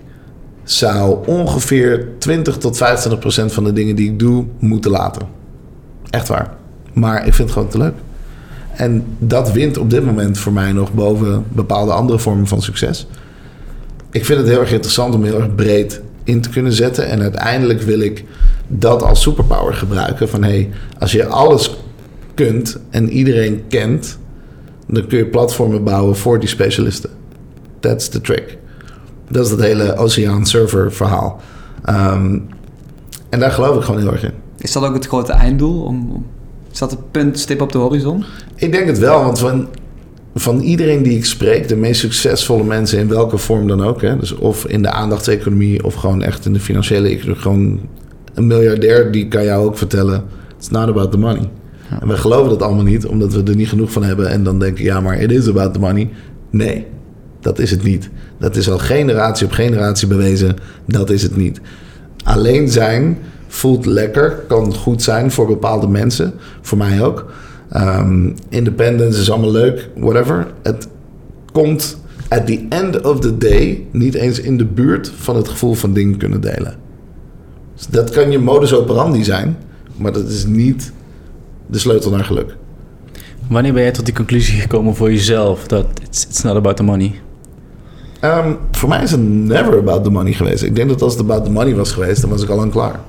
zou 0.64 1.26
ongeveer 1.26 2.08
20 2.18 2.56
tot 2.56 2.76
25 2.76 3.20
procent 3.20 3.52
van 3.52 3.64
de 3.64 3.72
dingen 3.72 3.96
die 3.96 4.10
ik 4.10 4.18
doe 4.18 4.44
moeten 4.58 4.90
laten. 4.90 5.26
Echt 6.10 6.28
waar. 6.28 6.56
Maar 6.92 7.26
ik 7.26 7.34
vind 7.34 7.48
het 7.48 7.50
gewoon 7.50 7.68
te 7.68 7.78
leuk. 7.78 7.94
En 8.76 9.04
dat 9.18 9.52
wint 9.52 9.78
op 9.78 9.90
dit 9.90 10.04
moment 10.04 10.38
voor 10.38 10.52
mij 10.52 10.72
nog 10.72 10.92
boven 10.92 11.44
bepaalde 11.52 11.92
andere 11.92 12.18
vormen 12.18 12.46
van 12.46 12.62
succes. 12.62 13.06
Ik 14.10 14.24
vind 14.24 14.38
het 14.38 14.48
heel 14.48 14.60
erg 14.60 14.72
interessant 14.72 15.14
om 15.14 15.24
heel 15.24 15.40
erg 15.40 15.54
breed 15.54 16.00
in 16.24 16.40
te 16.40 16.48
kunnen 16.48 16.72
zetten. 16.72 17.08
En 17.08 17.22
uiteindelijk 17.22 17.82
wil 17.82 18.00
ik 18.00 18.24
dat 18.68 19.02
als 19.02 19.22
superpower 19.22 19.74
gebruiken. 19.74 20.28
Van 20.28 20.42
hey, 20.42 20.70
als 20.98 21.12
je 21.12 21.26
alles 21.26 21.76
kunt 22.34 22.78
en 22.90 23.10
iedereen 23.10 23.62
kent, 23.68 24.18
dan 24.86 25.06
kun 25.06 25.18
je 25.18 25.26
platformen 25.26 25.84
bouwen 25.84 26.16
voor 26.16 26.40
die 26.40 26.48
specialisten. 26.48 27.10
That's 27.80 28.08
the 28.08 28.20
trick. 28.20 28.58
Dat 29.30 29.44
is 29.44 29.50
dat 29.50 29.60
hele 29.60 29.96
Oceaan 29.96 30.46
Server 30.46 30.92
verhaal. 30.92 31.40
Ehm, 31.84 32.38
en 33.28 33.40
daar 33.40 33.50
geloof 33.50 33.76
ik 33.76 33.82
gewoon 33.82 34.00
heel 34.00 34.12
erg 34.12 34.22
in. 34.24 34.32
Is 34.58 34.72
dat 34.72 34.84
ook 34.84 34.94
het 34.94 35.06
grote 35.06 35.32
einddoel? 35.32 35.82
Om, 35.82 36.10
om- 36.10 36.26
is 36.72 36.78
dat 36.78 36.90
het 36.90 37.10
punt, 37.10 37.38
stip 37.38 37.60
op 37.60 37.72
de 37.72 37.78
horizon? 37.78 38.24
Ik 38.54 38.72
denk 38.72 38.86
het 38.86 38.98
wel, 38.98 39.24
want 39.24 39.38
van, 39.38 39.68
van 40.34 40.60
iedereen 40.60 41.02
die 41.02 41.16
ik 41.16 41.24
spreek, 41.24 41.68
de 41.68 41.76
meest 41.76 42.00
succesvolle 42.00 42.64
mensen 42.64 42.98
in 42.98 43.08
welke 43.08 43.38
vorm 43.38 43.68
dan 43.68 43.82
ook, 43.84 44.02
hè, 44.02 44.16
dus 44.18 44.34
of 44.34 44.66
in 44.66 44.82
de 44.82 44.90
aandachtseconomie 44.90 45.84
of 45.84 45.94
gewoon 45.94 46.22
echt 46.22 46.46
in 46.46 46.52
de 46.52 46.60
financiële 46.60 47.08
economie, 47.08 47.40
gewoon 47.42 47.80
een 48.34 48.46
miljardair, 48.46 49.12
die 49.12 49.28
kan 49.28 49.44
jou 49.44 49.66
ook 49.66 49.78
vertellen: 49.78 50.24
it's 50.58 50.68
not 50.68 50.88
about 50.88 51.10
the 51.10 51.18
money. 51.18 51.48
Ja. 51.90 52.00
En 52.00 52.08
wij 52.08 52.16
geloven 52.16 52.48
dat 52.48 52.62
allemaal 52.62 52.84
niet, 52.84 53.06
omdat 53.06 53.32
we 53.32 53.42
er 53.42 53.56
niet 53.56 53.68
genoeg 53.68 53.92
van 53.92 54.02
hebben 54.02 54.28
en 54.28 54.44
dan 54.44 54.58
denken: 54.58 54.84
ja, 54.84 55.00
maar 55.00 55.20
it 55.20 55.32
is 55.32 55.48
about 55.48 55.72
the 55.72 55.78
money. 55.78 56.10
Nee, 56.50 56.86
dat 57.40 57.58
is 57.58 57.70
het 57.70 57.82
niet. 57.82 58.10
Dat 58.38 58.56
is 58.56 58.70
al 58.70 58.78
generatie 58.78 59.46
op 59.46 59.52
generatie 59.52 60.08
bewezen, 60.08 60.56
dat 60.86 61.10
is 61.10 61.22
het 61.22 61.36
niet. 61.36 61.60
Alleen 62.24 62.68
zijn 62.68 63.18
voelt 63.48 63.86
lekker, 63.86 64.44
kan 64.48 64.74
goed 64.74 65.02
zijn 65.02 65.30
voor 65.30 65.46
bepaalde 65.46 65.88
mensen, 65.88 66.32
voor 66.60 66.78
mij 66.78 67.02
ook. 67.02 67.32
Ehm, 67.70 68.30
independence 68.48 69.20
is 69.20 69.30
allemaal 69.30 69.52
leuk, 69.52 69.88
whatever. 69.94 70.46
Het 70.62 70.88
komt 71.52 71.96
at 72.28 72.46
the 72.46 72.66
end 72.68 73.00
of 73.02 73.20
the 73.20 73.38
day 73.38 73.86
niet 73.90 74.14
eens 74.14 74.40
in 74.40 74.56
de 74.56 74.64
buurt 74.64 75.12
van 75.16 75.36
het 75.36 75.48
gevoel 75.48 75.74
van 75.74 75.92
dingen 75.92 76.16
kunnen 76.16 76.40
delen. 76.40 76.76
Dat 77.90 78.10
kan 78.10 78.30
je 78.30 78.38
modus 78.38 78.74
operandi 78.74 79.24
zijn, 79.24 79.56
maar 79.96 80.12
dat 80.12 80.28
is 80.28 80.46
niet 80.46 80.92
de 81.66 81.78
sleutel 81.78 82.10
naar 82.10 82.24
geluk. 82.24 82.56
Wanneer 83.48 83.72
ben 83.72 83.82
jij 83.82 83.92
tot 83.92 84.04
die 84.04 84.14
conclusie 84.14 84.60
gekomen 84.60 84.94
voor 84.94 85.12
jezelf 85.12 85.66
dat 85.66 85.86
it's, 86.02 86.24
it's 86.24 86.42
not 86.42 86.56
about 86.56 86.76
the 86.76 86.82
money? 86.82 87.20
Ehm, 88.20 88.52
voor 88.70 88.88
mij 88.88 89.02
is 89.02 89.10
het 89.10 89.20
never 89.28 89.78
about 89.78 90.04
the 90.04 90.10
money 90.10 90.32
geweest. 90.32 90.62
Ik 90.62 90.76
denk 90.76 90.88
dat 90.88 91.02
als 91.02 91.12
het 91.12 91.22
about 91.22 91.44
the 91.44 91.50
money 91.50 91.74
was 91.74 91.92
geweest, 91.92 92.20
dan 92.20 92.30
was 92.30 92.42
ik 92.42 92.48
al 92.48 92.56
lang 92.56 92.70
klaar. 92.70 93.00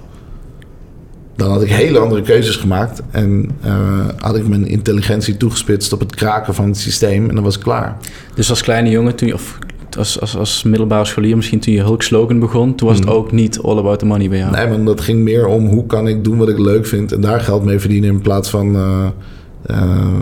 Dan 1.36 1.52
had 1.52 1.62
ik 1.62 1.70
hele 1.70 2.00
andere 2.00 2.22
keuzes 2.22 2.56
gemaakt 2.56 3.02
en 3.12 3.50
eh, 3.62 4.08
had 4.18 4.36
ik 4.36 4.48
mijn 4.48 4.68
intelligentie 4.68 5.38
toegespitst 5.38 5.94
op 5.94 6.00
het 6.00 6.16
kraken 6.16 6.54
van 6.54 6.68
het 6.68 6.78
systeem 6.78 7.30
en 7.30 7.36
dan 7.36 7.44
was 7.44 7.56
ik 7.56 7.62
klaar. 7.62 7.98
Dus 8.36 8.50
als 8.50 8.62
kleine 8.62 8.90
jongen, 8.90 9.16
toen 9.16 9.28
je, 9.28 9.34
of 9.34 9.58
als, 9.98 10.22
als, 10.22 10.38
als 10.38 10.64
middelbare 10.64 11.06
scholier, 11.06 11.36
misschien 11.36 11.60
toen 11.60 11.74
je 11.74 11.82
Hulk 11.82 12.02
Slogan 12.02 12.40
begon, 12.40 12.76
toen 12.76 12.88
was 12.88 12.98
het 12.98 13.06
Mhm. 13.08 13.16
ook 13.16 13.32
niet 13.32 13.60
all 13.62 13.78
about 13.78 14.00
the 14.00 14.06
money 14.06 14.30
bij 14.30 14.38
jou. 14.38 14.52
Nee, 14.52 14.68
maar 14.68 14.84
dat 14.84 15.02
ging 15.02 15.20
meer 15.24 15.48
om 15.48 15.66
hoe 15.68 15.86
kan 15.86 16.08
ik 16.08 16.24
doen 16.24 16.38
wat 16.38 16.50
ik 16.50 16.60
leuk 16.60 16.86
vind 16.86 17.12
en 17.12 17.22
daar 17.22 17.40
geld 17.40 17.64
mee 17.66 17.80
verdienen 17.80 18.10
in 18.10 18.22
plaats 18.22 18.50
van, 18.50 18.76
eh, 18.76 19.08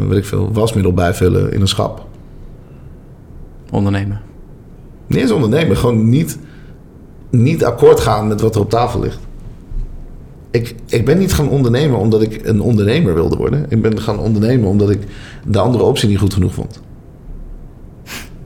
weet 0.08 0.18
ik 0.18 0.26
veel, 0.26 0.50
wasmiddel 0.54 0.94
bijvullen 0.94 1.54
in 1.54 1.62
een 1.62 1.68
schap. 1.68 2.06
Ondernemen. 3.72 4.22
Niet 5.08 5.20
eens 5.20 5.32
ondernemen, 5.32 5.78
gewoon 5.78 6.10
niet 6.10 6.38
niet 7.30 7.64
akkoord 7.66 8.00
gaan 8.00 8.28
met 8.28 8.42
wat 8.42 8.56
er 8.56 8.62
op 8.62 8.70
tafel 8.70 9.00
ligt. 9.00 9.20
Ik, 10.52 10.76
ik 10.88 11.06
ben 11.06 11.18
niet 11.18 11.34
gaan 11.34 11.50
ondernemen 11.50 12.00
omdat 12.00 12.22
ik 12.22 12.40
een 12.48 12.62
ondernemer 12.62 13.14
wilde 13.14 13.36
worden. 13.38 13.66
Ik 13.70 13.82
ben 13.82 14.02
gaan 14.02 14.20
ondernemen 14.20 14.70
omdat 14.70 14.90
ik 14.90 15.00
de 15.48 15.60
andere 15.60 15.84
optie 15.84 16.10
niet 16.10 16.18
goed 16.18 16.34
genoeg 16.34 16.54
vond. 16.54 16.82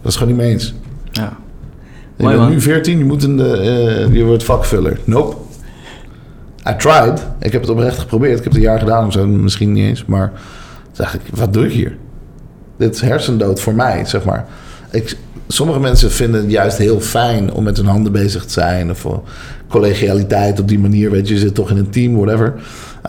Dat 0.01 0.11
is 0.11 0.15
gewoon 0.15 0.33
niet 0.33 0.41
mee 0.41 0.51
eens. 0.51 0.73
Ja. 1.17 1.37
Je 2.15 2.23
Mooi, 2.23 2.35
bent 2.35 2.47
man. 2.47 2.55
nu 2.55 2.61
14, 2.61 2.97
je, 2.97 3.05
moet 3.05 3.23
een, 3.23 3.39
eh, 3.39 4.13
je 4.13 4.23
wordt 4.23 4.43
vakvuller. 4.43 4.99
Nope. 5.03 5.35
I 6.69 6.75
tried. 6.77 7.27
Ik 7.39 7.51
heb 7.51 7.61
het 7.61 7.69
oprecht 7.69 7.97
geprobeerd. 7.99 8.37
Ik 8.37 8.43
heb 8.43 8.53
het 8.53 8.55
een 8.55 8.67
jaar 8.67 8.79
gedaan 8.79 9.05
of 9.05 9.13
zo, 9.13 9.27
misschien 9.27 9.71
niet 9.71 9.85
eens. 9.85 10.05
Maar 10.05 10.27
toen 10.27 11.05
dacht 11.05 11.13
ik, 11.13 11.21
wat 11.33 11.53
doe 11.53 11.65
ik 11.65 11.71
hier? 11.71 11.97
Dit 12.77 12.95
is 12.95 13.01
hersendood 13.01 13.59
voor 13.59 13.73
mij, 13.73 14.05
zeg 14.05 14.25
maar. 14.25 14.45
Ik, 14.91 15.17
sommige 15.47 15.79
mensen 15.79 16.11
vinden 16.11 16.41
het 16.41 16.51
juist 16.51 16.77
heel 16.77 16.99
fijn 16.99 17.53
om 17.53 17.63
met 17.63 17.77
hun 17.77 17.85
handen 17.85 18.11
bezig 18.11 18.45
te 18.45 18.51
zijn. 18.51 18.89
Of 18.89 18.97
voor 18.97 19.23
collegialiteit 19.67 20.59
op 20.59 20.67
die 20.67 20.79
manier. 20.79 21.11
Weet 21.11 21.27
je, 21.27 21.33
je 21.33 21.39
zit 21.39 21.55
toch 21.55 21.69
in 21.69 21.77
een 21.77 21.89
team, 21.89 22.15
whatever. 22.15 22.53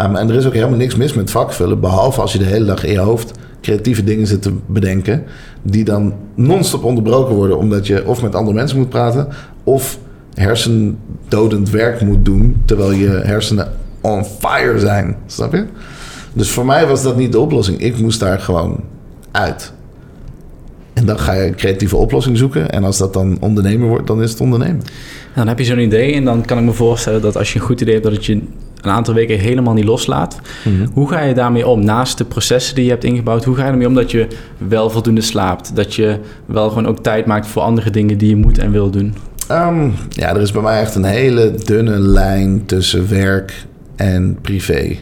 Um, 0.00 0.16
en 0.16 0.28
er 0.28 0.34
is 0.34 0.46
ook 0.46 0.54
helemaal 0.54 0.78
niks 0.78 0.94
mis 0.94 1.14
met 1.14 1.30
vakvullen. 1.30 1.80
Behalve 1.80 2.20
als 2.20 2.32
je 2.32 2.38
de 2.38 2.44
hele 2.44 2.64
dag 2.64 2.84
in 2.84 2.92
je 2.92 2.98
hoofd 2.98 3.32
creatieve 3.60 4.04
dingen 4.04 4.26
zit 4.26 4.42
te 4.42 4.52
bedenken. 4.66 5.24
Die 5.62 5.84
dan 5.84 6.14
non-stop 6.34 6.84
onderbroken 6.84 7.34
worden. 7.34 7.58
Omdat 7.58 7.86
je 7.86 8.06
of 8.06 8.22
met 8.22 8.34
andere 8.34 8.56
mensen 8.56 8.78
moet 8.78 8.88
praten. 8.88 9.28
Of 9.64 9.98
hersendodend 10.34 11.70
werk 11.70 12.00
moet 12.00 12.24
doen. 12.24 12.62
Terwijl 12.64 12.92
je 12.92 13.08
hersenen 13.08 13.72
on 14.00 14.24
fire 14.24 14.78
zijn. 14.78 15.16
Snap 15.26 15.52
je? 15.52 15.66
Dus 16.32 16.50
voor 16.50 16.66
mij 16.66 16.86
was 16.86 17.02
dat 17.02 17.16
niet 17.16 17.32
de 17.32 17.40
oplossing. 17.40 17.78
Ik 17.78 17.98
moest 17.98 18.20
daar 18.20 18.40
gewoon 18.40 18.80
uit. 19.30 19.72
En 20.92 21.06
dan 21.06 21.18
ga 21.18 21.32
je 21.32 21.46
een 21.46 21.54
creatieve 21.54 21.96
oplossing 21.96 22.38
zoeken. 22.38 22.70
En 22.70 22.84
als 22.84 22.98
dat 22.98 23.12
dan 23.12 23.36
ondernemen 23.40 23.88
wordt, 23.88 24.06
dan 24.06 24.22
is 24.22 24.30
het 24.30 24.40
ondernemen. 24.40 24.82
Dan 25.38 25.48
heb 25.48 25.58
je 25.58 25.64
zo'n 25.64 25.78
idee 25.78 26.14
en 26.14 26.24
dan 26.24 26.44
kan 26.44 26.58
ik 26.58 26.64
me 26.64 26.72
voorstellen 26.72 27.20
dat 27.20 27.36
als 27.36 27.52
je 27.52 27.58
een 27.58 27.64
goed 27.64 27.80
idee 27.80 27.92
hebt, 27.92 28.06
dat 28.06 28.14
het 28.14 28.26
je 28.26 28.32
een 28.80 28.90
aantal 28.90 29.14
weken 29.14 29.38
helemaal 29.38 29.74
niet 29.74 29.84
loslaat. 29.84 30.40
Hoe 30.92 31.08
ga 31.08 31.20
je 31.20 31.34
daarmee 31.34 31.66
om? 31.66 31.84
Naast 31.84 32.18
de 32.18 32.24
processen 32.24 32.74
die 32.74 32.84
je 32.84 32.90
hebt 32.90 33.04
ingebouwd, 33.04 33.44
hoe 33.44 33.54
ga 33.56 33.64
je 33.64 33.70
ermee 33.70 33.86
om 33.86 33.94
dat 33.94 34.10
je 34.10 34.26
wel 34.68 34.90
voldoende 34.90 35.20
slaapt? 35.20 35.76
Dat 35.76 35.94
je 35.94 36.18
wel 36.46 36.68
gewoon 36.68 36.86
ook 36.86 36.98
tijd 36.98 37.26
maakt 37.26 37.46
voor 37.46 37.62
andere 37.62 37.90
dingen 37.90 38.18
die 38.18 38.28
je 38.28 38.36
moet 38.36 38.58
en 38.58 38.70
wil 38.70 38.90
doen? 38.90 39.14
Ehm, 39.48 39.90
ja, 40.10 40.34
er 40.34 40.40
is 40.40 40.52
bij 40.52 40.62
mij 40.62 40.80
echt 40.80 40.94
een 40.94 41.04
hele 41.04 41.54
dunne 41.64 41.98
lijn 41.98 42.66
tussen 42.66 43.08
werk 43.08 43.66
en 43.96 44.38
privé. 44.42 44.96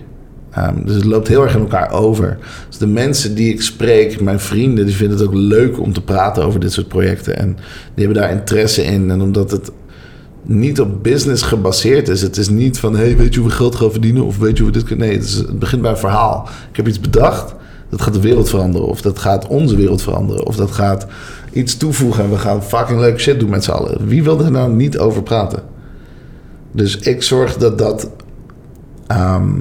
Ehm, 0.51 0.85
dus 0.85 0.95
het 0.95 1.05
loopt 1.05 1.29
heel 1.29 1.43
erg 1.43 1.55
in 1.55 1.61
elkaar 1.61 1.93
over. 1.93 2.39
Dus 2.69 2.79
de 2.79 2.87
mensen 2.87 3.35
die 3.35 3.53
ik 3.53 3.63
spreek, 3.63 4.21
mijn 4.21 4.41
vrienden, 4.41 4.87
die 4.87 4.97
vinden 4.97 5.19
het 5.19 5.27
ook 5.27 5.35
leuk 5.35 5.81
om 5.81 5.93
te 5.93 6.03
praten 6.03 6.45
over 6.45 6.61
dit 6.61 6.73
soort 6.73 6.89
projecten. 6.89 7.37
En 7.37 7.57
die 7.95 8.05
hebben 8.05 8.23
daar 8.23 8.31
interesse 8.31 8.85
in. 8.85 9.11
En 9.11 9.21
omdat 9.21 9.51
het 9.51 9.71
niet 10.47 10.81
op 10.81 11.03
business 11.03 11.43
gebaseerd 11.43 12.09
is. 12.09 12.23
Het 12.23 12.37
is 12.37 12.49
niet 12.49 12.79
van, 12.79 12.97
hey, 12.97 13.17
weet 13.17 13.35
je 13.35 13.41
hoe 13.41 13.49
we 13.49 13.55
geld 13.55 13.75
gaan 13.75 13.91
verdienen? 13.91 14.25
Of 14.25 14.39
weet 14.39 14.57
je 14.57 14.63
hoe 14.63 14.73
we 14.73 14.79
dit 14.79 14.87
kunnen? 14.87 15.07
Nee, 15.07 15.17
het, 15.17 15.27
is, 15.27 15.45
begint 15.59 15.83
bij 15.83 15.91
een 15.91 15.97
verhaal. 15.97 16.49
Ik 16.71 16.77
heb 16.77 16.89
iets 16.89 17.01
bedacht, 17.01 17.55
dat 17.89 18.03
gaat 18.03 18.15
de 18.15 18.21
wereld 18.21 18.49
veranderen. 18.49 18.89
Of 18.89 19.01
dat 19.01 19.19
gaat 19.19 19.47
onze 19.47 19.77
wereld 19.77 20.03
veranderen. 20.03 20.47
Of 20.47 20.57
dat 20.57 20.71
gaat 20.71 21.07
iets 21.53 21.77
toevoegen 21.77 22.25
en 22.25 22.31
we 22.31 22.39
gaan 22.39 22.63
fucking 22.63 23.01
leuke 23.01 23.19
shit 23.19 23.41
doen 23.41 23.51
met 23.51 23.65
z'n 23.65 23.71
allen. 23.71 24.07
Wie 24.07 24.23
wil 24.23 24.45
er 24.45 24.51
nou 24.51 24.73
niet 24.73 24.99
over 24.99 25.23
praten? 25.23 25.63
Dus 26.73 26.97
ik 26.97 27.23
zorg 27.23 27.57
dat 27.57 27.79
dat 27.79 28.11
ehm, 29.07 29.53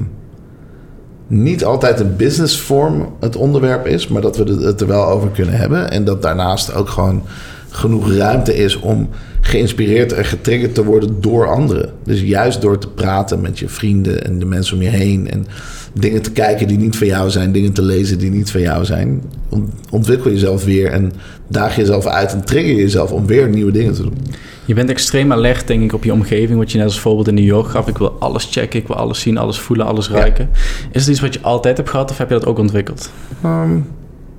niet 1.28 1.66
altijd 1.66 2.00
een 2.00 2.16
businessvorm 2.16 3.16
het 3.20 3.36
onderwerp 3.36 3.86
is, 3.88 4.08
maar 4.08 4.22
dat 4.22 4.38
we 4.38 4.44
het 4.66 4.82
er 4.82 4.88
wel 4.88 5.06
over 5.06 5.30
kunnen 5.30 5.54
hebben. 5.54 5.92
En 5.92 6.04
dat 6.04 6.22
daarnaast 6.22 6.74
ook 6.74 6.90
gewoon 6.90 7.24
genoeg 7.70 8.12
ruimte 8.12 8.56
is 8.56 8.80
om 8.80 9.10
geïnspireerd 9.46 10.14
en 10.14 10.26
getriggerd 10.26 10.76
te 10.76 10.84
worden 10.84 11.22
door 11.22 11.48
anderen. 11.48 11.90
Dus 12.04 12.22
juist 12.22 12.62
door 12.62 12.78
te 12.78 12.88
praten 12.90 13.42
met 13.42 13.60
je 13.60 13.70
vrienden 13.70 14.24
en 14.24 14.40
de 14.40 14.46
mensen 14.46 14.76
om 14.76 14.82
je 14.82 14.90
heen. 14.90 15.30
En 15.32 15.46
dingen 15.94 16.22
te 16.22 16.32
kijken 16.32 16.68
die 16.68 16.78
niet 16.78 16.98
van 16.98 17.08
jou 17.08 17.30
zijn, 17.30 17.52
dingen 17.52 17.72
te 17.74 17.82
lezen 17.82 18.18
die 18.20 18.32
niet 18.32 18.52
van 18.52 18.62
jou 18.62 18.86
zijn. 18.86 19.22
ont- 19.50 19.72
Ontwikkel 19.92 20.32
jezelf 20.32 20.66
weer 20.66 20.92
en 20.92 21.12
daag 21.48 21.76
jezelf 21.76 22.06
uit 22.06 22.34
en 22.34 22.46
trigger 22.46 22.76
jezelf 22.76 23.12
om 23.12 23.26
weer 23.26 23.50
nieuwe 23.50 23.72
dingen 23.72 23.94
te 23.94 24.02
doen. 24.02 24.18
Je 24.66 24.74
bent 24.74 24.90
extreem 24.90 25.32
alert, 25.32 25.68
denk 25.68 25.84
ik, 25.84 25.94
op 25.94 26.04
je 26.04 26.14
omgeving. 26.14 26.58
Wat 26.60 26.72
je 26.72 26.78
net 26.78 26.88
als 26.88 27.00
voorbeeld 27.00 27.28
in 27.28 27.34
New 27.34 27.44
York 27.46 27.68
gaf. 27.68 27.88
Ik 27.88 27.98
wil 27.98 28.16
alles 28.20 28.48
checken, 28.52 28.80
ik 28.80 28.88
wil 28.88 28.96
alles 28.96 29.20
zien, 29.20 29.38
alles 29.38 29.60
voelen, 29.60 29.86
alles 29.86 30.10
ruiken. 30.10 30.50
Is 30.92 31.02
het 31.02 31.10
iets 31.10 31.20
wat 31.22 31.34
je 31.34 31.42
altijd 31.42 31.78
hebt 31.78 31.90
gehad 31.90 32.12
of 32.12 32.18
heb 32.18 32.28
je 32.30 32.34
dat 32.34 32.46
ook 32.46 32.60
ontwikkeld? 32.60 33.12
Ehm, 33.44 33.74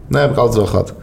nee, 0.08 0.20
heb 0.22 0.30
ik 0.30 0.36
altijd 0.36 0.56
wel 0.56 0.66
gehad. 0.66 0.94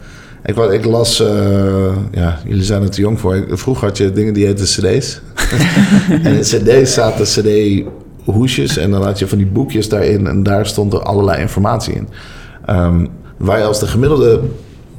Ik, 0.44 0.54
wa- 0.54 0.70
ik 0.72 0.84
las, 0.84 1.20
eh, 1.20 1.96
ja, 2.12 2.38
jullie 2.46 2.62
zijn 2.64 2.82
er 2.82 2.90
te 2.90 3.00
jong 3.00 3.20
voor. 3.20 3.44
Vroeger 3.48 3.86
had 3.86 3.96
je 3.96 4.12
dingen 4.12 4.34
die 4.34 4.46
heten 4.46 4.64
cd's. 4.64 5.20
en 6.24 6.34
in 6.34 6.40
cd's 6.40 6.94
zaten 6.94 7.24
cd-hoesjes 7.24 8.76
en 8.76 8.90
dan 8.90 9.02
had 9.02 9.18
je 9.18 9.26
van 9.28 9.38
die 9.38 9.46
boekjes 9.46 9.88
daarin. 9.88 10.26
En 10.26 10.42
daar 10.42 10.66
stond 10.66 10.92
er 10.92 11.02
allerlei 11.02 11.40
informatie 11.40 11.94
in. 11.94 12.08
Ehm, 12.66 13.06
waar 13.36 13.58
je 13.58 13.64
als 13.64 13.80
de 13.80 13.86
gemiddelde 13.86 14.40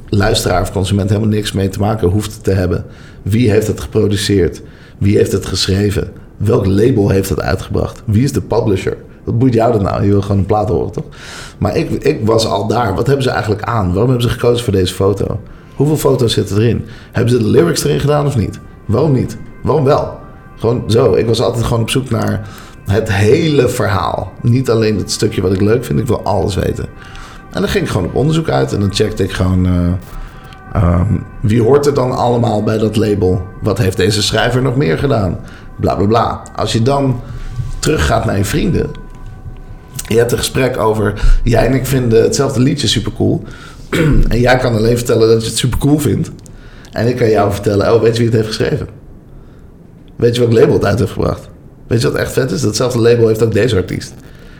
luisteraar 0.08 0.60
of 0.60 0.72
consument 0.72 1.08
helemaal 1.08 1.30
niks 1.30 1.52
mee 1.52 1.68
te 1.68 1.78
maken 1.78 2.08
hoeft 2.08 2.44
te 2.44 2.50
hebben. 2.50 2.84
Wie 3.22 3.50
heeft 3.50 3.66
het 3.66 3.80
geproduceerd? 3.80 4.62
Wie 4.98 5.16
heeft 5.16 5.32
het 5.32 5.46
geschreven? 5.46 6.10
Welk 6.36 6.66
label 6.66 7.08
heeft 7.08 7.28
het 7.28 7.40
uitgebracht? 7.40 8.02
Wie 8.04 8.22
is 8.24 8.32
de 8.32 8.40
publisher? 8.40 8.96
Wat 9.26 9.38
boeit 9.38 9.54
jou 9.54 9.72
dat 9.72 9.82
nou? 9.82 10.02
Je 10.04 10.10
wil 10.10 10.22
gewoon 10.22 10.38
een 10.38 10.46
plaat 10.46 10.68
horen, 10.68 10.92
toch? 10.92 11.04
Maar 11.58 11.76
ik, 11.76 11.90
ik 11.90 12.26
was 12.26 12.46
al 12.46 12.66
daar. 12.66 12.94
Wat 12.94 13.06
hebben 13.06 13.24
ze 13.24 13.30
eigenlijk 13.30 13.62
aan? 13.62 13.86
Waarom 13.92 14.10
hebben 14.10 14.28
ze 14.28 14.34
gekozen 14.34 14.64
voor 14.64 14.72
deze 14.72 14.94
foto? 14.94 15.40
Hoeveel 15.76 15.96
foto's 15.96 16.32
zitten 16.32 16.56
erin? 16.56 16.84
Hebben 17.12 17.32
ze 17.32 17.38
de 17.38 17.48
lyrics 17.48 17.84
erin 17.84 18.00
gedaan 18.00 18.26
of 18.26 18.36
niet? 18.36 18.60
Waarom 18.84 19.12
niet? 19.12 19.36
Waarom 19.62 19.84
wel? 19.84 20.18
Gewoon 20.58 20.82
zo. 20.86 21.14
Ik 21.14 21.26
was 21.26 21.40
altijd 21.40 21.64
gewoon 21.64 21.82
op 21.82 21.90
zoek 21.90 22.10
naar 22.10 22.48
het 22.86 23.12
hele 23.12 23.68
verhaal. 23.68 24.32
Niet 24.42 24.70
alleen 24.70 24.96
het 24.96 25.10
stukje 25.10 25.42
wat 25.42 25.52
ik 25.52 25.60
leuk 25.60 25.84
vind. 25.84 25.98
Ik 26.00 26.06
wil 26.06 26.22
alles 26.22 26.54
weten. 26.54 26.86
En 27.52 27.60
dan 27.60 27.70
ging 27.70 27.84
ik 27.84 27.90
gewoon 27.90 28.06
op 28.06 28.14
onderzoek 28.14 28.48
uit. 28.48 28.72
En 28.72 28.80
dan 28.80 28.94
checkte 28.94 29.22
ik 29.22 29.32
gewoon... 29.32 29.66
eh, 29.66 30.82
ehm, 30.82 31.14
wie 31.40 31.62
hoort 31.62 31.86
er 31.86 31.94
dan 31.94 32.12
allemaal 32.12 32.62
bij 32.62 32.78
dat 32.78 32.96
label? 32.96 33.42
Wat 33.62 33.78
heeft 33.78 33.96
deze 33.96 34.22
schrijver 34.22 34.62
nog 34.62 34.76
meer 34.76 34.98
gedaan? 34.98 35.38
Bla 35.80 35.94
bla 35.94 36.06
bla. 36.06 36.42
Als 36.56 36.72
je 36.72 36.82
dan 36.82 37.20
teruggaat 37.78 38.24
naar 38.24 38.36
je 38.36 38.44
vrienden. 38.44 38.90
Je 40.08 40.16
hebt 40.16 40.32
een 40.32 40.38
gesprek 40.38 40.78
over. 40.78 41.22
Jij 41.44 41.66
en 41.66 41.74
ik 41.74 41.86
vinden 41.86 42.22
hetzelfde 42.22 42.60
liedje 42.60 42.86
super 42.86 43.12
cool. 43.12 43.42
en 44.28 44.40
jij 44.40 44.56
kan 44.56 44.74
alleen 44.74 44.96
vertellen 44.96 45.28
dat 45.28 45.42
je 45.42 45.48
het 45.48 45.58
super 45.58 45.78
cool 45.78 45.98
vindt. 45.98 46.30
En 46.92 47.06
ik 47.06 47.16
kan 47.16 47.30
jou 47.30 47.52
vertellen: 47.52 47.94
Oh, 47.94 48.02
weet 48.02 48.12
je 48.12 48.18
wie 48.18 48.26
het 48.26 48.34
heeft 48.34 48.56
geschreven? 48.56 48.88
Weet 50.16 50.34
je 50.34 50.40
welk 50.40 50.52
label 50.52 50.74
het 50.74 50.84
uit 50.84 50.98
heeft 50.98 51.12
gebracht? 51.12 51.48
Weet 51.86 52.00
je 52.00 52.10
wat 52.10 52.20
echt 52.20 52.32
vet 52.32 52.50
is? 52.50 52.60
Datzelfde 52.60 52.98
label 52.98 53.28
heeft 53.28 53.42
ook 53.42 53.52
deze 53.52 53.76
artiest. 53.76 54.14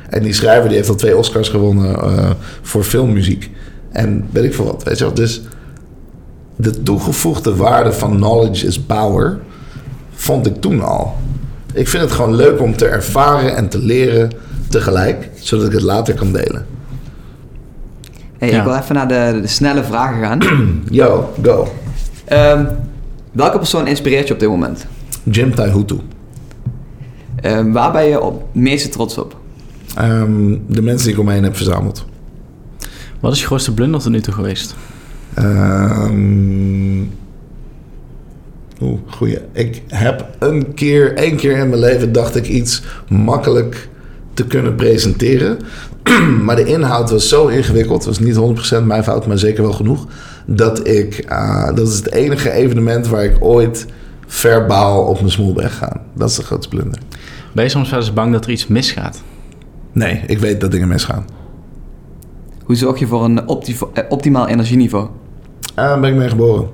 En 0.08 0.22
die 0.22 0.32
schrijver 0.32 0.68
die 0.68 0.76
heeft 0.76 0.88
al 0.88 0.94
twee 0.94 1.16
Oscars 1.16 1.48
gewonnen 1.48 1.96
eh, 1.96 2.30
voor 2.62 2.84
filmmuziek. 2.84 3.50
En 3.90 4.26
weet 4.30 4.44
ik 4.44 4.54
veel 4.54 4.64
wat. 4.64 4.82
Weet 4.82 4.98
je 4.98 5.04
wel? 5.04 5.14
Dus 5.14 5.42
de 6.56 6.82
toegevoegde 6.82 7.56
waarde 7.56 7.92
van 7.92 8.16
knowledge 8.16 8.66
is 8.66 8.80
power. 8.80 9.38
Vond 10.14 10.46
ik 10.46 10.60
toen 10.60 10.82
al. 10.82 11.14
Ik 11.72 11.88
vind 11.88 12.02
het 12.02 12.12
gewoon 12.12 12.34
leuk 12.34 12.60
om 12.60 12.76
te 12.76 12.86
ervaren 12.86 13.56
en 13.56 13.68
te 13.68 13.78
leren 13.78 14.30
tegelijk, 14.68 15.30
zodat 15.34 15.66
ik 15.66 15.72
het 15.72 15.82
later 15.82 16.14
kan 16.14 16.32
delen. 16.32 16.66
Hey, 18.38 18.50
Ja. 18.50 18.58
Ik 18.58 18.64
wil 18.64 18.76
even 18.76 18.94
naar 18.94 19.08
de, 19.08 19.38
de 19.40 19.46
snelle 19.46 19.84
vragen 19.84 20.22
gaan. 20.22 20.38
Yo, 20.90 21.32
go. 21.42 21.68
Ehm, 22.24 22.64
welke 23.32 23.58
persoon 23.58 23.86
inspireert 23.86 24.28
je 24.28 24.34
op 24.34 24.40
dit 24.40 24.48
moment? 24.48 24.86
Jim 25.22 25.54
Taihutu. 25.54 25.96
Ehm, 27.40 27.72
waar 27.72 27.92
ben 27.92 28.04
je 28.08 28.20
op 28.20 28.40
het 28.52 28.62
meeste 28.62 28.88
trots 28.88 29.18
op? 29.18 29.36
Ehm, 29.96 30.56
de 30.66 30.82
mensen 30.82 31.04
die 31.04 31.12
ik 31.14 31.20
om 31.20 31.26
me 31.26 31.32
heen 31.32 31.42
heb 31.42 31.56
verzameld. 31.56 32.04
Wat 33.20 33.32
is 33.32 33.40
je 33.40 33.46
grootste 33.46 33.74
blunder 33.74 34.00
tot 34.00 34.12
nu 34.12 34.20
toe 34.20 34.34
geweest? 34.34 34.74
Ehm 35.34 37.02
Oeh, 38.80 38.98
goeie. 39.06 39.38
Ik 39.52 39.82
heb 39.88 40.26
een 40.38 40.74
keer, 40.74 41.14
één 41.16 41.36
keer 41.36 41.56
in 41.56 41.68
mijn 41.68 41.80
leven 41.80 42.12
dacht 42.12 42.36
ik 42.36 42.46
iets 42.46 42.82
makkelijk 43.08 43.88
te 44.36 44.46
kunnen 44.46 44.74
presenteren. 44.74 45.58
maar 46.44 46.56
de 46.56 46.64
inhoud 46.64 47.10
was 47.10 47.28
zo 47.28 47.46
ingewikkeld, 47.46 48.04
het 48.04 48.18
was 48.18 48.18
niet 48.18 48.80
100% 48.80 48.84
mijn 48.84 49.04
fout, 49.04 49.26
maar 49.26 49.38
zeker 49.38 49.62
wel 49.62 49.72
genoeg. 49.72 50.06
Dat 50.46 50.86
ik, 50.88 51.14
eh, 51.18 51.66
dat 51.74 51.88
is 51.88 51.96
het 51.96 52.12
enige 52.12 52.50
evenement 52.50 53.06
waar 53.06 53.24
ik 53.24 53.36
ooit 53.44 53.86
verbaal 54.26 55.02
op 55.04 55.18
mijn 55.18 55.30
smoel 55.30 55.52
ben 55.52 55.70
gegaan. 55.70 56.00
Dat 56.14 56.28
is 56.30 56.36
de 56.36 56.42
grootste 56.42 56.76
blunder. 56.76 56.98
Ben 57.52 57.64
je 57.64 57.70
soms 57.70 57.90
wel 57.90 57.98
eens 57.98 58.12
bang 58.12 58.32
dat 58.32 58.44
er 58.44 58.50
iets 58.50 58.66
misgaat? 58.66 59.22
Nee, 59.92 60.22
ik 60.26 60.38
weet 60.38 60.60
dat 60.60 60.70
dingen 60.70 60.88
misgaan. 60.88 61.24
Hoe 62.64 62.76
zorg 62.76 62.98
je 62.98 63.06
voor 63.06 63.24
een 63.24 63.48
opti- 63.48 63.76
eh, 63.92 64.04
optimaal 64.08 64.48
energieniveau? 64.48 65.08
Ah, 65.74 66.00
ben 66.00 66.10
ik 66.10 66.16
mee 66.16 66.28
geboren? 66.28 66.68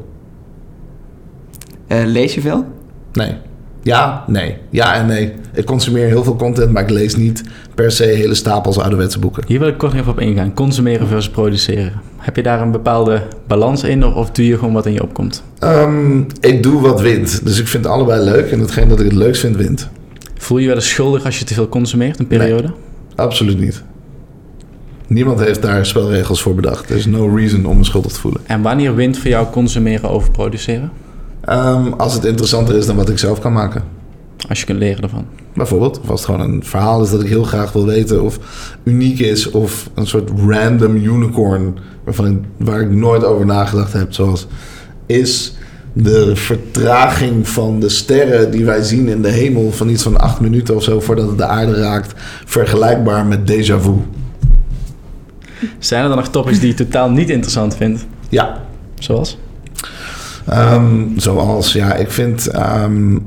Eh, 1.86 2.02
lees 2.04 2.34
je 2.34 2.40
veel? 2.40 2.64
Nee. 3.12 3.34
Ja, 3.82 4.24
nee. 4.26 4.56
Ja 4.70 4.94
en 4.94 5.06
nee. 5.06 5.32
Ik 5.52 5.64
consumeer 5.64 6.06
heel 6.06 6.24
veel 6.24 6.36
content, 6.36 6.72
maar 6.72 6.82
ik 6.82 6.90
lees 6.90 7.16
niet 7.16 7.42
per 7.74 7.90
se 7.90 8.04
hele 8.04 8.34
stapels 8.34 8.78
ouderwetse 8.78 9.18
boeken. 9.18 9.44
Hier 9.46 9.58
wil 9.58 9.68
ik 9.68 9.78
kort 9.78 9.92
even 9.92 10.12
op 10.12 10.20
ingaan. 10.20 10.54
Consumeren 10.54 11.06
versus 11.06 11.30
produceren. 11.30 11.92
Heb 12.16 12.36
je 12.36 12.42
daar 12.42 12.60
een 12.60 12.70
bepaalde 12.70 13.22
balans 13.46 13.82
in 13.82 14.04
of 14.04 14.30
doe 14.30 14.46
je 14.46 14.58
gewoon 14.58 14.72
wat 14.72 14.86
in 14.86 14.92
je 14.92 15.02
opkomt? 15.02 15.42
Ehm, 15.58 16.20
ik 16.40 16.62
doe 16.62 16.80
wat 16.80 17.00
wint. 17.00 17.44
Dus 17.44 17.60
ik 17.60 17.66
vind 17.66 17.86
allebei 17.86 18.24
leuk. 18.24 18.50
En 18.50 18.60
hetgeen 18.60 18.88
dat 18.88 18.98
ik 19.00 19.04
het 19.04 19.14
leukst 19.14 19.40
vind, 19.40 19.56
wint. 19.56 19.88
Voel 20.38 20.56
je 20.56 20.62
je 20.62 20.68
wel 20.68 20.78
eens 20.78 20.88
schuldig 20.90 21.24
als 21.24 21.38
je 21.38 21.44
te 21.44 21.54
veel 21.54 21.68
consumeert, 21.68 22.18
een 22.18 22.26
periode? 22.26 22.72
Absoluut 23.14 23.58
niet. 23.58 23.82
Niemand 25.06 25.40
heeft 25.40 25.62
daar 25.62 25.86
spelregels 25.86 26.42
voor 26.42 26.54
bedacht. 26.54 26.90
Er 26.90 26.96
is 26.96 27.06
no 27.06 27.34
reason 27.34 27.66
om 27.66 27.76
me 27.76 27.84
schuldig 27.84 28.12
te 28.12 28.20
voelen. 28.20 28.40
En 28.46 28.62
wanneer 28.62 28.94
wint 28.94 29.18
voor 29.18 29.30
jou 29.30 29.46
consumeren 29.50 30.10
over 30.10 30.30
produceren? 30.30 30.90
Ehm, 31.44 31.92
als 31.92 32.14
het 32.14 32.24
interessanter 32.24 32.76
is 32.76 32.86
dan 32.86 32.96
wat 32.96 33.08
ik 33.08 33.18
zelf 33.18 33.38
kan 33.38 33.52
maken. 33.52 33.82
Als 34.48 34.60
je 34.60 34.66
kunt 34.66 34.78
leren 34.78 35.02
ervan. 35.02 35.26
Bijvoorbeeld, 35.54 36.00
of 36.00 36.10
als 36.10 36.20
het 36.20 36.30
gewoon 36.30 36.50
een 36.50 36.64
verhaal 36.64 37.02
is 37.02 37.10
dat 37.10 37.22
ik 37.22 37.28
heel 37.28 37.44
graag 37.44 37.72
wil 37.72 37.86
weten 37.86 38.22
of 38.22 38.38
uniek 38.84 39.18
is, 39.18 39.50
of 39.50 39.90
een 39.94 40.06
soort 40.06 40.30
random 40.46 40.96
unicorn 40.96 41.78
waarvan 42.04 42.26
ik, 42.26 42.38
waar 42.56 42.80
ik 42.80 42.90
nooit 42.90 43.24
over 43.24 43.46
nagedacht 43.46 43.92
heb, 43.92 44.12
zoals 44.12 44.46
is 45.06 45.54
de 45.92 46.36
vertraging 46.36 47.48
van 47.48 47.80
de 47.80 47.88
sterren 47.88 48.50
die 48.50 48.64
wij 48.64 48.82
zien 48.82 49.08
in 49.08 49.22
de 49.22 49.30
hemel 49.30 49.72
van 49.72 49.88
iets 49.88 50.02
van 50.02 50.20
acht 50.20 50.40
minuten 50.40 50.76
of 50.76 50.82
zo 50.82 51.00
voordat 51.00 51.28
het 51.28 51.38
de 51.38 51.46
aarde 51.46 51.74
raakt, 51.74 52.12
vergelijkbaar 52.44 53.26
met 53.26 53.50
déjà 53.50 53.80
vu. 53.80 53.94
Zijn 55.78 56.02
er 56.02 56.08
dan 56.08 56.18
nog 56.18 56.28
topics 56.28 56.58
die 56.58 56.68
je 56.68 56.74
totaal 56.74 57.10
niet 57.10 57.30
interessant 57.30 57.76
vindt? 57.76 58.06
Ja, 58.28 58.62
Zoals? 59.02 59.38
Ehm, 60.46 61.04
zoals, 61.16 61.72
ja, 61.72 61.94
ik 61.94 62.10
vind 62.10 62.46
ehm, 62.46 63.18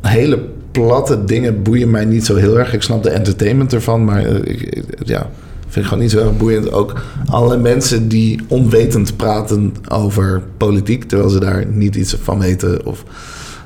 hele 0.00 0.38
platte 0.70 1.24
dingen 1.24 1.62
boeien 1.62 1.90
mij 1.90 2.04
niet 2.04 2.24
zo 2.24 2.36
heel 2.36 2.58
erg. 2.58 2.72
Ik 2.72 2.82
snap 2.82 3.02
de 3.02 3.10
entertainment 3.10 3.72
ervan, 3.72 4.04
maar 4.04 4.24
eh, 4.24 4.34
ik, 4.34 4.84
ja, 5.04 5.30
vind 5.60 5.76
ik 5.76 5.84
gewoon 5.84 5.98
niet 5.98 6.10
zo 6.10 6.18
erg 6.18 6.36
boeiend. 6.36 6.72
Ook 6.72 7.02
alle 7.26 7.56
mensen 7.56 8.08
die 8.08 8.40
onwetend 8.48 9.16
praten 9.16 9.74
over 9.88 10.42
politiek, 10.56 11.04
terwijl 11.04 11.30
ze 11.30 11.40
daar 11.40 11.66
niet 11.66 11.96
iets 11.96 12.16
van 12.22 12.38
weten. 12.38 12.86
Of 12.86 13.04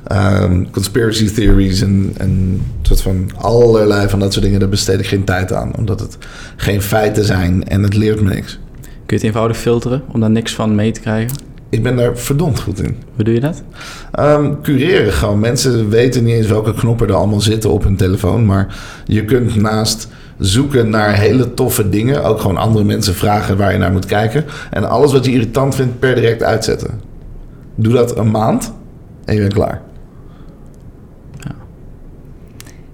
ehm, 0.05 0.65
conspiracy 0.71 1.33
theories 1.33 1.81
en, 1.81 2.13
en 2.17 2.61
soort 2.83 3.01
van 3.01 3.31
allerlei 3.37 4.09
van 4.09 4.19
dat 4.19 4.33
soort 4.33 4.45
dingen, 4.45 4.61
daar 4.61 4.69
besteed 4.69 4.99
ik 4.99 5.07
geen 5.07 5.25
tijd 5.25 5.53
aan. 5.53 5.77
Omdat 5.77 6.01
het 6.01 6.19
geen 6.57 6.83
feiten 6.83 7.25
zijn 7.25 7.69
en 7.69 7.83
het 7.83 7.95
leert 7.95 8.21
me 8.21 8.35
niks. 8.35 8.59
Kun 8.81 8.91
je 9.07 9.15
het 9.15 9.23
eenvoudig 9.23 9.57
filteren 9.57 10.03
om 10.13 10.21
daar 10.21 10.31
niks 10.31 10.55
van 10.55 10.75
mee 10.75 10.93
te 10.93 11.01
krijgen? 11.01 11.48
Ik 11.71 11.83
ben 11.83 11.97
daar 11.97 12.17
verdomd 12.17 12.61
goed 12.61 12.83
in. 12.83 12.97
Hoe 13.15 13.25
doe 13.25 13.35
je 13.35 13.41
dat? 13.41 13.63
Ehm, 14.13 14.55
cureren 14.63 15.13
gewoon. 15.13 15.39
Mensen 15.39 15.89
weten 15.89 16.25
niet 16.25 16.35
eens 16.35 16.47
welke 16.47 16.75
knoppen 16.75 17.09
er 17.09 17.15
allemaal 17.15 17.41
zitten 17.41 17.71
op 17.71 17.83
hun 17.83 17.97
telefoon. 17.97 18.47
Maar 18.47 18.77
je 19.05 19.25
kunt 19.25 19.57
naast 19.57 20.09
zoeken 20.39 20.91
naar 20.91 21.15
hele 21.15 21.55
toffe 21.55 21.89
dingen... 21.89 22.25
ook 22.25 22.41
gewoon 22.41 22.57
andere 22.57 22.85
mensen 22.85 23.15
vragen 23.15 23.57
waar 23.57 23.73
je 23.73 23.79
naar 23.79 23.93
moet 23.93 24.07
kijken. 24.07 24.45
En 24.71 24.89
alles 24.89 25.13
wat 25.13 25.25
je 25.25 25.33
irritant 25.33 25.75
vindt 25.75 25.99
per 25.99 26.15
direct 26.15 26.43
uitzetten. 26.43 27.01
Doe 27.75 27.93
dat 27.93 28.17
een 28.17 28.31
maand 28.31 28.73
en 29.25 29.35
je 29.35 29.41
bent 29.41 29.55
klaar. 29.55 29.81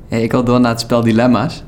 Hey, 0.09 0.23
ik 0.23 0.33
wil 0.33 0.45
door 0.45 0.61
naar 0.61 0.71
het 0.71 0.81
spel 0.81 1.03
Dilemma's. 1.03 1.65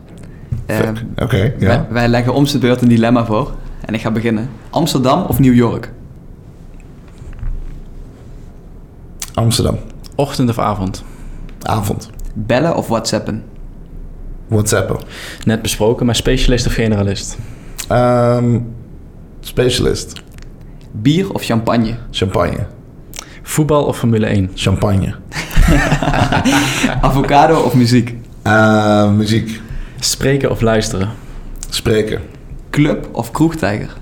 Eh, 0.66 0.76
Fuck. 0.76 1.04
Oké, 1.16 1.54
wij, 1.58 1.68
ja. 1.68 1.86
wij 1.90 2.08
leggen 2.08 2.34
om 2.34 2.44
de 2.44 2.58
beurt 2.58 2.82
een 2.82 2.88
dilemma 2.88 3.24
voor. 3.24 3.54
En 3.80 3.94
ik 3.94 4.00
ga 4.00 4.10
beginnen. 4.10 4.48
Amsterdam 4.70 5.24
of 5.24 5.38
New 5.38 5.54
York? 5.54 5.90
Amsterdam. 9.36 9.78
Ochtend 10.14 10.48
of 10.48 10.58
avond? 10.58 11.04
Avond. 11.62 12.10
Bellen 12.34 12.76
of 12.76 12.88
whatsappen? 12.88 13.44
WhatsApp. 14.48 15.04
Net 15.44 15.62
besproken, 15.62 16.06
maar 16.06 16.14
specialist 16.14 16.66
of 16.66 16.74
generalist? 16.74 17.36
Ehm 17.88 18.56
specialist. 19.46 20.12
Bier 20.92 21.32
of 21.32 21.42
champagne? 21.42 21.96
Champagne. 22.10 22.66
Voetbal 23.42 23.84
of 23.84 23.98
Formule 23.98 24.26
1? 24.26 24.50
Champagne. 24.54 25.14
Avocado 27.00 27.60
of 27.60 27.74
muziek? 27.74 28.14
Eh, 28.42 29.10
muziek. 29.12 29.60
Spreken 30.00 30.50
of 30.50 30.60
luisteren? 30.60 31.10
Spreken. 31.70 32.20
Club 32.70 33.08
of 33.12 33.30
kroegtijger? 33.30 33.92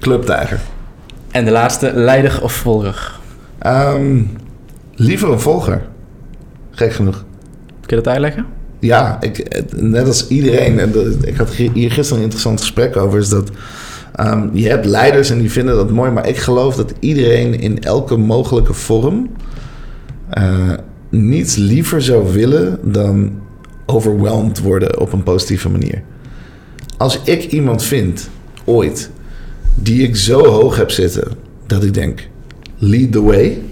Clubtijger. 0.00 0.60
En 1.30 1.44
de 1.44 1.50
laatste, 1.50 1.92
leider 1.94 2.42
of 2.42 2.52
volger? 2.52 3.20
Ehm, 3.58 4.22
liever 4.96 5.32
een 5.32 5.40
volger. 5.40 5.86
Gek 6.70 6.92
genoeg. 6.92 7.24
Kun 7.86 7.96
je 7.96 8.02
dat 8.02 8.12
uitleggen? 8.12 8.46
Ja, 8.78 9.20
ik, 9.20 9.62
net 9.76 10.06
als 10.06 10.28
iedereen. 10.28 10.78
Ik 11.26 11.36
had 11.36 11.50
hier 11.54 11.90
gisteren 11.90 12.16
een 12.16 12.22
interessant 12.24 12.60
gesprek 12.60 12.96
over. 12.96 13.18
Is 13.18 13.28
dat 13.28 13.50
ehm, 14.14 14.48
je 14.52 14.68
hebt 14.68 14.84
leiders 14.86 15.30
en 15.30 15.38
die 15.38 15.50
vinden 15.50 15.74
dat 15.74 15.90
mooi. 15.90 16.10
Maar 16.10 16.28
ik 16.28 16.36
geloof 16.36 16.76
dat 16.76 16.92
iedereen 17.00 17.60
in 17.60 17.82
elke 17.82 18.16
mogelijke 18.16 18.72
vorm. 18.74 19.30
eh, 20.30 20.72
niets 21.10 21.56
liever 21.56 22.02
zou 22.02 22.32
willen 22.32 22.78
dan 22.82 23.32
overwhelmed 23.86 24.60
worden 24.60 25.00
op 25.00 25.12
een 25.12 25.22
positieve 25.22 25.68
manier. 25.68 26.02
Als 26.96 27.20
ik 27.24 27.44
iemand 27.44 27.82
vind, 27.82 28.28
ooit, 28.64 29.10
die 29.74 30.02
ik 30.02 30.16
zo 30.16 30.46
hoog 30.46 30.76
heb 30.76 30.90
zitten. 30.90 31.28
dat 31.66 31.84
ik 31.84 31.94
denk: 31.94 32.28
lead 32.78 33.12
the 33.12 33.22
way. 33.22 33.62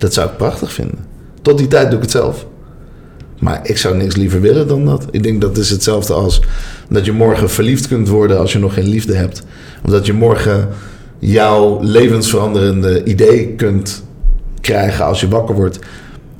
Dat 0.00 0.14
zou 0.14 0.30
ik 0.30 0.36
prachtig 0.36 0.72
vinden. 0.72 0.98
Tot 1.42 1.58
die 1.58 1.68
tijd 1.68 1.86
doe 1.86 1.96
ik 1.96 2.02
het 2.02 2.10
zelf. 2.10 2.46
Maar 3.38 3.60
ik 3.62 3.78
zou 3.78 3.96
niks 3.96 4.16
liever 4.16 4.40
willen 4.40 4.68
dan 4.68 4.84
dat. 4.84 5.06
Ik 5.10 5.22
denk 5.22 5.40
dat 5.40 5.56
is 5.56 5.70
hetzelfde 5.70 6.12
als 6.12 6.42
dat 6.88 7.04
je 7.04 7.12
morgen 7.12 7.50
verliefd 7.50 7.88
kunt 7.88 8.08
worden 8.08 8.38
als 8.38 8.52
je 8.52 8.58
nog 8.58 8.74
geen 8.74 8.88
liefde 8.88 9.14
hebt. 9.14 9.42
Of 9.84 9.90
dat 9.90 10.06
je 10.06 10.12
morgen 10.12 10.68
jouw 11.18 11.82
levensveranderende 11.82 13.04
idee 13.04 13.48
kunt 13.48 14.02
krijgen 14.60 15.04
als 15.04 15.20
je 15.20 15.28
wakker 15.28 15.54
wordt. 15.54 15.78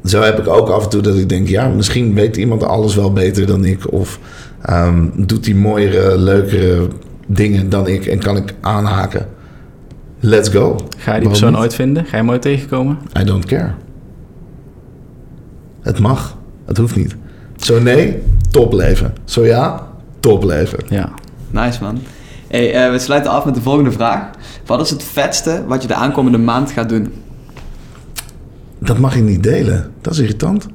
Zo 0.05 0.21
heb 0.21 0.39
ik 0.39 0.49
ook 0.49 0.69
af 0.69 0.85
en 0.85 0.91
toe 0.91 1.03
dat 1.03 1.17
ik 1.17 1.29
denk, 1.29 1.49
ja, 1.49 1.69
misschien 1.69 2.15
weet 2.15 2.37
iemand 2.37 2.63
alles 2.63 2.95
wel 2.95 3.13
beter 3.13 3.47
dan 3.47 3.65
ik. 3.65 3.93
Of 3.93 4.19
ehm, 4.63 5.07
doet 5.15 5.45
die 5.45 5.57
mooiere, 5.57 6.19
leukere 6.19 6.89
dingen 7.27 7.69
dan 7.69 7.87
ik 7.89 8.07
en 8.07 8.19
kan 8.19 8.37
ik 8.37 8.55
aanhaken. 8.61 9.27
Let's 10.21 10.49
go. 10.49 10.77
Ga 10.77 10.77
je 10.77 10.87
die 10.87 11.05
Waarom 11.07 11.29
persoon 11.29 11.51
niet? 11.51 11.59
ooit 11.61 11.75
vinden? 11.75 12.03
Ga 12.05 12.11
je 12.11 12.17
hem 12.17 12.31
ooit 12.31 12.43
tegenkomen? 12.43 12.99
I 13.21 13.25
don't 13.25 13.45
care. 13.45 13.73
Het 15.83 15.99
mag. 15.99 16.37
Het 16.67 16.77
hoeft 16.77 16.97
niet. 16.97 17.17
Zo 17.57 17.81
nee, 17.81 18.23
topleven. 18.51 19.13
Zo 19.25 19.45
ja, 19.45 19.87
topleven. 20.21 20.79
Ja. 20.89 21.09
Nice 21.51 21.83
man. 21.83 21.99
Hey, 22.49 22.75
eh, 22.75 22.91
we 22.91 22.99
sluiten 22.99 23.31
af 23.31 23.45
met 23.45 23.55
de 23.55 23.61
volgende 23.61 23.93
vraag. 23.93 24.31
Wat 24.67 24.81
is 24.81 24.91
het 24.91 25.03
vetste 25.03 25.65
wat 25.67 25.83
je 25.83 25.89
de 25.89 25.95
aankomende 25.95 26.39
maand 26.39 26.71
gaat 26.71 26.89
doen? 26.89 27.13
Dat 28.79 28.99
mag 28.99 29.17
ik 29.17 29.23
niet 29.23 29.43
delen. 29.43 29.91
Dat 30.01 30.13
is 30.13 30.19
irritant. 30.19 30.67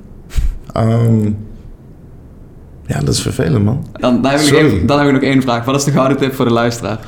Ehm, 0.73 1.25
ja, 2.85 2.99
dat 2.99 3.09
is 3.13 3.21
vervelend, 3.21 3.63
man. 3.65 3.85
Dan, 3.93 4.21
dan, 4.21 4.31
heb 4.31 4.39
ik 4.39 4.45
Sorry. 4.47 4.85
dan 4.85 4.97
heb 4.99 5.07
ik 5.07 5.13
nog 5.13 5.21
één 5.23 5.41
vraag. 5.41 5.65
Wat 5.65 5.75
is 5.75 5.83
de 5.83 5.91
gouden 5.91 6.17
tip 6.17 6.33
voor 6.33 6.45
de 6.45 6.51
luisteraar? 6.51 6.99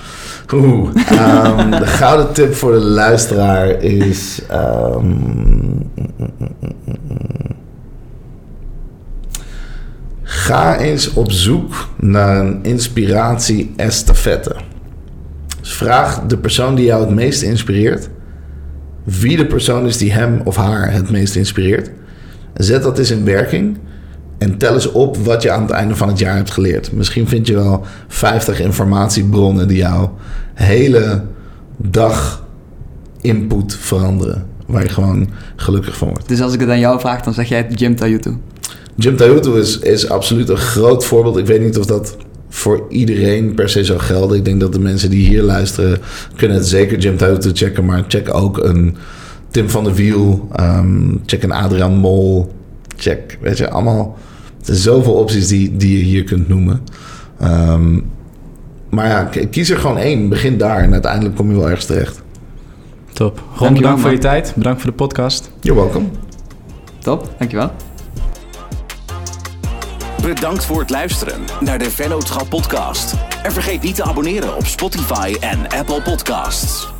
Oeh. 0.53 0.89
ehm, 1.09 1.69
de 1.71 1.87
gouden 1.87 2.33
tip 2.33 2.53
voor 2.53 2.71
de 2.71 2.79
luisteraar 2.79 3.69
is... 3.83 4.41
ehm, 4.49 5.15
ga 10.23 10.77
eens 10.77 11.13
op 11.13 11.31
zoek 11.31 11.87
naar 11.99 12.39
een 12.39 12.59
inspiratie-estafette. 12.63 14.55
Dus 15.59 15.73
vraag 15.73 16.21
de 16.21 16.37
persoon 16.37 16.75
die 16.75 16.85
jou 16.85 17.05
het 17.05 17.15
meest 17.15 17.41
inspireert... 17.41 18.09
wie 19.03 19.37
de 19.37 19.45
persoon 19.45 19.85
is 19.85 19.97
die 19.97 20.13
hem 20.13 20.41
of 20.43 20.55
haar 20.55 20.91
het 20.91 21.09
meest 21.09 21.35
inspireert. 21.35 21.91
Zet 22.53 22.83
dat 22.83 22.99
eens 22.99 23.11
in 23.11 23.25
werking... 23.25 23.77
En 24.37 24.57
tel 24.57 24.73
eens 24.73 24.91
op 24.91 25.17
wat 25.17 25.41
je 25.41 25.51
aan 25.51 25.61
het 25.61 25.71
einde 25.71 25.95
van 25.95 26.07
het 26.07 26.19
jaar 26.19 26.35
hebt 26.35 26.51
geleerd. 26.51 26.91
Misschien 26.91 27.27
vind 27.27 27.47
je 27.47 27.53
wel 27.53 27.85
50 28.07 28.59
informatiebronnen 28.59 29.67
die 29.67 29.77
jouw 29.77 30.15
hele 30.53 31.23
dag 31.77 32.45
input 33.21 33.75
veranderen. 33.75 34.45
Waar 34.65 34.83
je 34.83 34.89
gewoon 34.89 35.29
gelukkig 35.55 35.97
van 35.97 36.07
wordt. 36.07 36.27
Dus 36.27 36.41
als 36.41 36.53
ik 36.53 36.59
het 36.59 36.69
aan 36.69 36.79
jou 36.79 36.99
vraag, 36.99 37.21
dan 37.21 37.33
zeg 37.33 37.49
jij 37.49 37.67
Jim 37.69 37.95
Tajutu. 37.95 38.37
Jim 38.95 39.15
Tajutu 39.15 39.51
is, 39.51 39.79
is 39.79 40.09
absoluut 40.09 40.49
een 40.49 40.57
groot 40.57 41.05
voorbeeld. 41.05 41.37
Ik 41.37 41.45
weet 41.45 41.61
niet 41.61 41.77
of 41.77 41.85
dat 41.85 42.17
voor 42.49 42.85
iedereen 42.89 43.53
per 43.53 43.69
se 43.69 43.83
zou 43.83 43.99
gelden. 43.99 44.37
Ik 44.37 44.45
denk 44.45 44.59
dat 44.59 44.73
de 44.73 44.79
mensen 44.79 45.09
die 45.09 45.27
hier 45.27 45.41
luisteren... 45.41 45.99
kunnen 46.35 46.57
het 46.57 46.67
zeker 46.67 46.97
Jim 46.97 47.17
Tajutu 47.17 47.49
checken. 47.53 47.85
Maar 47.85 48.03
check 48.07 48.33
ook 48.33 48.57
een 48.57 48.95
Tim 49.51 49.69
van 49.69 49.83
der 49.83 49.93
Wiel. 49.93 50.47
ehm, 50.55 51.15
check 51.25 51.43
een 51.43 51.51
Adriaan 51.51 51.95
Mol. 51.95 52.53
Check, 52.95 53.37
weet 53.41 53.57
je, 53.57 53.69
allemaal... 53.69 54.17
Er 54.67 54.75
zijn 54.75 54.95
zoveel 54.95 55.13
opties 55.13 55.47
die, 55.47 55.77
die 55.77 55.97
je 55.97 56.03
hier 56.03 56.23
kunt 56.23 56.47
noemen. 56.47 56.81
Ehm, 57.39 57.99
maar 58.89 59.07
ja, 59.07 59.29
kies 59.49 59.69
er 59.69 59.77
gewoon 59.77 59.97
één. 59.97 60.29
Begin 60.29 60.57
daar 60.57 60.79
en 60.79 60.93
uiteindelijk 60.93 61.35
kom 61.35 61.49
je 61.49 61.55
wel 61.55 61.69
ergens 61.69 61.85
terecht. 61.85 62.21
Top. 63.13 63.43
Ron, 63.55 63.73
bedankt 63.73 63.99
voor 63.99 64.09
man. 64.09 64.17
je 64.17 64.17
tijd. 64.17 64.53
Bedankt 64.55 64.81
voor 64.81 64.89
de 64.89 64.95
podcast. 64.95 65.51
You're 65.61 65.81
welcome. 65.81 66.05
Top, 66.99 67.33
dankjewel. 67.37 67.71
Bedankt 70.21 70.65
voor 70.65 70.79
het 70.79 70.89
luisteren 70.89 71.39
naar 71.59 71.79
de 71.79 71.91
Vennootschap 71.91 72.49
podcast. 72.49 73.13
En 73.43 73.51
vergeet 73.51 73.81
niet 73.81 73.95
te 73.95 74.03
abonneren 74.03 74.55
op 74.55 74.65
Spotify 74.65 75.35
en 75.39 75.67
Apple 75.79 76.01
Podcasts. 76.01 76.96